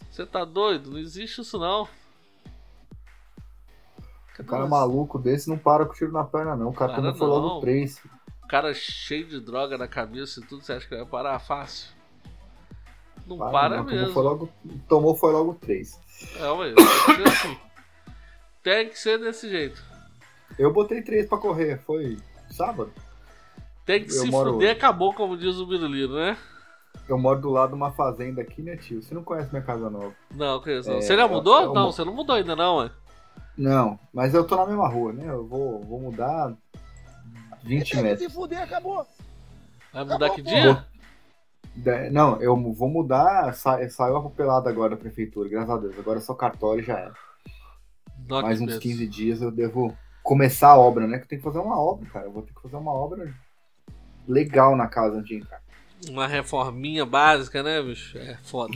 [0.09, 0.91] Você tá doido?
[0.91, 1.87] Não existe isso não.
[4.39, 6.69] Um cara maluco desse não para com tiro na perna, não.
[6.69, 8.01] O cara também foi logo três.
[8.43, 11.93] O cara cheio de droga na cabeça e tudo, você acha que vai parar fácil?
[13.27, 13.85] Não Para, para, não.
[13.85, 14.13] Tomou mesmo.
[14.13, 14.49] foi, logo,
[14.87, 15.99] tomou foi logo três.
[16.35, 17.57] É, ser assim.
[18.63, 19.81] Tem que ser desse jeito.
[20.57, 22.17] Eu botei três pra correr, foi
[22.49, 22.91] sábado.
[23.85, 26.37] Tem que Eu se moro- fuder, acabou, como diz o Biruliro, né?
[27.09, 29.01] Eu moro do lado de uma fazenda aqui, né, tio?
[29.01, 30.13] Você não conhece minha casa nova.
[30.35, 30.97] Não, conheço não.
[30.97, 31.61] É, Você já eu- mudou?
[31.61, 32.91] eu não, mo- você não mudou ainda não, ué.
[33.57, 35.25] Não, mas eu tô na mesma rua, né?
[35.27, 36.53] Eu vou, vou mudar
[37.63, 38.31] 20 metros.
[38.33, 39.05] fuder, acabou.
[39.93, 40.85] Vai mudar que Acabou, dia?
[41.75, 43.53] Da- Não, eu vou mudar.
[43.55, 45.97] sa- Saiu a papelada agora da prefeitura, graças a Deus.
[45.97, 47.11] Agora é só cartório e já é.
[48.31, 48.79] Não, Mais uns pensa.
[48.79, 51.17] 15 dias eu devo começar a obra, né?
[51.17, 52.25] Que eu tenho que fazer uma obra, cara.
[52.25, 53.33] Eu vou ter que fazer uma obra
[54.27, 55.61] legal na casa antes de entrar.
[56.09, 58.17] Uma reforminha básica, né, bicho?
[58.17, 58.73] É foda.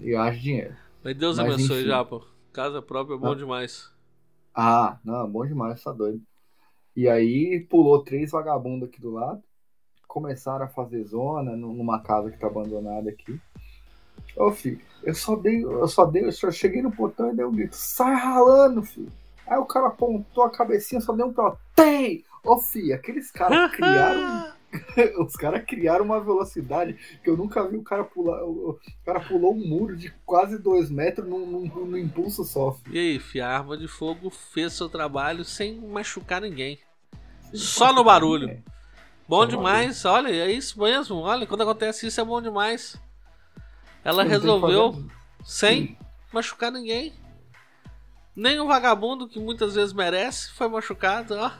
[0.00, 0.74] E eu acho dinheiro.
[1.02, 1.88] Mas Deus Mas abençoe enfim.
[1.88, 2.22] já, pô.
[2.52, 3.36] Casa própria é bom Ah.
[3.36, 3.90] demais.
[4.54, 6.20] Ah, não, bom demais, tá doido.
[6.96, 9.42] E aí pulou três vagabundos aqui do lado.
[10.06, 13.40] Começaram a fazer zona nu- numa casa que tá abandonada aqui.
[14.36, 17.44] Ô filho, eu só dei, eu só dei, eu só cheguei no portão e dei
[17.44, 19.12] um grito, sai ralando, filho.
[19.46, 22.24] Aí o cara apontou a cabecinha, só deu um protei!
[22.42, 24.52] Ô filho, aqueles caras criaram.
[25.24, 28.42] Os caras criaram uma velocidade que eu nunca vi o cara pular.
[28.44, 32.72] O cara pulou um muro de quase dois metros num, num- num impulso só.
[32.72, 32.96] filho.
[32.96, 36.80] E aí, fi, a arma de fogo fez seu trabalho sem machucar ninguém.
[37.52, 38.50] Só no barulho.
[38.50, 38.58] É.
[39.28, 41.18] Bom no demais, olha, é isso mesmo.
[41.20, 43.00] Olha, quando acontece isso é bom demais.
[44.04, 45.04] Ela Não resolveu
[45.42, 45.96] sem
[46.32, 47.12] machucar ninguém.
[48.36, 51.50] Nem o vagabundo que muitas vezes merece foi machucado, ó.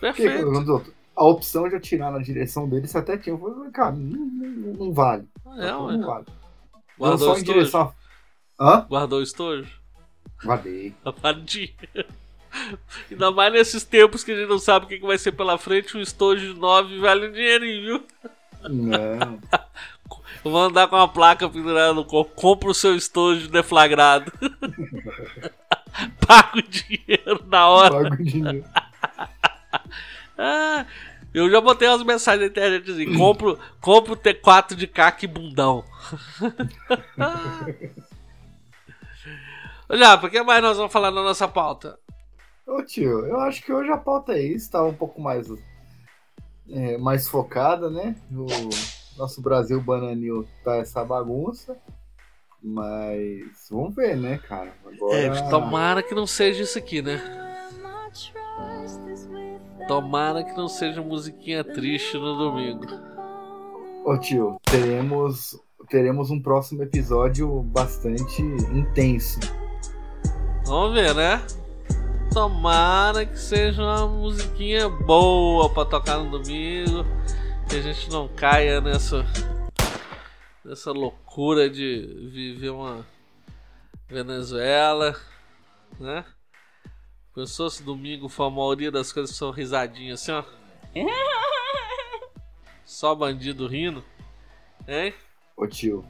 [0.00, 0.92] Perfeito.
[1.16, 3.38] A opção de atirar na direção dele, você até tinha.
[3.38, 5.28] Falei, cara, não, não- não vale.
[5.58, 5.98] É, não ué.
[5.98, 6.26] vale.
[6.26, 7.94] Não Guardou só o em direção.
[8.58, 8.86] Hã?
[8.88, 9.80] Guardou o estojo.
[10.44, 10.94] Guardei.
[11.22, 11.70] Rapidinho.
[13.10, 15.58] Ainda mais nesses tempos que a gente não sabe o que que vai ser pela
[15.58, 18.06] frente, um estojo de 9 vale um dinheirinho, viu?
[18.70, 19.38] Não.
[20.44, 22.34] Eu vou andar com uma placa pendurada no corpo.
[22.34, 24.30] Compra o seu estojo deflagrado.
[26.26, 28.10] Paga o dinheiro na hora.
[28.10, 28.64] Pago o dinheiro.
[30.36, 30.84] Ah,
[31.32, 35.84] eu já botei umas mensagens na internet assim: compro, compro o T4 de caque bundão.
[39.88, 41.96] Olha, por que mais nós vamos falar na nossa pauta?
[42.66, 45.48] Ô tio, eu acho que hoje a pauta é isso, tava um pouco mais,
[46.68, 48.16] é, mais focada, né?
[48.32, 48.46] O
[49.16, 51.76] nosso Brasil Bananil tá essa bagunça.
[52.62, 54.72] Mas vamos ver, né, cara?
[54.86, 55.16] Agora.
[55.18, 57.20] É, tomara que não seja isso aqui, né?
[59.86, 62.86] Tomara que não seja musiquinha triste no domingo.
[64.02, 65.60] Ô tio, teremos,
[65.90, 69.40] teremos um próximo episódio bastante intenso.
[70.64, 71.42] Vamos ver, né?
[72.32, 77.04] Tomara que seja uma musiquinha boa pra tocar no domingo.
[77.68, 79.24] Que a gente não caia nessa.
[80.64, 83.06] nessa loucura de viver uma
[84.08, 85.14] Venezuela,
[85.98, 86.24] né?
[87.34, 90.44] Pensou se domingo for a maioria das coisas são risadinhas assim, ó.
[92.84, 94.04] Só bandido rindo,
[94.86, 95.12] hein?
[95.56, 96.04] Ô tio,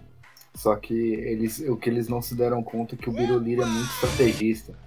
[0.55, 3.67] só que eles, o que eles não se deram conta é que o Biruliro é
[3.67, 4.84] muito estrategista.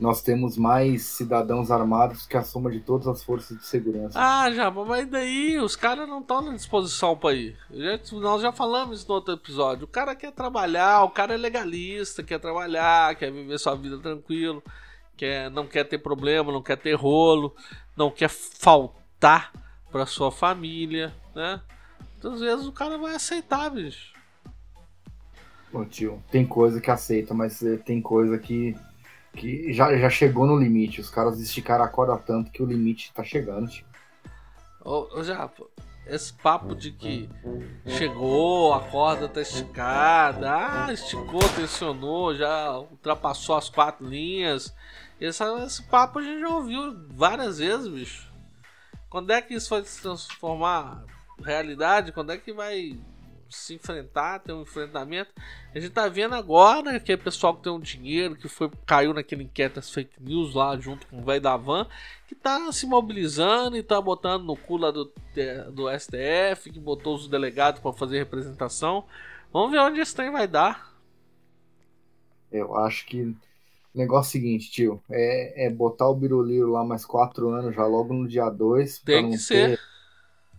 [0.00, 4.18] Nós temos mais cidadãos armados que a soma de todas as forças de segurança.
[4.20, 7.56] Ah, já, mas daí os caras não estão na disposição pra ir.
[7.70, 9.84] Já- nós já falamos isso no outro episódio.
[9.84, 14.62] O cara quer trabalhar, o cara é legalista, quer trabalhar, quer viver sua vida tranquilo,
[15.16, 17.54] quer, não quer ter problema, não quer ter rolo,
[17.96, 19.50] não quer faltar
[19.90, 21.60] pra sua família, né?
[22.22, 24.12] Muitas vezes o cara vai aceitar, bicho.
[25.72, 28.74] Ô, tio, tem coisa que aceita, mas eh, tem coisa que,
[29.36, 31.00] que já, já chegou no limite.
[31.00, 33.86] Os caras esticaram a corda tanto que o limite tá chegando, tio.
[34.84, 35.64] Ô, ô Japa,
[36.06, 37.28] esse papo de que
[37.84, 44.74] chegou, a corda tá esticada, ah, esticou, tensionou, já ultrapassou as quatro linhas.
[45.20, 48.32] Esse, esse papo a gente já ouviu várias vezes, bicho.
[49.10, 51.04] Quando é que isso vai se transformar
[51.42, 52.12] realidade?
[52.12, 52.98] Quando é que vai
[53.50, 55.30] se enfrentar, ter um enfrentamento?
[55.74, 59.12] A gente tá vendo agora que é pessoal que tem um dinheiro, que foi caiu
[59.12, 61.86] naquele inquérito das fake news lá junto com o velho da van,
[62.26, 65.12] que tá se mobilizando e tá botando no cu lá do,
[65.72, 69.04] do STF, que botou os delegados para fazer representação.
[69.52, 70.94] Vamos ver onde esse trem vai dar.
[72.50, 73.22] Eu acho que.
[73.22, 75.02] O negócio é o seguinte, tio.
[75.10, 78.98] É, é botar o Biruliro lá mais quatro anos, já logo no dia 2.
[78.98, 79.80] Tem que ser.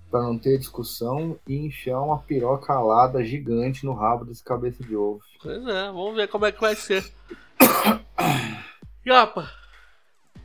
[0.10, 4.96] Pra não ter discussão e enfiar uma piroca alada gigante no rabo desse cabeça de
[4.96, 5.22] ovo.
[5.42, 7.06] Pois é, vamos ver como é que vai ser.
[9.06, 9.50] Yapa,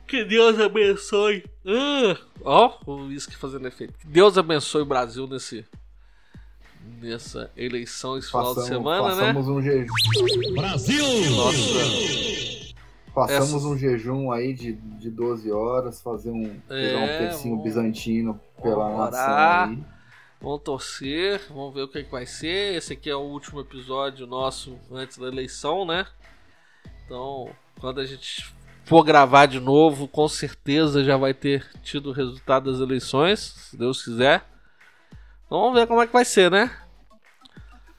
[0.07, 1.43] que Deus abençoe.
[1.65, 3.97] Ah, ó, o uísque fazendo efeito.
[3.97, 5.65] Que Deus abençoe o Brasil nesse,
[7.01, 9.33] nessa eleição esse final de Passamos, semana, né?
[9.33, 9.93] passamos um jejum.
[10.55, 10.91] Nossa,
[13.13, 17.55] Passamos Essa- um jejum aí de, de 12 horas, fazer um, pegar um É, tercinho
[17.55, 19.83] vamos- bizantino pela vamos nação aí.
[20.41, 22.75] vamos torcer, vamos ver o que, é que vai ser.
[22.75, 26.07] Esse aqui é o último episódio nosso antes da eleição, né?
[27.05, 27.49] Então,
[27.79, 28.51] quando a gente
[28.83, 33.77] for gravar de novo, com certeza já vai ter tido o resultado das eleições, se
[33.77, 34.43] Deus quiser.
[35.45, 36.75] Então, vamos ver como é que vai ser, né?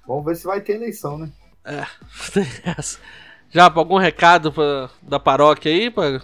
[0.07, 1.31] Vamos ver se vai ter eleição, né?
[1.65, 1.87] É,
[2.35, 2.45] tem
[2.77, 2.99] essa.
[3.55, 6.21] Já, algum recado pra, da paróquia aí, pra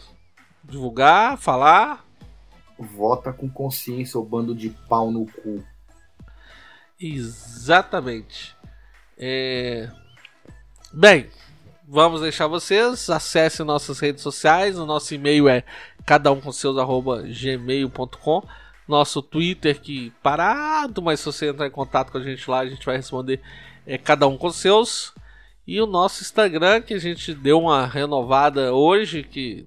[0.65, 2.05] divulgar, falar?
[2.77, 5.63] Vota com consciência, o bando de pau no cu.
[6.99, 8.57] Exatamente.
[9.17, 9.89] É...
[10.93, 11.31] Bem,
[11.87, 13.09] vamos deixar vocês.
[13.09, 14.77] Acessem nossas redes sociais.
[14.77, 15.63] O nosso e-mail é
[16.05, 18.43] cada um com seus arroba gmail.com.
[18.89, 22.67] Nosso Twitter que parado, mas se você entrar em contato com a gente lá, a
[22.67, 23.41] gente vai responder
[23.87, 25.15] é cada um com seus.
[25.67, 29.67] E o nosso Instagram que a gente deu uma renovada hoje, que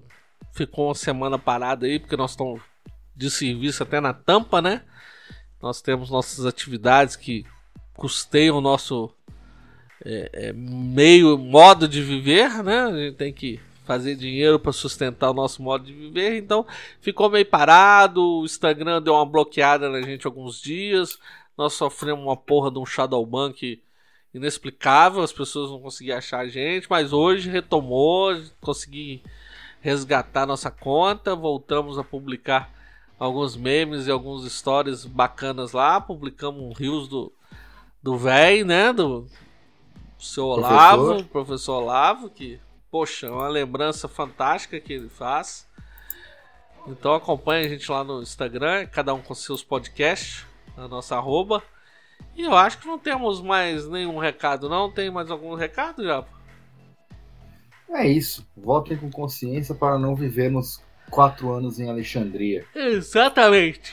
[0.52, 2.60] ficou uma semana parada aí, porque nós estamos
[3.16, 4.82] de serviço até na tampa, né?
[5.62, 7.44] Nós temos nossas atividades que
[7.96, 9.10] custeiam o nosso
[10.04, 12.84] é, é, meio modo de viver, né?
[12.84, 16.66] A gente tem que fazer dinheiro para sustentar o nosso modo de viver, então
[17.00, 18.40] ficou meio parado.
[18.40, 21.18] O Instagram deu uma bloqueada na gente alguns dias.
[21.56, 23.80] Nós sofremos uma porra de um shadowban que
[24.34, 29.22] inexplicável, as pessoas não conseguiam achar a gente, mas hoje retomou, consegui
[29.80, 32.70] resgatar nossa conta, voltamos a publicar
[33.18, 36.00] alguns memes e alguns stories bacanas lá.
[36.00, 37.32] Publicamos um rios do
[38.02, 38.92] do véi, né?
[38.92, 39.26] Do
[40.18, 41.28] seu Olavo, Professor.
[41.30, 45.66] professor Olavo, que, poxa, é uma lembrança fantástica que ele faz.
[46.86, 50.44] Então acompanha a gente lá no Instagram, cada um com seus podcasts,
[50.76, 51.62] na nossa arroba.
[52.36, 54.90] E eu acho que não temos mais nenhum recado, não?
[54.90, 56.24] Tem mais algum recado, já?
[57.90, 58.46] É isso.
[58.56, 62.66] Votem com consciência para não vivermos quatro anos em Alexandria.
[62.74, 63.92] Exatamente.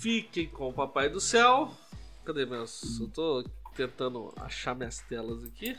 [0.00, 1.70] Fiquem com o Papai do Céu.
[2.24, 2.98] Cadê meus?
[3.00, 3.44] Eu tô
[3.74, 5.76] tentando achar minhas telas aqui.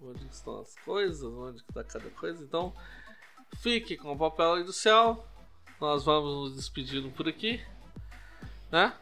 [0.00, 1.22] Onde estão as coisas?
[1.22, 2.42] Onde que tá cada coisa?
[2.42, 2.72] Então,
[3.58, 5.24] fiquem com o Papai do Céu.
[5.80, 7.60] Nós vamos nos despedindo por aqui.
[8.70, 8.92] Né?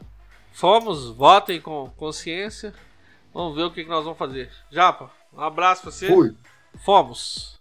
[0.58, 2.74] Fomos, votem com consciência.
[3.32, 4.50] Vamos ver o que, que nós vamos fazer.
[4.68, 6.08] Japa, um abraço pra você.
[6.08, 6.34] Fui.
[6.84, 7.57] Fomos.